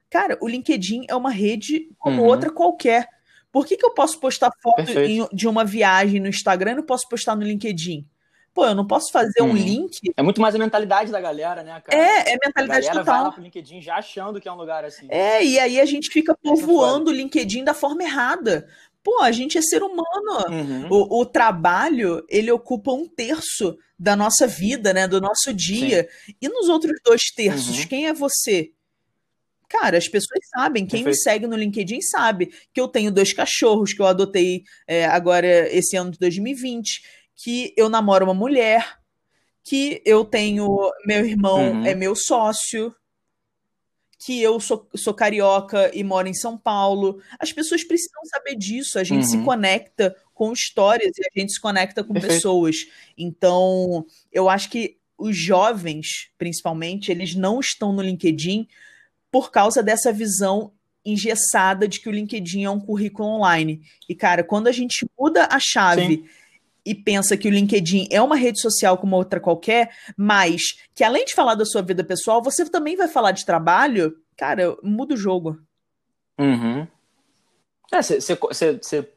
Cara, 0.10 0.38
o 0.42 0.48
LinkedIn 0.48 1.06
é 1.08 1.16
uma 1.16 1.30
rede 1.30 1.90
como 1.98 2.24
uhum. 2.24 2.28
outra 2.28 2.50
qualquer. 2.50 3.08
Por 3.52 3.66
que, 3.66 3.78
que 3.78 3.86
eu 3.86 3.94
posso 3.94 4.20
postar 4.20 4.52
foto 4.62 4.92
em, 5.00 5.28
de 5.32 5.48
uma 5.48 5.64
viagem 5.64 6.20
no 6.20 6.28
Instagram 6.28 6.72
e 6.72 6.76
não 6.76 6.84
posso 6.84 7.08
postar 7.08 7.36
no 7.36 7.44
LinkedIn? 7.44 8.06
Pô, 8.60 8.66
eu 8.66 8.76
não 8.76 8.86
posso 8.86 9.10
fazer 9.10 9.42
um 9.42 9.52
uhum. 9.52 9.56
link. 9.56 10.12
É 10.18 10.22
muito 10.22 10.42
mais 10.42 10.54
a 10.54 10.58
mentalidade 10.58 11.14
da 11.14 11.22
galera, 11.22 11.64
né, 11.64 11.80
cara? 11.80 11.98
É, 11.98 12.34
é 12.34 12.38
mentalidade 12.44 12.90
a 12.90 12.92
total. 12.92 13.06
Vai 13.06 13.24
lá 13.24 13.32
pro 13.32 13.42
LinkedIn 13.42 13.82
já 13.82 13.96
achando 13.96 14.42
que 14.42 14.50
é 14.50 14.52
um 14.52 14.58
lugar 14.58 14.84
assim. 14.84 15.08
É, 15.10 15.42
e 15.42 15.58
aí 15.58 15.80
a 15.80 15.86
gente 15.86 16.10
fica 16.12 16.36
povoando 16.44 17.10
o 17.10 17.14
LinkedIn 17.14 17.64
da 17.64 17.74
forma 17.74 18.04
errada. 18.04 18.68
Pô, 19.02 19.22
a 19.22 19.32
gente 19.32 19.58
é 19.58 19.62
ser 19.62 19.82
humano. 19.82 20.50
Uhum. 20.50 20.88
O, 20.90 21.22
o, 21.22 21.26
trabalho, 21.26 22.22
ele 22.28 22.52
ocupa 22.52 22.92
um 22.92 23.08
terço 23.08 23.78
da 23.98 24.14
nossa 24.14 24.46
vida, 24.46 24.92
né? 24.92 25.08
Do 25.08 25.22
nosso 25.22 25.54
dia. 25.54 26.10
Sim. 26.26 26.36
E 26.42 26.50
nos 26.50 26.68
outros 26.68 27.00
dois 27.02 27.32
terços, 27.34 27.80
uhum. 27.80 27.88
quem 27.88 28.08
é 28.08 28.14
você? 28.14 28.74
Cara, 29.70 29.98
as 29.98 30.10
pessoas 30.10 30.42
sabem, 30.54 30.86
quem 30.86 31.04
Perfeito. 31.04 31.16
me 31.16 31.22
segue 31.22 31.48
no 31.48 31.56
LinkedIn 31.56 32.02
sabe 32.02 32.52
que 32.74 32.82
eu 32.82 32.88
tenho 32.88 33.12
dois 33.12 33.32
cachorros 33.32 33.94
que 33.94 34.02
eu 34.02 34.08
adotei 34.08 34.64
é, 34.88 35.06
agora 35.06 35.48
esse 35.72 35.96
ano 35.96 36.12
de 36.12 36.18
2020 36.18 37.19
que 37.42 37.74
eu 37.78 37.88
namoro 37.88 38.26
uma 38.26 38.34
mulher, 38.34 39.00
que 39.64 40.02
eu 40.06 40.26
tenho. 40.26 40.92
Meu 41.06 41.26
irmão 41.26 41.72
uhum. 41.72 41.86
é 41.86 41.96
meu 41.96 42.14
sócio, 42.16 42.94
que 44.18 44.42
eu 44.42 44.60
sou, 44.60 44.88
sou 44.96 45.14
carioca 45.14 45.90
e 45.96 46.04
moro 46.04 46.28
em 46.28 46.34
São 46.34 46.58
Paulo. 46.58 47.22
As 47.40 47.54
pessoas 47.54 47.84
precisam 47.84 48.26
saber 48.26 48.56
disso. 48.56 49.00
A 49.00 49.04
gente 49.06 49.24
uhum. 49.24 49.30
se 49.30 49.38
conecta 49.44 50.16
com 50.34 50.52
histórias 50.52 51.18
e 51.18 51.22
a 51.22 51.40
gente 51.40 51.54
se 51.54 51.62
conecta 51.62 52.04
com 52.04 52.14
Perfeito. 52.14 52.36
pessoas. 52.36 52.76
Então, 53.18 54.06
eu 54.32 54.50
acho 54.50 54.70
que 54.70 54.98
os 55.18 55.38
jovens, 55.38 56.32
principalmente, 56.38 57.10
eles 57.10 57.36
não 57.36 57.62
estão 57.62 57.94
no 57.94 58.02
LinkedIn 58.02 58.68
por 59.32 59.50
causa 59.50 59.82
dessa 59.82 60.12
visão 60.12 60.74
engessada 61.06 61.88
de 61.88 62.02
que 62.02 62.10
o 62.10 62.12
LinkedIn 62.12 62.66
é 62.66 62.70
um 62.70 62.80
currículo 62.80 63.30
online. 63.30 63.82
E, 64.10 64.14
cara, 64.14 64.44
quando 64.44 64.68
a 64.68 64.72
gente 64.74 65.06
muda 65.18 65.48
a 65.50 65.60
chave 65.60 66.18
Sim 66.18 66.39
e 66.86 66.96
pensa 66.96 67.38
que 67.38 67.48
o 67.48 67.52
LinkedIn 67.52 68.08
é 68.12 68.22
uma 68.22 68.36
rede 68.36 68.62
social 68.62 68.98
como 68.98 69.16
outra 69.16 69.40
qualquer, 69.40 69.96
mas 70.18 70.62
que 70.96 71.04
além 71.04 71.26
de 71.26 71.34
falar 71.34 71.56
da 71.56 71.66
sua 71.66 71.82
vida 71.82 72.04
pessoal, 72.04 72.42
você 72.42 72.68
também 72.70 72.96
vai 72.96 73.08
falar 73.08 73.32
de 73.32 73.46
trabalho, 73.46 74.18
cara, 74.38 74.76
muda 74.82 75.14
o 75.14 75.18
jogo. 75.18 75.60
Uhum. 76.40 76.88
É, 77.92 78.02
cê, 78.02 78.22
cê, 78.22 78.80
cê, 78.82 79.10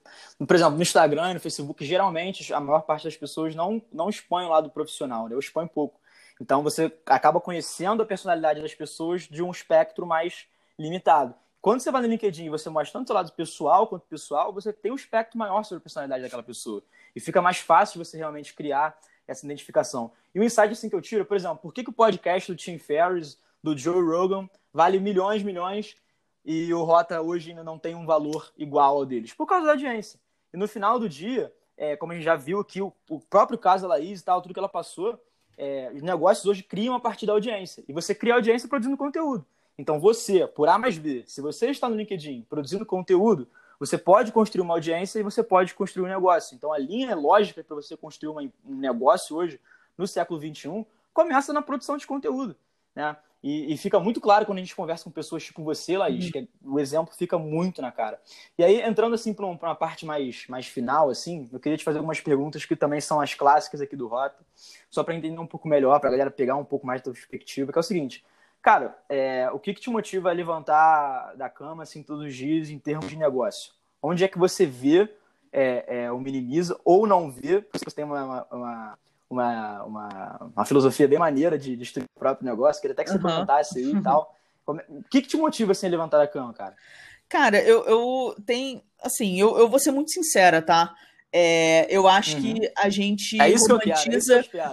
por 0.46 0.56
exemplo, 0.56 0.76
no 0.76 0.82
Instagram 0.82 1.30
e 1.30 1.34
no 1.34 1.40
Facebook, 1.40 1.84
geralmente 1.84 2.52
a 2.52 2.60
maior 2.60 2.80
parte 2.80 3.04
das 3.04 3.16
pessoas 3.16 3.54
não, 3.54 3.80
não 3.92 4.08
expõe 4.08 4.44
o 4.44 4.48
lado 4.48 4.70
profissional, 4.70 5.28
né? 5.28 5.34
Eu 5.34 5.38
exponho 5.38 5.68
pouco. 5.68 6.00
Então 6.40 6.62
você 6.62 6.92
acaba 7.06 7.40
conhecendo 7.40 8.02
a 8.02 8.06
personalidade 8.06 8.60
das 8.60 8.74
pessoas 8.74 9.22
de 9.22 9.42
um 9.42 9.50
espectro 9.50 10.06
mais 10.06 10.46
limitado. 10.78 11.34
Quando 11.60 11.80
você 11.80 11.92
vai 11.92 12.02
no 12.02 12.08
LinkedIn 12.08 12.46
e 12.46 12.50
você 12.50 12.68
mostra 12.68 12.98
tanto 12.98 13.10
o 13.10 13.14
lado 13.14 13.30
pessoal 13.32 13.86
quanto 13.86 14.04
pessoal, 14.06 14.52
você 14.52 14.72
tem 14.72 14.90
um 14.90 14.96
espectro 14.96 15.38
maior 15.38 15.62
sobre 15.62 15.78
a 15.78 15.82
personalidade 15.82 16.22
daquela 16.22 16.42
pessoa. 16.42 16.82
E 17.14 17.20
fica 17.20 17.42
mais 17.42 17.58
fácil 17.58 18.02
você 18.02 18.16
realmente 18.16 18.54
criar 18.54 18.98
essa 19.26 19.44
identificação. 19.44 20.12
E 20.34 20.40
o 20.40 20.44
insight 20.44 20.72
assim 20.72 20.88
que 20.88 20.94
eu 20.94 21.02
tiro, 21.02 21.24
por 21.24 21.36
exemplo, 21.36 21.58
por 21.58 21.72
que, 21.72 21.84
que 21.84 21.90
o 21.90 21.92
podcast 21.92 22.50
do 22.50 22.56
Tim 22.56 22.78
Ferriss, 22.78 23.38
do 23.62 23.76
Joe 23.76 24.02
Rogan, 24.02 24.48
vale 24.72 24.98
milhões, 24.98 25.42
milhões 25.42 25.96
e 26.44 26.72
o 26.74 26.82
Rota 26.82 27.20
hoje 27.20 27.50
ainda 27.50 27.62
não 27.62 27.78
tem 27.78 27.94
um 27.94 28.06
valor 28.06 28.52
igual 28.56 28.96
ao 28.96 29.06
deles? 29.06 29.32
Por 29.32 29.46
causa 29.46 29.66
da 29.66 29.72
audiência. 29.72 30.18
E 30.52 30.56
no 30.56 30.66
final 30.66 30.98
do 30.98 31.08
dia, 31.08 31.52
é, 31.76 31.96
como 31.96 32.12
a 32.12 32.14
gente 32.14 32.24
já 32.24 32.36
viu 32.36 32.60
aqui, 32.60 32.80
o, 32.80 32.92
o 33.08 33.20
próprio 33.20 33.58
caso 33.58 33.82
da 33.82 33.88
Laís 33.94 34.20
e 34.20 34.24
tal, 34.24 34.42
tudo 34.42 34.52
que 34.52 34.58
ela 34.58 34.68
passou, 34.68 35.18
é, 35.56 35.90
os 35.94 36.02
negócios 36.02 36.46
hoje 36.46 36.62
criam 36.62 36.94
a 36.94 37.00
partir 37.00 37.26
da 37.26 37.32
audiência. 37.32 37.84
E 37.88 37.92
você 37.92 38.14
cria 38.14 38.34
audiência 38.34 38.68
produzindo 38.68 38.96
conteúdo. 38.96 39.46
Então 39.78 39.98
você, 39.98 40.46
por 40.46 40.68
A 40.68 40.78
mais 40.78 40.98
B, 40.98 41.24
se 41.26 41.40
você 41.40 41.70
está 41.70 41.88
no 41.88 41.96
LinkedIn 41.96 42.46
produzindo 42.48 42.84
conteúdo, 42.84 43.48
você 43.82 43.98
pode 43.98 44.30
construir 44.30 44.62
uma 44.62 44.74
audiência 44.74 45.18
e 45.18 45.24
você 45.24 45.42
pode 45.42 45.74
construir 45.74 46.04
um 46.04 46.08
negócio. 46.08 46.54
Então 46.54 46.72
a 46.72 46.78
linha 46.78 47.16
lógica 47.16 47.64
para 47.64 47.74
você 47.74 47.96
construir 47.96 48.30
uma, 48.30 48.42
um 48.64 48.76
negócio 48.76 49.34
hoje, 49.34 49.60
no 49.98 50.06
século 50.06 50.40
XXI, 50.40 50.86
começa 51.12 51.52
na 51.52 51.60
produção 51.60 51.96
de 51.96 52.06
conteúdo. 52.06 52.56
Né? 52.94 53.16
E, 53.42 53.72
e, 53.72 53.76
fica 53.76 53.98
muito 53.98 54.20
claro 54.20 54.46
quando 54.46 54.58
a 54.58 54.60
gente 54.60 54.76
conversa 54.76 55.02
com 55.02 55.10
pessoas 55.10 55.42
tipo 55.42 55.64
você, 55.64 55.98
Laís, 55.98 56.26
uhum. 56.26 56.30
que 56.30 56.38
é, 56.38 56.46
o 56.64 56.78
exemplo 56.78 57.12
fica 57.12 57.36
muito 57.36 57.82
na 57.82 57.90
cara. 57.90 58.20
E 58.56 58.62
aí, 58.62 58.80
entrando 58.80 59.16
assim 59.16 59.34
para 59.34 59.44
uma 59.44 59.74
parte 59.74 60.06
mais, 60.06 60.46
mais 60.46 60.68
final, 60.68 61.10
assim, 61.10 61.50
eu 61.52 61.58
queria 61.58 61.76
te 61.76 61.82
fazer 61.82 61.98
algumas 61.98 62.20
perguntas 62.20 62.64
que 62.64 62.76
também 62.76 63.00
são 63.00 63.20
as 63.20 63.34
clássicas 63.34 63.80
aqui 63.80 63.96
do 63.96 64.06
Rota, 64.06 64.38
só 64.88 65.02
para 65.02 65.16
entender 65.16 65.40
um 65.40 65.46
pouco 65.46 65.66
melhor, 65.66 65.98
para 65.98 66.08
a 66.08 66.12
galera 66.12 66.30
pegar 66.30 66.54
um 66.54 66.64
pouco 66.64 66.86
mais 66.86 67.02
da 67.02 67.10
perspectiva, 67.10 67.72
que 67.72 67.78
é 67.78 67.80
o 67.80 67.82
seguinte. 67.82 68.24
Cara, 68.62 68.96
é, 69.08 69.50
o 69.52 69.58
que, 69.58 69.74
que 69.74 69.80
te 69.80 69.90
motiva 69.90 70.30
a 70.30 70.32
levantar 70.32 71.34
da 71.36 71.50
cama 71.50 71.82
assim 71.82 72.00
todos 72.00 72.24
os 72.24 72.34
dias 72.34 72.70
em 72.70 72.78
termos 72.78 73.08
de 73.08 73.16
negócio? 73.16 73.72
Onde 74.00 74.22
é 74.22 74.28
que 74.28 74.38
você 74.38 74.64
vê 74.64 75.12
é, 75.52 76.04
é, 76.04 76.12
o 76.12 76.20
minimiza 76.20 76.78
ou 76.84 77.04
não 77.04 77.30
vê? 77.30 77.60
Porque 77.60 77.90
você 77.90 77.96
tem 77.96 78.04
uma, 78.04 78.46
uma, 78.52 78.98
uma, 79.28 79.82
uma, 79.82 80.50
uma 80.54 80.64
filosofia 80.64 81.08
bem 81.08 81.18
maneira 81.18 81.58
de 81.58 81.76
destruir 81.76 82.06
o 82.14 82.18
próprio 82.20 82.46
negócio. 82.46 82.80
Queria 82.80 82.92
até 82.92 83.02
que 83.02 83.10
você 83.10 83.16
uhum. 83.16 83.22
comentasse 83.22 83.78
aí 83.78 83.92
e 83.92 84.02
tal. 84.02 84.34
É, 84.64 84.72
o 84.88 85.02
que, 85.10 85.20
que 85.20 85.28
te 85.28 85.36
motiva 85.36 85.72
assim, 85.72 85.88
a 85.88 85.90
levantar 85.90 86.18
da 86.18 86.26
cama, 86.28 86.54
cara? 86.54 86.76
Cara, 87.28 87.60
eu, 87.60 87.84
eu 87.84 88.36
tenho. 88.46 88.80
Assim, 89.02 89.40
eu, 89.40 89.58
eu 89.58 89.68
vou 89.68 89.80
ser 89.80 89.90
muito 89.90 90.12
sincera, 90.12 90.62
tá? 90.62 90.94
É, 91.34 91.86
eu 91.88 92.06
acho 92.06 92.36
uhum. 92.36 92.42
que 92.42 92.72
a 92.76 92.90
gente 92.90 93.40
é 93.40 93.54
romantiza. 93.56 94.42
Que 94.42 94.58
é 94.60 94.70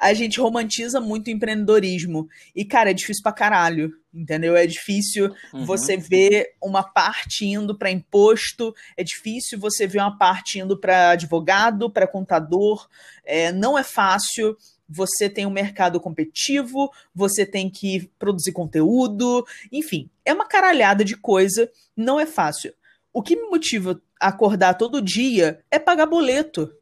a 0.00 0.12
gente 0.12 0.40
romantiza 0.40 1.00
muito 1.00 1.28
o 1.28 1.30
empreendedorismo. 1.30 2.28
E, 2.54 2.64
cara, 2.64 2.90
é 2.90 2.94
difícil 2.94 3.22
pra 3.22 3.32
caralho. 3.32 3.92
Entendeu? 4.12 4.56
É 4.56 4.66
difícil 4.66 5.34
uhum. 5.52 5.64
você 5.64 5.96
ver 5.96 6.54
uma 6.62 6.84
parte 6.84 7.44
indo 7.46 7.76
para 7.76 7.90
imposto, 7.90 8.72
é 8.96 9.02
difícil 9.02 9.58
você 9.58 9.88
ver 9.88 9.98
uma 9.98 10.16
parte 10.16 10.60
indo 10.60 10.76
para 10.78 11.10
advogado, 11.10 11.90
para 11.90 12.06
contador. 12.06 12.88
É, 13.24 13.50
não 13.50 13.76
é 13.76 13.82
fácil. 13.82 14.56
Você 14.88 15.28
tem 15.28 15.46
um 15.46 15.50
mercado 15.50 15.98
competitivo, 15.98 16.92
você 17.12 17.44
tem 17.44 17.70
que 17.70 18.08
produzir 18.18 18.52
conteúdo, 18.52 19.44
enfim, 19.72 20.10
é 20.24 20.32
uma 20.32 20.46
caralhada 20.46 21.02
de 21.02 21.16
coisa, 21.16 21.70
não 21.96 22.20
é 22.20 22.26
fácil. 22.26 22.72
O 23.12 23.22
que 23.22 23.34
me 23.34 23.48
motiva 23.48 24.00
acordar 24.28 24.74
todo 24.74 25.02
dia 25.02 25.62
é 25.70 25.78
pagar 25.78 26.06
boleto. 26.06 26.72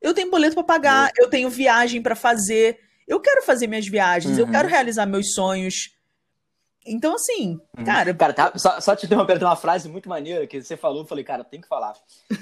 Eu 0.00 0.12
tenho 0.12 0.30
boleto 0.30 0.54
para 0.54 0.64
pagar, 0.64 1.10
eu 1.18 1.28
tenho 1.28 1.48
viagem 1.48 2.02
para 2.02 2.14
fazer. 2.14 2.78
Eu 3.08 3.20
quero 3.20 3.42
fazer 3.42 3.66
minhas 3.66 3.86
viagens, 3.86 4.38
uhum. 4.38 4.44
eu 4.44 4.50
quero 4.50 4.68
realizar 4.68 5.06
meus 5.06 5.32
sonhos. 5.32 5.96
Então, 6.86 7.14
assim, 7.14 7.58
uhum. 7.76 7.84
cara. 7.84 8.14
Cara, 8.14 8.32
tá, 8.32 8.52
só, 8.56 8.80
só 8.80 8.94
te 8.94 9.06
interromper, 9.06 9.38
tem 9.38 9.48
uma 9.48 9.56
frase 9.56 9.88
muito 9.88 10.08
maneira 10.08 10.46
que 10.46 10.62
você 10.62 10.76
falou, 10.76 11.02
eu 11.02 11.06
falei, 11.06 11.24
cara, 11.24 11.42
tem 11.42 11.60
que 11.60 11.66
falar. 11.66 11.94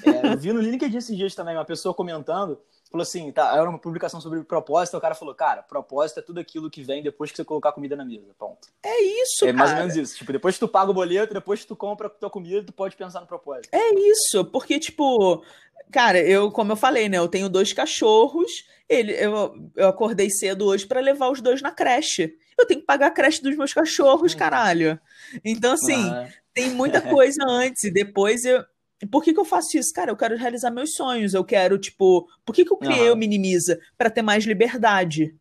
É, 0.05 0.33
eu 0.33 0.39
vi 0.39 0.53
no 0.53 0.61
LinkedIn 0.61 0.99
esses 0.99 1.17
dias 1.17 1.35
também 1.35 1.55
uma 1.55 1.65
pessoa 1.65 1.95
comentando, 1.95 2.61
falou 2.95 3.03
assim, 3.03 3.33
tá, 3.33 3.53
era 3.57 3.69
uma 3.69 3.79
publicação 3.79 4.21
sobre 4.21 4.45
propósito, 4.45 4.97
o 4.97 5.01
cara 5.01 5.17
falou, 5.17 5.35
cara, 5.35 5.65
propósito 5.65 6.21
é 6.21 6.23
tudo 6.23 6.39
aquilo 6.39 6.71
que 6.71 6.83
vem 6.85 7.03
depois 7.03 7.31
que 7.31 7.37
você 7.37 7.45
colocar 7.45 7.73
comida 7.73 7.97
na 7.97 8.05
mesa, 8.05 8.33
ponto. 8.39 8.69
É 8.85 9.03
isso, 9.03 9.45
É 9.45 9.53
mais 9.53 9.73
ou 9.73 9.79
menos 9.79 9.97
isso, 9.97 10.17
tipo, 10.17 10.33
depois 10.33 10.55
que 10.55 10.61
tu 10.61 10.69
paga 10.69 10.93
o 10.93 10.95
boleto, 10.95 11.35
depois 11.35 11.61
que 11.61 11.67
tu 11.67 11.75
compra 11.75 12.07
a 12.07 12.11
tua 12.11 12.31
comida, 12.31 12.63
tu 12.65 12.73
pode 12.73 12.95
pensar 12.95 13.21
no 13.21 13.27
propósito. 13.27 13.69
É 13.73 13.95
isso, 13.95 14.45
porque, 14.45 14.79
tipo, 14.79 15.43
cara, 15.91 16.21
eu, 16.21 16.53
como 16.53 16.71
eu 16.71 16.77
falei, 16.77 17.09
né, 17.09 17.19
eu 17.19 17.27
tenho 17.27 17.49
dois 17.49 17.73
cachorros, 17.73 18.65
ele, 18.89 19.13
eu, 19.13 19.71
eu 19.75 19.89
acordei 19.89 20.31
cedo 20.31 20.67
hoje 20.67 20.87
para 20.87 21.01
levar 21.01 21.31
os 21.31 21.41
dois 21.41 21.61
na 21.61 21.73
creche 21.73 22.39
eu 22.59 22.67
tenho 22.67 22.81
que 22.81 22.87
pagar 22.87 23.09
a 23.09 23.11
creche 23.11 23.43
dos 23.43 23.57
meus 23.57 23.73
cachorros, 23.73 24.33
uhum. 24.33 24.39
caralho. 24.39 24.99
Então, 25.45 25.75
assim, 25.75 26.09
ah. 26.09 26.29
tem 26.53 26.71
muita 26.71 27.01
coisa 27.03 27.43
antes 27.47 27.85
e 27.85 27.91
depois 27.91 28.45
eu. 28.45 28.65
Por 29.11 29.23
que, 29.23 29.35
que 29.35 29.41
eu 29.41 29.45
faço 29.45 29.77
isso? 29.77 29.93
Cara, 29.93 30.11
eu 30.11 30.17
quero 30.17 30.37
realizar 30.37 30.71
meus 30.71 30.95
sonhos. 30.95 31.35
Eu 31.35 31.45
quero, 31.45 31.79
tipo. 31.79 32.29
Por 32.45 32.55
que, 32.55 32.65
que 32.65 32.73
eu 32.73 32.77
criei 32.77 33.09
uhum. 33.09 33.15
o 33.15 33.17
Minimiza? 33.17 33.79
Para 33.97 34.11
ter 34.11 34.23
mais 34.23 34.45
liberdade. 34.45 35.35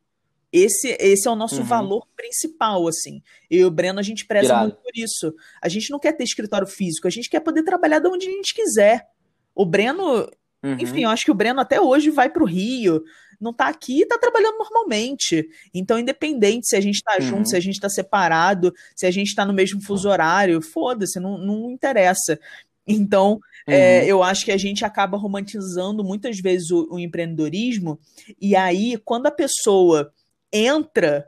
Esse, 0.54 0.95
esse 0.99 1.28
é 1.28 1.32
o 1.32 1.36
nosso 1.36 1.62
uhum. 1.62 1.64
valor 1.64 2.08
principal, 2.16 2.88
assim. 2.88 3.24
Eu 3.49 3.60
e 3.62 3.66
o 3.66 3.72
Breno, 3.72 3.99
a 3.99 4.04
gente 4.04 4.26
preza 4.28 4.45
Irado. 4.45 4.64
muito 4.66 4.82
por 4.82 4.91
isso. 4.95 5.34
A 5.60 5.68
gente 5.68 5.89
não 5.89 5.99
quer 5.99 6.12
ter 6.12 6.24
escritório 6.24 6.68
físico, 6.68 7.08
a 7.08 7.12
gente 7.12 7.28
quer 7.28 7.39
poder 7.39 7.64
trabalhar 7.64 7.97
de 7.97 8.08
onde 8.08 8.28
a 8.28 8.32
gente 8.32 8.54
quiser. 8.54 9.08
O 9.56 9.66
Breno, 9.66 10.30
uhum. 10.64 10.78
enfim, 10.80 11.04
eu 11.04 11.10
acho 11.10 11.26
que 11.26 11.32
o 11.32 11.36
Breno 11.36 11.60
até 11.60 11.82
hoje 11.82 12.12
vai 12.12 12.30
para 12.30 12.43
o 12.43 12.45
Rio, 12.45 13.04
não 13.41 13.51
tá 13.51 13.68
aqui 13.68 14.01
e 14.01 14.06
tá 14.06 14.16
trabalhando 14.20 14.60
normalmente. 14.60 15.47
Então, 15.74 15.97
independente 15.97 16.68
se 16.68 16.76
a 16.76 16.82
gente 16.82 17.01
tá 17.01 17.16
uhum. 17.16 17.22
junto, 17.22 17.49
se 17.49 17.56
a 17.56 17.60
gente 17.60 17.80
tá 17.80 17.89
separado, 17.89 18.72
se 18.95 19.08
a 19.08 19.12
gente 19.12 19.34
tá 19.34 19.43
no 19.43 19.54
mesmo 19.54 19.82
fuso 19.82 20.08
horário, 20.08 20.62
foda-se, 20.62 21.20
não, 21.20 21.36
não 21.36 21.72
interessa. 21.72 22.39
Então, 22.88 23.39
é, 23.67 23.71
uhum. 23.71 23.77
é, 23.77 24.05
eu 24.05 24.23
acho 24.23 24.45
que 24.45 24.51
a 24.51 24.57
gente 24.57 24.84
acaba 24.84 25.17
romantizando 25.17 26.03
muitas 26.03 26.39
vezes 26.39 26.69
o, 26.69 26.88
o 26.91 26.99
empreendedorismo, 26.99 27.99
e 28.39 28.55
aí, 28.55 28.97
quando 29.05 29.27
a 29.27 29.31
pessoa 29.31 30.11
entra, 30.51 31.27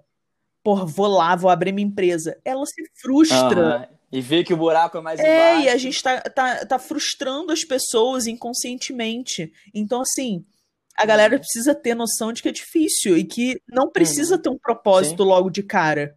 por 0.64 0.86
vou 0.86 1.08
lá, 1.08 1.36
vou 1.36 1.50
abrir 1.50 1.72
minha 1.72 1.88
empresa, 1.88 2.38
ela 2.44 2.66
se 2.66 2.84
frustra. 3.02 3.88
Uhum. 3.90 3.96
E 4.12 4.22
vê 4.22 4.44
que 4.44 4.54
o 4.54 4.58
buraco 4.58 4.98
é 4.98 5.02
mais 5.02 5.20
é, 5.20 5.24
embaixo. 5.24 5.66
e 5.66 5.70
a 5.70 5.78
gente 5.78 6.02
tá, 6.02 6.22
tá, 6.22 6.66
tá 6.66 6.80
frustrando 6.80 7.52
as 7.52 7.64
pessoas 7.64 8.28
inconscientemente. 8.28 9.52
Então, 9.74 10.02
assim, 10.02 10.46
a 10.96 11.06
galera 11.06 11.38
precisa 11.38 11.76
ter 11.76 11.96
noção 11.96 12.32
de 12.32 12.42
que 12.42 12.50
é 12.50 12.52
difícil 12.52 13.18
e 13.18 13.24
que 13.24 13.62
não 13.68 13.90
precisa 13.90 14.36
uhum. 14.36 14.42
ter 14.42 14.50
um 14.50 14.58
propósito 14.58 15.24
Sim. 15.24 15.30
logo 15.30 15.50
de 15.50 15.64
cara. 15.64 16.16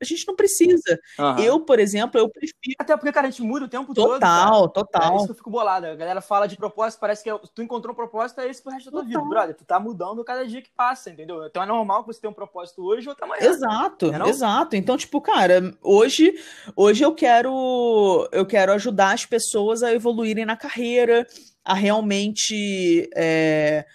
A 0.00 0.04
gente 0.04 0.26
não 0.26 0.36
precisa. 0.36 1.00
Uhum. 1.18 1.38
Eu, 1.38 1.60
por 1.60 1.78
exemplo, 1.78 2.20
eu 2.20 2.28
prefiro. 2.28 2.76
Até 2.78 2.96
porque, 2.96 3.12
cara, 3.12 3.28
a 3.28 3.30
gente 3.30 3.42
muda 3.42 3.64
o 3.64 3.68
tempo 3.68 3.94
total, 3.94 4.08
todo. 4.08 4.20
Total, 4.20 4.68
total. 4.68 5.12
É 5.12 5.16
isso 5.16 5.24
que 5.26 5.30
eu 5.32 5.36
fico 5.36 5.50
bolado. 5.50 5.86
A 5.86 5.94
galera 5.94 6.20
fala 6.20 6.46
de 6.46 6.56
propósito, 6.56 7.00
parece 7.00 7.22
que 7.22 7.30
é 7.30 7.38
tu 7.54 7.62
encontrou 7.62 7.92
um 7.92 7.96
propósito, 7.96 8.40
é 8.40 8.48
esse 8.48 8.62
pro 8.62 8.72
resto 8.72 8.90
da 8.90 8.98
tua 8.98 9.04
vida, 9.04 9.20
brother. 9.20 9.54
Tu 9.54 9.64
tá 9.64 9.80
mudando 9.80 10.22
cada 10.24 10.46
dia 10.46 10.60
que 10.60 10.70
passa, 10.76 11.10
entendeu? 11.10 11.46
Então 11.46 11.62
é 11.62 11.66
normal 11.66 12.02
que 12.02 12.12
você 12.12 12.20
tenha 12.20 12.30
um 12.30 12.34
propósito 12.34 12.84
hoje 12.84 13.06
ou 13.06 13.12
outra 13.12 13.26
amanhã. 13.26 13.42
Exato, 13.42 14.12
é 14.12 14.28
exato. 14.28 14.76
Então, 14.76 14.96
tipo, 14.96 15.20
cara, 15.20 15.74
hoje, 15.82 16.34
hoje 16.74 17.02
eu 17.02 17.14
quero 17.14 18.28
eu 18.32 18.44
quero 18.44 18.72
ajudar 18.72 19.14
as 19.14 19.24
pessoas 19.24 19.82
a 19.82 19.92
evoluírem 19.92 20.44
na 20.44 20.56
carreira, 20.56 21.26
a 21.64 21.74
realmente. 21.74 23.08
É 23.14 23.86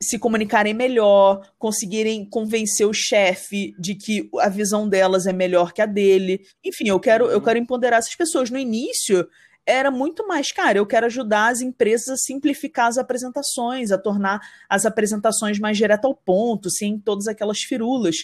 se 0.00 0.18
comunicarem 0.18 0.72
melhor, 0.72 1.42
conseguirem 1.58 2.24
convencer 2.24 2.86
o 2.86 2.94
chefe 2.94 3.74
de 3.78 3.94
que 3.96 4.30
a 4.38 4.48
visão 4.48 4.88
delas 4.88 5.26
é 5.26 5.32
melhor 5.32 5.72
que 5.72 5.82
a 5.82 5.86
dele. 5.86 6.46
Enfim, 6.64 6.88
eu 6.88 7.00
quero, 7.00 7.26
eu 7.26 7.38
uhum. 7.38 7.44
quero 7.44 7.58
empoderar 7.58 7.96
essas 7.96 8.14
pessoas. 8.14 8.48
No 8.48 8.58
início, 8.58 9.28
era 9.66 9.90
muito 9.90 10.26
mais, 10.26 10.52
cara, 10.52 10.78
eu 10.78 10.86
quero 10.86 11.06
ajudar 11.06 11.48
as 11.48 11.60
empresas 11.60 12.08
a 12.08 12.16
simplificar 12.16 12.86
as 12.86 12.96
apresentações, 12.96 13.90
a 13.90 13.98
tornar 13.98 14.40
as 14.68 14.86
apresentações 14.86 15.58
mais 15.58 15.76
direto 15.76 16.06
ao 16.06 16.14
ponto, 16.14 16.70
sem 16.70 16.98
todas 16.98 17.26
aquelas 17.26 17.58
firulas. 17.58 18.16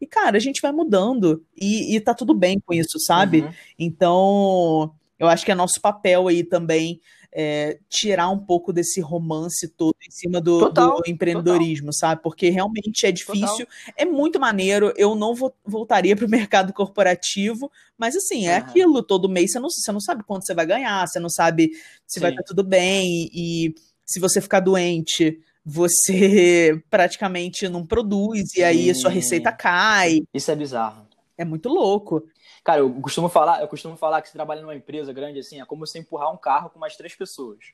E, 0.00 0.06
cara, 0.06 0.36
a 0.36 0.40
gente 0.40 0.60
vai 0.60 0.70
mudando 0.70 1.44
e, 1.56 1.96
e 1.96 2.00
tá 2.00 2.12
tudo 2.12 2.34
bem 2.34 2.60
com 2.60 2.74
isso, 2.74 2.98
sabe? 3.00 3.40
Uhum. 3.40 3.52
Então, 3.78 4.94
eu 5.18 5.28
acho 5.28 5.46
que 5.46 5.52
é 5.52 5.54
nosso 5.54 5.80
papel 5.80 6.28
aí 6.28 6.44
também 6.44 7.00
é, 7.32 7.78
tirar 7.88 8.28
um 8.28 8.38
pouco 8.38 8.72
desse 8.72 9.00
romance 9.00 9.66
todo 9.68 9.96
em 10.06 10.10
cima 10.10 10.40
do, 10.40 10.58
total, 10.58 11.00
do 11.00 11.10
empreendedorismo, 11.10 11.86
total. 11.86 11.98
sabe? 11.98 12.22
Porque 12.22 12.50
realmente 12.50 13.06
é 13.06 13.12
difícil, 13.12 13.66
total. 13.66 13.94
é 13.96 14.04
muito 14.04 14.38
maneiro. 14.38 14.92
Eu 14.96 15.14
não 15.14 15.34
vo 15.34 15.52
voltaria 15.64 16.14
para 16.14 16.26
o 16.26 16.28
mercado 16.30 16.72
corporativo, 16.72 17.70
mas 17.96 18.14
assim, 18.14 18.46
é 18.46 18.52
uhum. 18.52 18.58
aquilo, 18.58 19.02
todo 19.02 19.28
mês 19.28 19.52
você 19.52 19.60
não, 19.60 19.70
você 19.70 19.92
não 19.92 20.00
sabe 20.00 20.22
quanto 20.24 20.44
você 20.44 20.54
vai 20.54 20.66
ganhar, 20.66 21.06
você 21.06 21.18
não 21.18 21.30
sabe 21.30 21.70
se 22.06 22.14
Sim. 22.14 22.20
vai 22.20 22.30
estar 22.30 22.42
tudo 22.42 22.62
bem, 22.62 23.30
e, 23.32 23.68
e 23.68 23.74
se 24.04 24.20
você 24.20 24.40
ficar 24.40 24.60
doente 24.60 25.40
você 25.64 26.82
praticamente 26.90 27.68
não 27.68 27.86
produz 27.86 28.54
e 28.56 28.64
aí 28.64 28.90
a 28.90 28.94
sua 28.94 29.10
receita 29.10 29.52
cai. 29.52 30.22
Isso 30.34 30.50
é 30.50 30.56
bizarro. 30.56 31.06
É 31.36 31.44
muito 31.44 31.68
louco. 31.68 32.26
Cara, 32.62 32.80
eu 32.80 33.00
costumo 33.00 33.28
falar, 33.28 33.60
eu 33.60 33.68
costumo 33.68 33.96
falar 33.96 34.20
que 34.22 34.28
se 34.28 34.34
trabalha 34.34 34.60
numa 34.60 34.74
empresa 34.74 35.12
grande 35.12 35.38
assim, 35.38 35.60
é 35.60 35.64
como 35.64 35.86
você 35.86 35.98
empurrar 35.98 36.32
um 36.32 36.36
carro 36.36 36.70
com 36.70 36.78
mais 36.78 36.96
três 36.96 37.14
pessoas. 37.14 37.72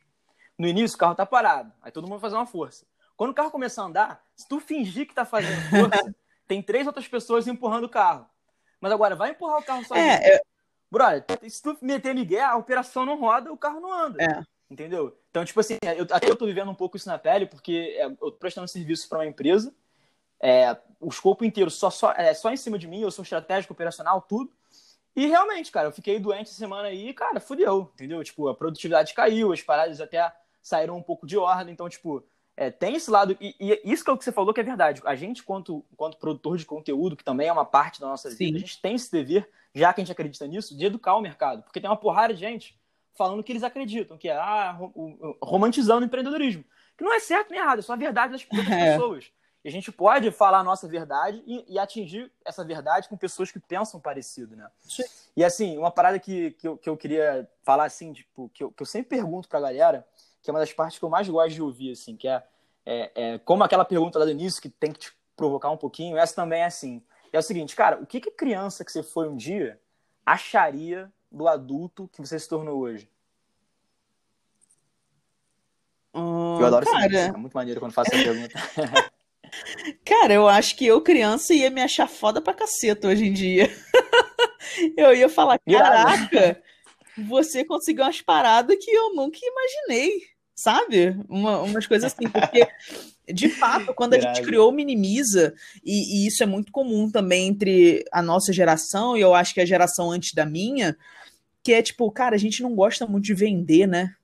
No 0.58 0.66
início 0.66 0.96
o 0.96 0.98
carro 0.98 1.14
tá 1.14 1.26
parado, 1.26 1.72
aí 1.82 1.92
todo 1.92 2.04
mundo 2.04 2.18
vai 2.18 2.30
fazer 2.30 2.36
uma 2.36 2.46
força. 2.46 2.86
Quando 3.16 3.30
o 3.30 3.34
carro 3.34 3.50
começar 3.50 3.82
a 3.82 3.86
andar, 3.86 4.24
se 4.36 4.48
tu 4.48 4.60
fingir 4.60 5.06
que 5.06 5.14
tá 5.14 5.24
fazendo 5.24 5.60
força, 5.70 6.14
tem 6.46 6.62
três 6.62 6.86
outras 6.86 7.06
pessoas 7.06 7.46
empurrando 7.46 7.84
o 7.84 7.88
carro. 7.88 8.26
Mas 8.80 8.92
agora 8.92 9.16
vai 9.16 9.30
empurrar 9.30 9.58
o 9.58 9.64
carro 9.64 9.84
sozinho. 9.84 10.06
É, 10.06 10.36
é... 10.36 10.40
Brother, 10.90 11.24
se 11.48 11.62
tu 11.62 11.76
meter 11.82 12.14
Miguel, 12.14 12.48
a 12.48 12.56
operação 12.56 13.04
não 13.04 13.18
roda, 13.20 13.52
o 13.52 13.58
carro 13.58 13.80
não 13.80 13.92
anda. 13.92 14.22
É. 14.22 14.42
Entendeu? 14.70 15.18
Então, 15.30 15.44
tipo 15.44 15.60
assim, 15.60 15.78
eu, 15.96 16.06
até 16.10 16.28
eu 16.28 16.36
tô 16.36 16.46
vivendo 16.46 16.70
um 16.70 16.74
pouco 16.74 16.96
isso 16.96 17.08
na 17.08 17.18
pele, 17.18 17.46
porque 17.46 17.96
é, 17.98 18.04
eu 18.04 18.16
tô 18.16 18.32
prestando 18.32 18.68
serviço 18.68 19.08
para 19.08 19.18
uma 19.18 19.26
empresa, 19.26 19.74
é, 20.40 20.76
o 21.00 21.08
escopo 21.08 21.44
inteiro 21.44 21.70
só, 21.70 21.90
só, 21.90 22.12
é 22.12 22.32
só 22.34 22.50
em 22.52 22.56
cima 22.56 22.78
de 22.78 22.86
mim, 22.86 23.00
eu 23.00 23.10
sou 23.10 23.22
estratégico, 23.22 23.72
operacional, 23.72 24.20
tudo. 24.22 24.50
E 25.14 25.26
realmente, 25.26 25.72
cara, 25.72 25.88
eu 25.88 25.92
fiquei 25.92 26.18
doente 26.18 26.48
essa 26.48 26.54
semana 26.54 26.88
aí, 26.88 27.12
cara, 27.12 27.40
fudeu, 27.40 27.90
entendeu? 27.94 28.22
Tipo, 28.22 28.48
a 28.48 28.54
produtividade 28.54 29.14
caiu, 29.14 29.52
as 29.52 29.62
paradas 29.62 30.00
até 30.00 30.32
saíram 30.62 30.96
um 30.96 31.02
pouco 31.02 31.26
de 31.26 31.36
ordem, 31.36 31.72
então, 31.72 31.88
tipo, 31.88 32.24
é, 32.56 32.70
tem 32.70 32.96
esse 32.96 33.10
lado, 33.10 33.36
e, 33.40 33.54
e, 33.58 33.80
isso 33.84 34.04
que 34.04 34.10
é 34.10 34.12
o 34.12 34.18
que 34.18 34.24
você 34.24 34.32
falou 34.32 34.52
que 34.52 34.60
é 34.60 34.64
verdade. 34.64 35.00
A 35.04 35.14
gente, 35.14 35.42
quanto, 35.42 35.84
quanto 35.96 36.18
produtor 36.18 36.56
de 36.56 36.66
conteúdo, 36.66 37.16
que 37.16 37.24
também 37.24 37.48
é 37.48 37.52
uma 37.52 37.64
parte 37.64 38.00
da 38.00 38.06
nossa 38.06 38.30
Sim. 38.30 38.36
vida, 38.36 38.56
a 38.58 38.60
gente 38.60 38.80
tem 38.80 38.94
esse 38.94 39.10
dever, 39.10 39.48
já 39.74 39.92
que 39.92 40.00
a 40.00 40.04
gente 40.04 40.12
acredita 40.12 40.46
nisso, 40.46 40.76
de 40.76 40.84
educar 40.84 41.16
o 41.16 41.20
mercado. 41.20 41.62
Porque 41.62 41.80
tem 41.80 41.88
uma 41.88 41.96
porrada 41.96 42.34
de 42.34 42.40
gente 42.40 42.78
falando 43.16 43.42
que 43.42 43.52
eles 43.52 43.62
acreditam, 43.62 44.18
que 44.18 44.28
é 44.28 44.36
ah, 44.36 44.78
romantizando 45.42 46.02
o 46.02 46.04
empreendedorismo. 46.04 46.64
Que 46.96 47.04
não 47.04 47.14
é 47.14 47.20
certo 47.20 47.50
nem 47.50 47.60
errado, 47.60 47.78
é 47.78 47.82
só 47.82 47.92
a 47.92 47.96
verdade 47.96 48.32
das, 48.32 48.44
das 48.44 48.68
é. 48.70 48.92
pessoas. 48.92 49.30
E 49.64 49.68
a 49.68 49.72
gente 49.72 49.90
pode 49.90 50.30
falar 50.30 50.60
a 50.60 50.64
nossa 50.64 50.86
verdade 50.86 51.42
e, 51.44 51.64
e, 51.74 51.78
atingir 51.78 52.30
essa 52.44 52.64
verdade 52.64 53.08
com 53.08 53.16
pessoas 53.16 53.50
que 53.50 53.58
pensam 53.58 53.98
parecido, 53.98 54.54
né? 54.54 54.70
Sim. 54.80 55.02
E 55.36 55.44
assim, 55.44 55.76
uma 55.76 55.90
parada 55.90 56.18
que, 56.18 56.52
que, 56.52 56.68
eu, 56.68 56.76
que 56.76 56.88
eu 56.88 56.96
queria 56.96 57.48
falar, 57.64 57.84
assim, 57.84 58.12
tipo, 58.12 58.48
que 58.54 58.62
eu, 58.62 58.70
que 58.70 58.82
eu 58.82 58.86
sempre 58.86 59.08
pergunto 59.08 59.48
pra 59.48 59.60
galera, 59.60 60.06
que 60.40 60.48
é 60.48 60.52
uma 60.52 60.60
das 60.60 60.72
partes 60.72 60.98
que 60.98 61.04
eu 61.04 61.10
mais 61.10 61.28
gosto 61.28 61.54
de 61.54 61.62
ouvir, 61.62 61.92
assim, 61.92 62.16
que 62.16 62.28
é, 62.28 62.42
é, 62.86 63.10
é 63.14 63.38
como 63.38 63.64
aquela 63.64 63.84
pergunta 63.84 64.18
lá 64.18 64.24
do 64.24 64.30
início 64.30 64.62
que 64.62 64.68
tem 64.68 64.92
que 64.92 65.00
te 65.00 65.12
provocar 65.36 65.70
um 65.70 65.76
pouquinho, 65.76 66.16
essa 66.16 66.34
também 66.34 66.62
é 66.62 66.66
assim. 66.66 67.02
É 67.32 67.38
o 67.38 67.42
seguinte, 67.42 67.74
cara, 67.74 68.00
o 68.00 68.06
que, 68.06 68.20
que 68.20 68.30
criança 68.30 68.84
que 68.84 68.92
você 68.92 69.02
foi 69.02 69.28
um 69.28 69.36
dia 69.36 69.78
acharia 70.24 71.12
do 71.30 71.48
adulto 71.48 72.08
que 72.12 72.20
você 72.20 72.38
se 72.38 72.48
tornou 72.48 72.78
hoje? 72.78 73.10
Hum, 76.14 76.58
eu 76.60 76.66
adoro 76.66 76.86
cara... 76.86 77.06
isso. 77.06 77.16
É 77.16 77.32
muito 77.32 77.54
maneiro 77.54 77.80
quando 77.80 77.92
faço 77.92 78.14
essa 78.14 78.24
pergunta. 78.24 78.54
Cara, 80.04 80.34
eu 80.34 80.48
acho 80.48 80.76
que 80.76 80.86
eu, 80.86 81.00
criança, 81.00 81.54
ia 81.54 81.70
me 81.70 81.80
achar 81.80 82.08
foda 82.08 82.40
pra 82.40 82.54
caceta 82.54 83.08
hoje 83.08 83.26
em 83.26 83.32
dia. 83.32 83.70
eu 84.96 85.14
ia 85.14 85.28
falar, 85.28 85.58
caraca, 85.58 86.62
você 87.26 87.64
conseguiu 87.64 88.04
umas 88.04 88.20
paradas 88.20 88.76
que 88.80 88.90
eu 88.90 89.14
nunca 89.14 89.38
imaginei, 89.42 90.22
sabe? 90.54 91.16
Uma, 91.28 91.60
umas 91.62 91.86
coisas 91.86 92.12
assim, 92.12 92.28
porque, 92.28 92.66
de 93.32 93.48
fato, 93.48 93.94
quando 93.94 94.14
a 94.14 94.20
gente 94.20 94.42
criou 94.42 94.70
o 94.70 94.72
Minimiza, 94.72 95.54
e, 95.84 96.24
e 96.24 96.26
isso 96.26 96.42
é 96.42 96.46
muito 96.46 96.72
comum 96.72 97.10
também 97.10 97.48
entre 97.48 98.04
a 98.12 98.22
nossa 98.22 98.52
geração, 98.52 99.16
e 99.16 99.20
eu 99.20 99.34
acho 99.34 99.54
que 99.54 99.60
a 99.60 99.66
geração 99.66 100.10
antes 100.10 100.32
da 100.32 100.44
minha, 100.44 100.96
que 101.62 101.72
é 101.72 101.82
tipo, 101.82 102.10
cara, 102.10 102.34
a 102.34 102.38
gente 102.38 102.62
não 102.62 102.74
gosta 102.74 103.06
muito 103.06 103.24
de 103.24 103.34
vender, 103.34 103.86
né? 103.86 104.14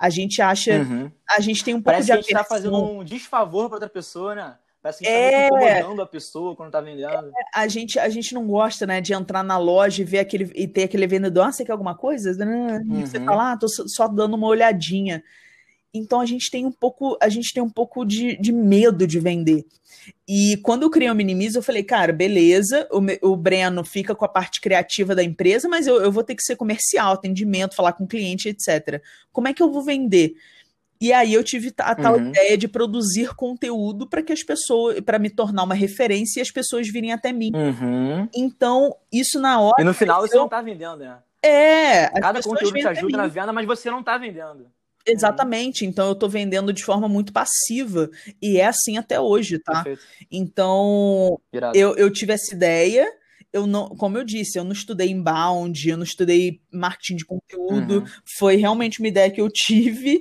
A 0.00 0.08
gente 0.08 0.40
acha. 0.40 0.78
Uhum. 0.78 1.12
A 1.28 1.40
gente 1.40 1.62
tem 1.62 1.74
um 1.74 1.82
pouco 1.82 1.92
Parece 1.92 2.06
de 2.06 2.12
que 2.12 2.18
a 2.18 2.22
gente 2.22 2.32
tá 2.32 2.42
fazendo 2.42 2.82
um 2.82 3.04
desfavor 3.04 3.66
para 3.66 3.76
outra 3.76 3.88
pessoa, 3.90 4.34
né? 4.34 4.54
Parece 4.82 5.00
que 5.00 5.06
a 5.06 5.10
gente 5.10 5.30
tá 5.30 5.36
é... 5.36 5.50
tá 5.50 5.78
incomodando 5.80 6.02
a 6.02 6.06
pessoa 6.06 6.56
quando 6.56 6.70
tá 6.70 6.80
vendendo. 6.80 7.28
É, 7.28 7.42
a, 7.54 7.68
gente, 7.68 7.98
a 7.98 8.08
gente 8.08 8.32
não 8.32 8.46
gosta, 8.46 8.86
né, 8.86 8.98
de 9.02 9.12
entrar 9.12 9.42
na 9.42 9.58
loja 9.58 10.00
e 10.00 10.04
ver 10.06 10.20
aquele 10.20 10.50
e 10.54 10.66
ter 10.66 10.84
aquele 10.84 11.06
vendedor, 11.06 11.44
ah, 11.44 11.52
você 11.52 11.66
quer 11.66 11.72
alguma 11.72 11.94
coisa? 11.94 12.30
Uhum. 12.42 13.02
Você 13.04 13.20
fala, 13.20 13.52
ah, 13.52 13.56
tô 13.58 13.68
só 13.68 14.08
dando 14.08 14.36
uma 14.36 14.46
olhadinha. 14.46 15.22
Então 15.92 16.20
a 16.20 16.26
gente 16.26 16.50
tem 16.50 16.64
um 16.64 16.72
pouco, 16.72 17.16
a 17.20 17.28
gente 17.28 17.52
tem 17.52 17.62
um 17.62 17.68
pouco 17.68 18.04
de, 18.04 18.36
de 18.36 18.52
medo 18.52 19.06
de 19.06 19.18
vender. 19.18 19.64
E 20.26 20.56
quando 20.62 20.84
eu 20.84 20.90
criei 20.90 21.10
o 21.10 21.14
Minimize, 21.14 21.56
eu 21.56 21.62
falei, 21.62 21.82
cara, 21.82 22.12
beleza, 22.12 22.88
o, 22.90 23.30
o 23.32 23.36
Breno 23.36 23.84
fica 23.84 24.14
com 24.14 24.24
a 24.24 24.28
parte 24.28 24.60
criativa 24.60 25.14
da 25.14 25.22
empresa, 25.22 25.68
mas 25.68 25.86
eu, 25.86 26.00
eu 26.00 26.12
vou 26.12 26.22
ter 26.22 26.34
que 26.34 26.42
ser 26.42 26.56
comercial, 26.56 27.14
atendimento, 27.14 27.74
falar 27.74 27.92
com 27.92 28.06
cliente, 28.06 28.48
etc. 28.48 29.02
Como 29.32 29.48
é 29.48 29.54
que 29.54 29.62
eu 29.62 29.70
vou 29.70 29.82
vender? 29.82 30.34
E 31.00 31.12
aí 31.12 31.32
eu 31.32 31.42
tive 31.42 31.72
a 31.78 31.94
tal 31.94 32.16
uhum. 32.16 32.28
ideia 32.28 32.58
de 32.58 32.68
produzir 32.68 33.34
conteúdo 33.34 34.06
para 34.06 34.22
que 34.22 34.32
as 34.32 34.42
pessoas, 34.42 35.00
para 35.00 35.18
me 35.18 35.30
tornar 35.30 35.62
uma 35.62 35.74
referência 35.74 36.40
e 36.40 36.42
as 36.42 36.50
pessoas 36.50 36.88
virem 36.88 37.12
até 37.12 37.32
mim. 37.32 37.50
Uhum. 37.54 38.28
Então, 38.34 38.94
isso 39.10 39.40
na 39.40 39.58
hora. 39.60 39.76
E 39.80 39.84
no 39.84 39.94
final 39.94 40.20
você 40.20 40.36
não 40.36 40.48
tá 40.48 40.60
vendendo, 40.60 40.98
né? 40.98 41.18
É. 41.42 42.08
Cada 42.20 42.42
conteúdo 42.42 42.74
te 42.74 42.86
ajuda 42.86 43.16
na 43.16 43.26
venda, 43.26 43.50
mas 43.50 43.66
você 43.66 43.90
não 43.90 44.02
tá 44.02 44.18
vendendo. 44.18 44.66
Exatamente, 45.06 45.84
então 45.84 46.08
eu 46.08 46.14
tô 46.14 46.28
vendendo 46.28 46.72
de 46.72 46.84
forma 46.84 47.08
muito 47.08 47.32
passiva. 47.32 48.10
E 48.40 48.58
é 48.58 48.66
assim 48.66 48.98
até 48.98 49.18
hoje, 49.18 49.58
tá? 49.58 49.82
Perfeito. 49.82 50.02
Então, 50.30 51.40
eu, 51.74 51.96
eu 51.96 52.10
tive 52.12 52.32
essa 52.32 52.54
ideia, 52.54 53.06
eu 53.52 53.66
não, 53.66 53.88
como 53.96 54.18
eu 54.18 54.24
disse, 54.24 54.58
eu 54.58 54.64
não 54.64 54.72
estudei 54.72 55.10
inbound, 55.10 55.88
eu 55.88 55.96
não 55.96 56.04
estudei 56.04 56.60
marketing 56.70 57.16
de 57.16 57.24
conteúdo. 57.24 58.00
Uhum. 58.00 58.06
Foi 58.38 58.56
realmente 58.56 59.00
uma 59.00 59.08
ideia 59.08 59.30
que 59.30 59.40
eu 59.40 59.48
tive, 59.50 60.20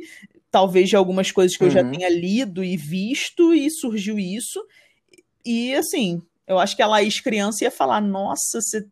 talvez 0.50 0.90
de 0.90 0.96
algumas 0.96 1.32
coisas 1.32 1.56
que 1.56 1.64
eu 1.64 1.70
já 1.70 1.82
uhum. 1.82 1.92
tenha 1.92 2.10
lido 2.10 2.64
e 2.64 2.76
visto, 2.78 3.54
e 3.54 3.70
surgiu 3.70 4.18
isso. 4.18 4.64
E 5.46 5.76
assim, 5.76 6.22
eu 6.48 6.58
acho 6.58 6.76
que 6.76 6.82
a 6.82 6.88
Laís 6.88 7.20
criança 7.20 7.64
ia 7.64 7.72
falar: 7.72 8.02
nossa, 8.02 8.60
você 8.60 8.88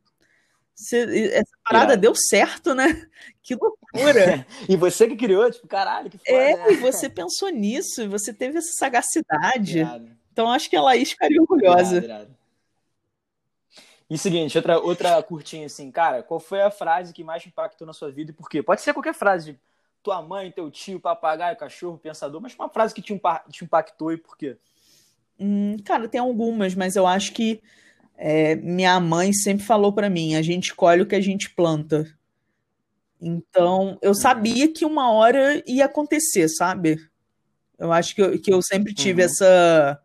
essa 0.80 1.58
parada 1.64 1.94
é. 1.94 1.98
deu 1.98 2.14
certo, 2.14 2.76
né? 2.76 3.08
Que 3.42 3.56
loucura. 3.56 3.87
e 4.68 4.76
você 4.76 5.08
que 5.08 5.16
criou, 5.16 5.50
tipo, 5.52 5.68
caralho, 5.68 6.10
que 6.10 6.18
foda. 6.18 6.32
É, 6.32 6.56
né? 6.56 6.72
e 6.74 6.76
você 6.78 7.10
pensou 7.10 7.50
nisso, 7.50 8.02
e 8.02 8.08
você 8.08 8.34
teve 8.34 8.58
essa 8.58 8.74
sagacidade. 8.74 9.80
Irado. 9.80 10.10
Então 10.32 10.52
acho 10.52 10.70
que 10.70 10.76
a 10.76 10.82
Laís 10.82 11.12
ficaria 11.12 11.41
orgulhosa. 11.41 11.98
Irado, 11.98 12.06
irado. 12.06 12.38
E 14.10 14.18
seguinte, 14.18 14.58
outra, 14.58 14.80
outra 14.80 15.22
curtinha 15.22 15.66
assim, 15.66 15.91
cara, 15.91 16.24
qual 16.24 16.39
foi 16.39 16.62
a 16.62 16.72
frase 16.72 17.14
que 17.14 17.24
mais 17.24 17.45
impactou 17.45 17.86
na 17.86 17.91
sua 17.91 18.10
vida 18.10 18.32
e 18.32 18.34
por 18.34 18.50
quê? 18.50 18.64
Pode 18.64 18.82
ser 18.82 18.93
qualquer 18.93 19.14
frase, 19.14 19.52
de 19.52 19.60
tua 20.02 20.22
mãe, 20.22 20.50
teu 20.50 20.72
tio, 20.72 21.00
papagaio, 21.00 21.58
cachorro, 21.58 21.98
pensador, 21.98 22.39
mas 22.39 22.56
uma 22.56 22.70
frase 22.70 22.93
que 22.93 23.02
te, 23.02 23.20
te 23.50 23.66
impactou 23.66 24.14
e 24.14 24.18
por 24.18 24.38
quê? 24.38 24.56
Hum, 25.38 25.76
cara, 25.84 26.08
tem 26.08 26.22
algumas, 26.22 26.74
mas 26.74 26.95
eu 26.95 27.06
acho 27.06 27.34
que 27.34 27.62
é, 28.18 28.56
minha 28.56 29.00
mãe 29.00 29.32
sempre 29.34 29.66
falou 29.66 29.93
para 29.93 30.10
mim: 30.10 30.36
a 30.36 30.41
gente 30.41 30.74
colhe 30.74 31.02
o 31.02 31.06
que 31.06 31.16
a 31.16 31.22
gente 31.22 31.50
planta. 31.50 32.08
Então, 33.22 33.97
eu 34.01 34.09
uhum. 34.09 34.15
sabia 34.15 34.72
que 34.72 34.86
uma 34.86 35.11
hora 35.11 35.63
ia 35.65 35.86
acontecer, 35.86 36.47
sabe? 36.49 36.99
Eu 37.78 37.91
acho 37.91 38.15
que 38.15 38.22
eu, 38.22 38.39
que 38.39 38.53
eu 38.53 38.61
sempre 38.61 38.93
tive 38.93 39.22
uhum. 39.22 39.26
essa, 39.26 40.01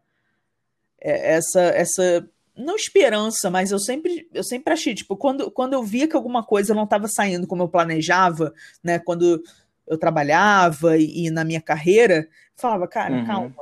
é, 1.00 1.34
essa, 1.34 1.60
essa, 1.60 2.28
não 2.56 2.76
esperança, 2.76 3.50
mas 3.50 3.70
eu 3.70 3.78
sempre, 3.78 4.28
eu 4.32 4.44
sempre 4.44 4.72
achei, 4.72 4.94
tipo, 4.94 5.16
quando, 5.16 5.50
quando 5.50 5.74
eu 5.74 5.82
via 5.82 6.08
que 6.08 6.16
alguma 6.16 6.42
coisa 6.42 6.74
não 6.74 6.84
estava 6.84 7.08
saindo 7.08 7.46
como 7.46 7.62
eu 7.62 7.68
planejava, 7.68 8.52
né? 8.82 8.98
Quando 8.98 9.42
eu 9.86 9.98
trabalhava 9.98 10.96
e, 10.96 11.26
e 11.26 11.30
na 11.30 11.44
minha 11.44 11.60
carreira, 11.60 12.28
falava, 12.56 12.86
cara, 12.88 13.14
uhum. 13.14 13.26
calma. 13.26 13.54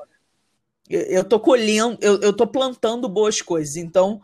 Eu, 0.88 1.03
eu 1.03 1.24
tô 1.24 1.38
colhendo, 1.38 1.98
eu, 2.01 2.20
eu 2.20 2.32
tô 2.32 2.46
plantando 2.46 3.09
boas 3.09 3.40
coisas, 3.40 3.76
então 3.76 4.20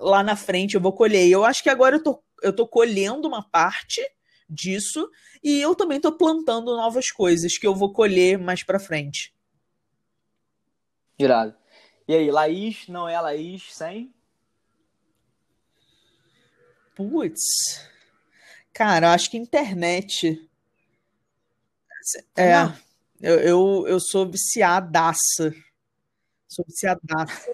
lá 0.00 0.22
na 0.22 0.36
frente 0.36 0.74
eu 0.74 0.80
vou 0.80 0.92
colher. 0.92 1.28
Eu 1.28 1.44
acho 1.44 1.62
que 1.62 1.70
agora 1.70 1.96
eu 1.96 2.02
tô, 2.02 2.22
eu 2.42 2.52
tô 2.52 2.66
colhendo 2.66 3.26
uma 3.26 3.42
parte 3.42 4.00
disso 4.48 5.10
e 5.42 5.60
eu 5.60 5.74
também 5.74 6.00
tô 6.00 6.12
plantando 6.12 6.76
novas 6.76 7.10
coisas 7.10 7.58
que 7.58 7.66
eu 7.66 7.74
vou 7.74 7.92
colher 7.92 8.38
mais 8.38 8.62
para 8.62 8.78
frente. 8.78 9.34
Irado. 11.18 11.54
E 12.06 12.14
aí, 12.14 12.30
Laís 12.30 12.86
não 12.88 13.08
é 13.08 13.18
Laís 13.20 13.74
sem? 13.74 14.12
Putz. 16.94 17.40
Cara, 18.72 19.12
acho 19.12 19.30
que 19.30 19.36
internet. 19.36 20.48
É, 22.36 22.52
eu, 23.20 23.40
eu, 23.40 23.84
eu 23.88 24.00
sou 24.00 24.30
viciadaça 24.30 25.54
Sou 26.54 26.64
viciadaço. 26.64 27.50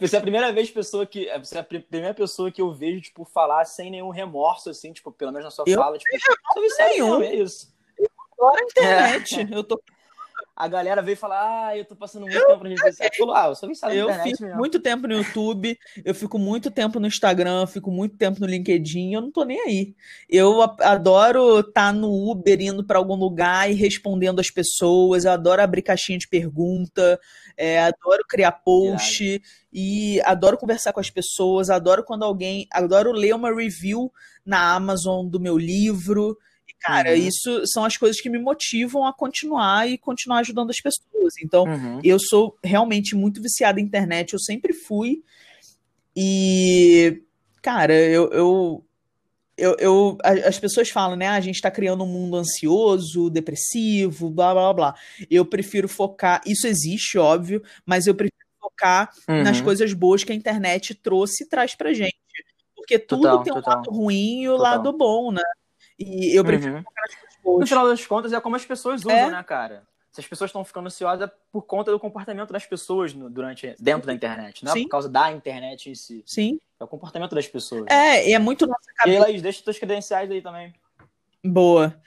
você 0.00 0.16
é 0.16 0.18
a 0.18 0.22
primeira 0.22 0.50
vez 0.52 0.70
pessoa 0.70 1.04
que. 1.04 1.26
Você 1.38 1.58
é 1.58 1.60
a 1.60 1.64
primeira 1.64 2.14
pessoa 2.14 2.50
que 2.50 2.62
eu 2.62 2.72
vejo, 2.72 3.02
tipo, 3.02 3.24
falar 3.24 3.64
sem 3.66 3.90
nenhum 3.90 4.08
remorso, 4.08 4.70
assim, 4.70 4.92
tipo, 4.92 5.12
pelo 5.12 5.30
menos 5.30 5.44
na 5.44 5.50
sua 5.50 5.64
eu 5.66 5.78
fala. 5.78 5.98
Tipo, 5.98 6.60
viciado 6.60 6.90
nenhum. 6.90 7.22
é 7.22 7.34
isso. 7.34 7.74
Eu 7.98 8.08
adoro 8.32 8.56
a 8.58 8.64
internet. 8.64 9.40
É. 9.40 9.48
Eu 9.54 9.62
tô 9.62 9.80
a 10.56 10.68
galera 10.68 11.02
veio 11.02 11.16
falar, 11.16 11.68
ah, 11.68 11.76
eu 11.76 11.84
tô 11.84 11.96
passando 11.96 12.22
muito 12.22 12.36
eu, 12.36 12.46
tempo 12.46 12.62
na 12.62 12.70
rede 12.70 12.80
social. 12.80 13.10
Eu, 13.18 13.34
ah, 13.34 13.46
eu 13.48 13.54
sou 13.56 13.68
viciado 13.68 13.94
Eu 13.94 14.12
fico 14.22 14.42
mesmo. 14.42 14.56
muito 14.56 14.78
tempo 14.78 15.08
no 15.08 15.14
YouTube, 15.14 15.76
eu 16.04 16.14
fico 16.14 16.38
muito 16.38 16.70
tempo 16.70 17.00
no 17.00 17.08
Instagram, 17.08 17.66
fico 17.66 17.90
muito 17.90 18.16
tempo 18.16 18.40
no 18.40 18.46
LinkedIn, 18.46 19.14
eu 19.14 19.20
não 19.20 19.32
tô 19.32 19.44
nem 19.44 19.60
aí. 19.60 19.94
Eu 20.28 20.62
adoro 20.62 21.58
estar 21.58 21.72
tá 21.72 21.92
no 21.92 22.30
Uber 22.30 22.60
indo 22.60 22.84
para 22.84 22.98
algum 22.98 23.16
lugar 23.16 23.68
e 23.68 23.74
respondendo 23.74 24.38
as 24.38 24.50
pessoas, 24.50 25.24
eu 25.24 25.32
adoro 25.32 25.60
abrir 25.60 25.82
caixinha 25.82 26.18
de 26.18 26.28
pergunta, 26.28 27.18
é, 27.56 27.80
adoro 27.80 28.22
criar 28.28 28.52
post 28.52 29.42
e 29.72 30.20
adoro 30.22 30.56
conversar 30.56 30.92
com 30.92 31.00
as 31.00 31.10
pessoas, 31.10 31.68
adoro 31.68 32.04
quando 32.04 32.24
alguém, 32.24 32.68
adoro 32.70 33.10
ler 33.10 33.34
uma 33.34 33.52
review 33.52 34.12
na 34.46 34.72
Amazon 34.74 35.26
do 35.26 35.40
meu 35.40 35.58
livro. 35.58 36.38
Cara, 36.84 37.12
uhum. 37.12 37.16
isso 37.16 37.66
são 37.66 37.82
as 37.82 37.96
coisas 37.96 38.20
que 38.20 38.28
me 38.28 38.38
motivam 38.38 39.06
a 39.06 39.12
continuar 39.12 39.88
e 39.88 39.96
continuar 39.96 40.40
ajudando 40.40 40.68
as 40.68 40.76
pessoas. 40.76 41.32
Então, 41.42 41.64
uhum. 41.64 41.98
eu 42.04 42.18
sou 42.20 42.58
realmente 42.62 43.16
muito 43.16 43.40
viciada 43.40 43.80
em 43.80 43.84
internet, 43.84 44.34
eu 44.34 44.38
sempre 44.38 44.74
fui. 44.74 45.22
E, 46.14 47.22
cara, 47.62 47.94
eu, 47.94 48.30
eu 48.30 48.84
eu, 49.56 49.76
eu, 49.78 50.18
as 50.22 50.58
pessoas 50.58 50.90
falam, 50.90 51.16
né? 51.16 51.28
Ah, 51.28 51.36
a 51.36 51.40
gente 51.40 51.54
está 51.54 51.70
criando 51.70 52.04
um 52.04 52.08
mundo 52.08 52.36
ansioso, 52.36 53.30
depressivo, 53.30 54.28
blá 54.28 54.52
blá 54.52 54.72
blá. 54.74 54.94
Eu 55.30 55.46
prefiro 55.46 55.88
focar. 55.88 56.42
Isso 56.44 56.66
existe, 56.66 57.16
óbvio, 57.16 57.62
mas 57.86 58.06
eu 58.06 58.14
prefiro 58.14 58.34
focar 58.60 59.10
uhum. 59.26 59.42
nas 59.42 59.60
coisas 59.60 59.92
boas 59.94 60.22
que 60.22 60.32
a 60.32 60.34
internet 60.34 60.94
trouxe 60.94 61.44
e 61.44 61.48
traz 61.48 61.74
pra 61.74 61.94
gente. 61.94 62.14
Porque 62.76 62.98
tudo 62.98 63.22
total, 63.22 63.42
tem 63.42 63.52
um 63.52 63.56
total. 63.56 63.76
lado 63.76 63.90
ruim 63.90 64.42
e 64.42 64.48
o 64.48 64.56
total. 64.56 64.72
lado 64.72 64.92
bom, 64.92 65.32
né? 65.32 65.42
E 65.98 66.36
eu 66.36 66.44
prefiro 66.44 66.84
uhum. 67.44 67.58
No 67.60 67.66
final 67.66 67.86
das 67.86 68.06
contas, 68.06 68.32
é 68.32 68.40
como 68.40 68.56
as 68.56 68.64
pessoas 68.64 69.00
usam, 69.00 69.12
é? 69.12 69.30
né, 69.30 69.42
cara? 69.42 69.82
Se 70.10 70.20
as 70.20 70.26
pessoas 70.26 70.48
estão 70.48 70.64
ficando 70.64 70.86
ansiosas 70.86 71.28
é 71.28 71.32
por 71.52 71.62
conta 71.62 71.90
do 71.90 71.98
comportamento 71.98 72.52
das 72.52 72.64
pessoas 72.64 73.12
no, 73.12 73.28
durante, 73.28 73.74
dentro 73.80 74.06
da 74.06 74.14
internet, 74.14 74.64
não 74.64 74.72
é 74.72 74.74
Sim. 74.74 74.82
por 74.84 74.90
causa 74.90 75.08
da 75.08 75.32
internet 75.32 75.90
em 75.90 75.94
si. 75.94 76.22
Sim. 76.24 76.60
É 76.78 76.84
o 76.84 76.86
comportamento 76.86 77.34
das 77.34 77.48
pessoas. 77.48 77.86
É, 77.90 78.28
e 78.28 78.32
é 78.32 78.38
muito 78.38 78.66
nossa 78.66 78.92
cabeça. 78.96 79.08
E 79.08 79.16
aí, 79.16 79.18
Laís, 79.18 79.42
deixa 79.42 79.62
suas 79.62 79.78
credenciais 79.78 80.30
aí 80.30 80.40
também. 80.40 80.72
Boa. 81.44 82.00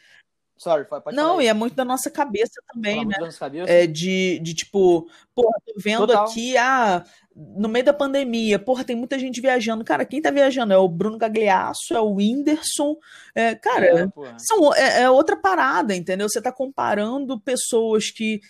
Sorry, 0.57 0.85
pode 0.85 1.15
Não, 1.15 1.39
e 1.39 1.47
é 1.47 1.53
muito 1.53 1.75
da 1.75 1.85
nossa 1.85 2.09
cabeça 2.09 2.61
também, 2.73 2.97
né? 2.97 3.03
Muito 3.03 3.19
da 3.19 3.25
nossa 3.25 3.51
É 3.67 3.85
de, 3.85 4.39
de 4.39 4.53
tipo, 4.55 5.07
pô, 5.35 5.43
tô 5.43 5.73
vendo 5.77 6.07
Total. 6.07 6.25
aqui, 6.25 6.57
ah, 6.57 7.03
no 7.35 7.69
meio 7.69 7.85
da 7.85 7.93
pandemia, 7.93 8.57
porra, 8.57 8.83
tem 8.83 8.95
muita 8.95 9.19
gente 9.19 9.39
viajando. 9.39 9.83
Cara, 9.83 10.03
quem 10.03 10.19
tá 10.19 10.31
viajando 10.31 10.73
é 10.73 10.77
o 10.77 10.87
Bruno 10.87 11.17
Gagliasso, 11.17 11.93
é 11.93 11.99
o 11.99 12.15
Whindersson. 12.15 12.95
É, 13.35 13.53
cara, 13.53 13.85
é, 13.85 14.07
são, 14.39 14.73
é, 14.73 15.03
é, 15.03 15.09
outra 15.09 15.35
parada, 15.35 15.95
entendeu? 15.95 16.27
Você 16.27 16.41
tá 16.41 16.51
comparando 16.51 17.39
pessoas 17.39 18.09
que. 18.09 18.41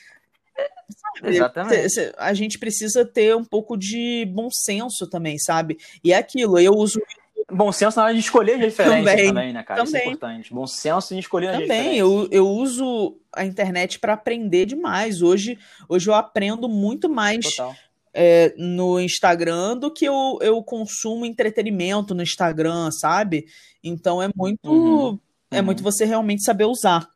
Sabe, 0.89 1.35
Exatamente. 1.35 2.13
A 2.17 2.33
gente 2.33 2.57
precisa 2.57 3.05
ter 3.05 3.35
um 3.35 3.43
pouco 3.43 3.75
de 3.75 4.25
bom 4.33 4.47
senso 4.49 5.07
também, 5.09 5.37
sabe? 5.37 5.77
E 6.01 6.13
é 6.13 6.17
aquilo, 6.17 6.57
eu 6.57 6.71
uso 6.71 7.01
Bom 7.49 7.71
senso 7.71 7.97
na 7.97 8.05
hora 8.05 8.13
de 8.13 8.19
escolher 8.19 8.57
referência 8.57 8.97
também, 8.99 9.27
também 9.27 9.53
né, 9.53 9.63
cara? 9.63 9.83
Também. 9.83 10.01
Isso 10.01 10.09
é 10.09 10.11
importante. 10.11 10.53
Bom 10.53 10.67
senso 10.67 11.13
em 11.13 11.19
escolher 11.19 11.53
Também, 11.53 11.97
eu, 11.97 12.27
eu 12.29 12.45
uso 12.45 13.17
a 13.33 13.45
internet 13.45 13.99
para 13.99 14.13
aprender 14.13 14.65
demais. 14.65 15.21
Hoje, 15.21 15.57
hoje 15.87 16.09
eu 16.09 16.13
aprendo 16.13 16.67
muito 16.67 17.07
mais 17.07 17.45
é, 18.13 18.53
no 18.57 18.99
Instagram 18.99 19.77
do 19.77 19.89
que 19.89 20.03
eu, 20.03 20.37
eu 20.41 20.61
consumo 20.61 21.25
entretenimento 21.25 22.13
no 22.13 22.21
Instagram, 22.21 22.89
sabe? 22.91 23.45
Então 23.81 24.21
é 24.21 24.27
muito 24.35 24.69
uhum. 24.69 25.19
é 25.49 25.61
muito 25.61 25.81
você 25.81 26.03
realmente 26.03 26.43
saber 26.43 26.65
usar. 26.65 27.07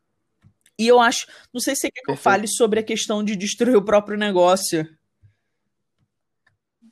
E 0.78 0.88
eu 0.88 0.98
acho, 0.98 1.26
não 1.52 1.60
sei 1.60 1.74
se 1.74 1.82
você 1.82 1.90
quer 1.90 2.00
que 2.02 2.10
eu 2.10 2.16
fale 2.16 2.48
sobre 2.48 2.80
a 2.80 2.82
questão 2.82 3.22
de 3.22 3.36
destruir 3.36 3.76
o 3.76 3.84
próprio 3.84 4.16
negócio. 4.16 4.88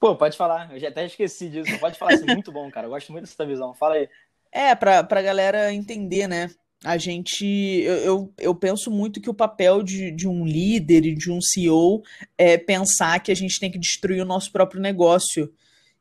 Pô, 0.01 0.17
pode 0.17 0.37
falar. 0.37 0.73
Eu 0.73 0.81
já 0.81 0.89
até 0.89 1.07
esqueci 1.07 1.49
disso. 1.49 1.79
Pode 1.79 1.99
falar, 1.99 2.15
isso 2.15 2.25
é 2.29 2.35
muito 2.35 2.51
bom, 2.51 2.69
cara. 2.71 2.87
Eu 2.87 2.91
gosto 2.91 3.13
muito 3.13 3.27
dessa 3.27 3.47
visão. 3.47 3.75
Fala 3.75 3.95
aí. 3.95 4.09
É, 4.51 4.75
pra, 4.75 5.05
pra 5.05 5.23
galera 5.23 5.73
entender, 5.73 6.27
né? 6.27 6.51
a 6.83 6.97
gente 6.97 7.45
eu, 7.85 7.97
eu, 7.99 8.35
eu, 8.39 8.55
penso 8.55 8.91
muito 8.91 9.21
que 9.21 9.29
o 9.29 9.35
papel 9.35 9.83
de, 9.83 10.11
de 10.11 10.27
um 10.27 10.47
líder 10.47 11.05
e 11.05 11.15
de 11.15 11.31
um 11.31 11.39
CEO 11.39 12.03
é 12.39 12.57
pensar 12.57 13.21
que 13.21 13.31
a 13.31 13.35
gente 13.35 13.61
tem 13.61 13.71
que 13.71 13.79
destruir 13.79 14.23
o 14.23 14.27
nosso 14.27 14.51
próprio 14.51 14.81
negócio. 14.81 15.53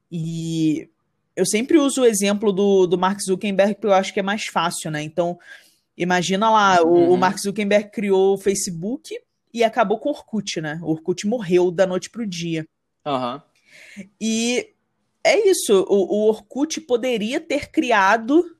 E 0.09 0.89
eu 1.35 1.45
sempre 1.45 1.77
uso 1.77 2.01
o 2.01 2.05
exemplo 2.05 2.53
do, 2.53 2.87
do 2.87 2.97
Mark 2.97 3.19
Zuckerberg, 3.19 3.75
porque 3.75 3.87
eu 3.87 3.93
acho 3.93 4.13
que 4.13 4.21
é 4.21 4.23
mais 4.23 4.45
fácil, 4.45 4.89
né? 4.89 5.03
Então, 5.03 5.37
Imagina 5.99 6.49
lá, 6.49 6.81
uhum. 6.81 7.11
o, 7.11 7.17
Mark 7.17 7.37
Zuckerberg 7.37 7.91
criou 7.91 8.35
o 8.35 8.37
Facebook 8.37 9.13
e 9.53 9.65
acabou 9.65 9.99
com 9.99 10.07
o 10.07 10.13
Orkut, 10.13 10.61
né? 10.61 10.79
O 10.81 10.91
Orkut 10.91 11.27
morreu 11.27 11.69
da 11.69 11.85
noite 11.85 12.09
pro 12.09 12.25
dia. 12.25 12.65
Uhum. 13.05 13.41
E 14.19 14.73
é 15.23 15.49
isso, 15.49 15.85
o, 15.87 16.15
o 16.15 16.27
Orkut 16.27 16.81
poderia 16.81 17.39
ter 17.39 17.69
criado 17.69 18.55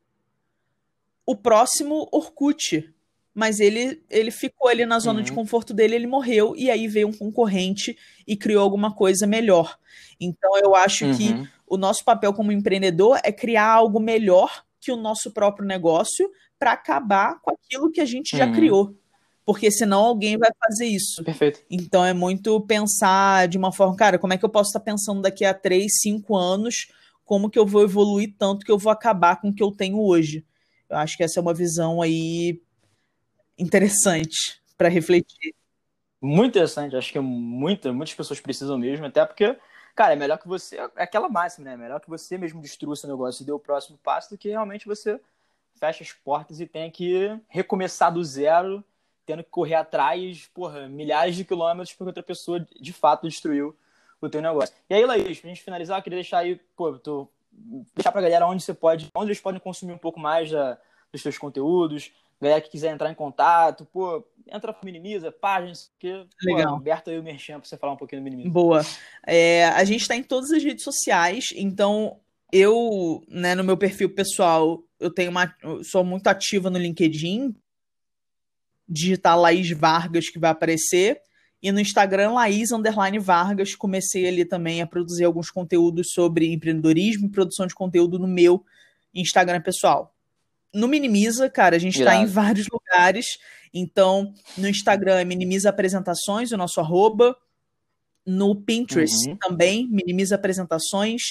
o 1.26 1.36
próximo 1.36 2.08
Orkut, 2.12 2.94
mas 3.34 3.60
ele, 3.60 4.04
ele 4.10 4.32
ficou 4.32 4.68
ali 4.68 4.86
na 4.86 5.00
zona 5.00 5.20
uhum. 5.20 5.26
de 5.26 5.32
conforto 5.32 5.74
dele, 5.74 5.96
ele 5.96 6.08
morreu, 6.08 6.56
e 6.56 6.70
aí 6.70 6.88
veio 6.88 7.08
um 7.08 7.14
concorrente 7.14 7.98
e 8.28 8.36
criou 8.36 8.64
alguma 8.64 8.94
coisa 8.94 9.26
melhor. 9.28 9.78
Então 10.20 10.58
eu 10.58 10.76
acho 10.76 11.06
uhum. 11.06 11.16
que 11.16 11.50
o 11.68 11.78
nosso 11.78 12.04
papel 12.04 12.34
como 12.34 12.52
empreendedor 12.52 13.20
é 13.24 13.32
criar 13.32 13.68
algo 13.68 14.00
melhor 14.00 14.66
que 14.82 14.92
o 14.92 14.98
nosso 14.98 15.32
próprio 15.32 15.68
negócio 15.68 16.30
para 16.58 16.72
acabar 16.72 17.40
com 17.42 17.52
aquilo 17.52 17.92
que 17.92 18.02
a 18.02 18.06
gente 18.06 18.36
já 18.36 18.46
uhum. 18.46 18.54
criou. 18.54 18.96
Porque 19.50 19.72
senão 19.72 20.02
alguém 20.02 20.38
vai 20.38 20.52
fazer 20.64 20.86
isso. 20.86 21.24
Perfeito. 21.24 21.64
Então 21.72 22.06
é 22.06 22.14
muito 22.14 22.62
pensar 22.62 23.48
de 23.48 23.58
uma 23.58 23.72
forma, 23.72 23.96
cara, 23.96 24.20
como 24.20 24.32
é 24.32 24.38
que 24.38 24.46
eu 24.46 24.50
posso 24.50 24.70
estar 24.70 24.80
pensando 24.80 25.24
daqui 25.24 25.44
a 25.44 25.56
três, 25.56 26.02
cinco 26.02 26.38
anos, 26.38 26.92
como 27.26 27.50
que 27.50 27.58
eu 27.58 27.66
vou 27.66 27.82
evoluir 27.82 28.36
tanto 28.38 28.64
que 28.64 28.72
eu 28.72 28.78
vou 28.78 28.92
acabar 28.92 29.42
com 29.42 29.50
o 29.50 29.54
que 29.54 29.64
eu 29.64 29.72
tenho 29.72 30.00
hoje. 30.00 30.46
Eu 30.88 30.98
acho 30.98 31.18
que 31.18 31.24
essa 31.24 31.40
é 31.40 31.42
uma 31.42 31.52
visão 31.52 32.00
aí 32.00 32.62
interessante 33.58 34.62
para 34.78 34.88
refletir. 34.88 35.56
Muito 36.22 36.52
interessante, 36.52 36.96
acho 36.96 37.12
que 37.12 37.20
muita, 37.20 37.92
muitas 37.92 38.14
pessoas 38.14 38.40
precisam 38.40 38.78
mesmo, 38.78 39.08
até 39.08 39.26
porque, 39.26 39.58
cara, 39.96 40.14
é 40.14 40.16
melhor 40.16 40.38
que 40.38 40.48
você, 40.48 40.78
é 40.78 41.02
aquela 41.02 41.28
máxima, 41.28 41.66
né? 41.66 41.74
É 41.74 41.78
melhor 41.78 42.00
que 42.00 42.08
você 42.08 42.38
mesmo 42.38 42.62
destrua 42.62 42.96
seu 42.96 43.10
negócio 43.10 43.42
e 43.42 43.46
dê 43.48 43.52
o 43.52 43.58
próximo 43.58 43.98
passo 44.04 44.30
do 44.30 44.38
que 44.38 44.50
realmente 44.50 44.86
você 44.86 45.20
fecha 45.80 46.04
as 46.04 46.12
portas 46.12 46.60
e 46.60 46.68
tenha 46.68 46.92
que 46.92 47.36
recomeçar 47.48 48.14
do 48.14 48.24
zero, 48.24 48.86
tendo 49.30 49.44
que 49.44 49.52
correr 49.52 49.76
atrás, 49.76 50.50
porra, 50.56 50.90
milhares 50.90 51.36
de 51.36 51.46
quilômetros 51.46 51.94
porque 51.94 52.10
outra 52.10 52.24
pessoa 52.24 52.66
de 52.82 52.92
fato 52.92 53.28
destruiu 53.28 53.78
o 54.20 54.28
teu 54.28 54.42
negócio. 54.42 54.74
E 54.90 54.96
aí, 54.96 55.06
Laís, 55.06 55.40
pra 55.40 55.50
gente 55.50 55.62
finalizar, 55.62 56.00
eu 56.00 56.02
queria 56.02 56.18
deixar 56.18 56.40
aí, 56.40 56.60
pô, 56.76 56.98
tô, 56.98 57.30
deixar 57.96 58.12
pra 58.12 58.22
galera 58.22 58.48
onde 58.48 58.64
você 58.64 58.74
pode, 58.74 59.08
onde 59.14 59.28
eles 59.28 59.40
podem 59.40 59.60
consumir 59.60 59.94
um 59.94 60.00
pouco 60.00 60.20
mais 60.20 60.50
da, 60.50 60.80
dos 61.14 61.22
seus 61.22 61.38
conteúdos, 61.38 62.12
galera 62.42 62.60
que 62.60 62.72
quiser 62.72 62.92
entrar 62.92 63.12
em 63.12 63.14
contato, 63.14 63.86
pô, 63.94 64.26
entra 64.48 64.74
pro 64.74 64.84
Minimiza, 64.84 65.32
páginas, 65.32 65.92
que 66.00 66.26
Legal. 66.42 66.70
Pô, 66.70 66.76
aberto 66.78 67.12
aí 67.12 67.20
o 67.20 67.24
Merchan 67.24 67.60
pra 67.60 67.70
você 67.70 67.78
falar 67.78 67.94
um 67.94 67.98
pouquinho 67.98 68.24
do 68.24 68.24
Minimiza. 68.24 68.50
Boa. 68.50 68.82
É, 69.28 69.68
a 69.68 69.84
gente 69.84 70.08
tá 70.08 70.16
em 70.16 70.24
todas 70.24 70.52
as 70.52 70.64
redes 70.64 70.84
sociais, 70.84 71.50
então 71.56 72.20
eu, 72.52 73.24
né, 73.28 73.54
no 73.54 73.64
meu 73.64 73.78
perfil 73.78 74.10
pessoal, 74.10 74.84
eu 75.00 75.14
tenho 75.14 75.30
uma. 75.30 75.54
Eu 75.62 75.84
sou 75.84 76.04
muito 76.04 76.26
ativa 76.26 76.72
no 76.72 76.80
LinkedIn. 76.80 77.56
Digitar 78.90 79.40
Laís 79.40 79.70
Vargas 79.72 80.30
que 80.30 80.40
vai 80.40 80.50
aparecer. 80.50 81.22
E 81.62 81.72
no 81.72 81.80
Instagram, 81.80 82.32
Laís 82.32 82.72
Underline 82.72 83.20
Vargas. 83.20 83.76
Comecei 83.76 84.28
ali 84.28 84.46
também 84.46 84.82
a 84.82 84.88
produzir 84.88 85.26
alguns 85.26 85.52
conteúdos 85.52 86.12
sobre 86.14 86.52
empreendedorismo 86.52 87.28
e 87.28 87.32
produção 87.32 87.68
de 87.68 87.76
conteúdo 87.76 88.18
no 88.18 88.28
meu 88.28 88.64
Instagram 89.14 89.62
pessoal. 89.62 90.16
No 90.74 90.88
Minimiza, 90.88 91.50
cara, 91.50 91.76
a 91.76 91.80
gente 91.80 92.00
está 92.00 92.16
em 92.16 92.26
vários 92.26 92.68
lugares. 92.72 93.26
Então, 93.74 94.34
no 94.58 94.68
Instagram 94.68 95.20
é 95.20 95.26
Minimiza 95.26 95.70
Apresentações, 95.70 96.52
o 96.52 96.58
nosso 96.58 96.80
arroba. 96.80 97.36
No 98.26 98.56
Pinterest 98.56 99.28
uhum. 99.28 99.36
também, 99.38 99.88
Minimiza 99.90 100.36
Apresentações. 100.36 101.22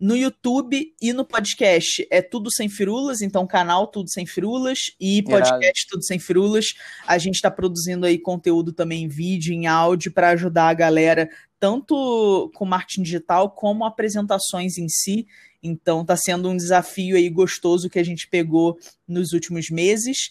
No 0.00 0.16
YouTube 0.16 0.94
e 1.02 1.12
no 1.12 1.24
podcast 1.24 2.06
é 2.08 2.22
Tudo 2.22 2.52
Sem 2.52 2.68
Firulas, 2.68 3.20
então 3.20 3.44
canal 3.48 3.88
Tudo 3.88 4.08
Sem 4.08 4.24
Firulas 4.24 4.78
e 5.00 5.24
podcast 5.24 5.64
Irado. 5.64 5.88
Tudo 5.90 6.04
Sem 6.04 6.20
Firulas. 6.20 6.66
A 7.04 7.18
gente 7.18 7.34
está 7.34 7.50
produzindo 7.50 8.06
aí 8.06 8.16
conteúdo 8.16 8.72
também 8.72 9.02
em 9.02 9.08
vídeo, 9.08 9.52
em 9.52 9.66
áudio, 9.66 10.12
para 10.12 10.28
ajudar 10.30 10.68
a 10.68 10.74
galera, 10.74 11.28
tanto 11.58 12.48
com 12.54 12.64
marketing 12.64 13.02
digital 13.02 13.50
como 13.50 13.84
apresentações 13.84 14.78
em 14.78 14.88
si. 14.88 15.26
Então 15.60 16.02
está 16.02 16.16
sendo 16.16 16.48
um 16.48 16.56
desafio 16.56 17.16
aí 17.16 17.28
gostoso 17.28 17.90
que 17.90 17.98
a 17.98 18.04
gente 18.04 18.28
pegou 18.28 18.78
nos 19.06 19.32
últimos 19.32 19.68
meses. 19.68 20.30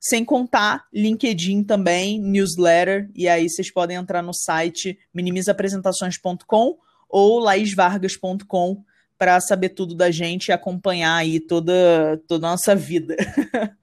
Sem 0.00 0.24
contar 0.24 0.84
LinkedIn 0.92 1.62
também, 1.62 2.20
newsletter, 2.20 3.08
e 3.14 3.28
aí 3.28 3.48
vocês 3.48 3.70
podem 3.70 3.96
entrar 3.96 4.20
no 4.20 4.34
site 4.34 4.98
minimizapresentações.com 5.14 6.76
ou 7.08 7.38
laisvargas.com 7.38 8.84
para 9.18 9.40
saber 9.40 9.70
tudo 9.70 9.94
da 9.94 10.10
gente 10.10 10.48
e 10.48 10.52
acompanhar 10.52 11.16
aí 11.16 11.40
toda, 11.40 12.22
toda 12.28 12.46
a 12.46 12.50
nossa 12.50 12.74
vida. 12.74 13.16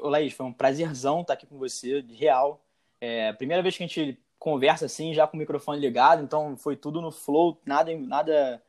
Ô, 0.00 0.08
Laís, 0.08 0.32
foi 0.32 0.46
um 0.46 0.52
prazerzão 0.52 1.20
estar 1.20 1.34
aqui 1.34 1.46
com 1.46 1.58
você, 1.58 2.02
de 2.02 2.14
real. 2.14 2.64
É 3.00 3.32
primeira 3.32 3.62
vez 3.62 3.76
que 3.76 3.82
a 3.82 3.86
gente 3.86 4.18
conversa 4.38 4.86
assim, 4.86 5.12
já 5.12 5.26
com 5.26 5.36
o 5.36 5.40
microfone 5.40 5.80
ligado, 5.80 6.22
então 6.22 6.56
foi 6.56 6.76
tudo 6.76 7.00
no 7.00 7.10
flow, 7.10 7.60
nada, 7.66 7.96
nada 7.98 8.62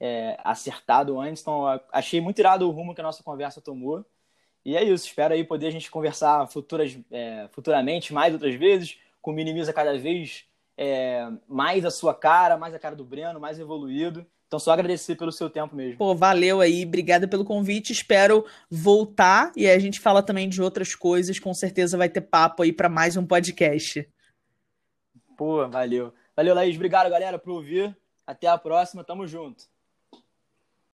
é, 0.00 0.38
acertado 0.44 1.20
antes. 1.20 1.42
Então, 1.42 1.64
achei 1.92 2.20
muito 2.20 2.38
irado 2.38 2.68
o 2.68 2.70
rumo 2.70 2.94
que 2.94 3.00
a 3.00 3.04
nossa 3.04 3.22
conversa 3.22 3.60
tomou. 3.60 4.04
E 4.64 4.76
é 4.76 4.82
isso, 4.82 5.06
espero 5.06 5.34
aí 5.34 5.44
poder 5.44 5.68
a 5.68 5.70
gente 5.70 5.90
conversar 5.90 6.46
futuras, 6.48 6.98
é, 7.10 7.48
futuramente, 7.52 8.12
mais 8.12 8.32
outras 8.32 8.54
vezes, 8.54 8.98
com 9.22 9.32
Minimiza 9.32 9.72
cada 9.72 9.96
vez 9.96 10.44
é, 10.76 11.28
mais 11.48 11.84
a 11.84 11.90
sua 11.90 12.14
cara, 12.14 12.56
mais 12.56 12.74
a 12.74 12.78
cara 12.78 12.96
do 12.96 13.04
Breno, 13.04 13.40
mais 13.40 13.58
evoluído. 13.58 14.26
Então, 14.46 14.60
só 14.60 14.70
agradecer 14.70 15.16
pelo 15.16 15.32
seu 15.32 15.50
tempo 15.50 15.74
mesmo. 15.74 15.98
Pô, 15.98 16.14
valeu 16.14 16.60
aí, 16.60 16.84
obrigada 16.84 17.26
pelo 17.26 17.44
convite. 17.44 17.92
Espero 17.92 18.46
voltar 18.70 19.50
e 19.56 19.68
a 19.68 19.78
gente 19.78 19.98
fala 19.98 20.22
também 20.22 20.48
de 20.48 20.62
outras 20.62 20.94
coisas. 20.94 21.40
Com 21.40 21.52
certeza 21.52 21.98
vai 21.98 22.08
ter 22.08 22.20
papo 22.20 22.62
aí 22.62 22.72
para 22.72 22.88
mais 22.88 23.16
um 23.16 23.26
podcast. 23.26 24.08
Pô, 25.36 25.68
valeu. 25.68 26.14
Valeu, 26.36 26.54
Laís. 26.54 26.76
Obrigado, 26.76 27.10
galera, 27.10 27.38
por 27.38 27.50
ouvir. 27.50 27.96
Até 28.24 28.46
a 28.46 28.56
próxima. 28.56 29.02
Tamo 29.02 29.26
junto. 29.26 29.64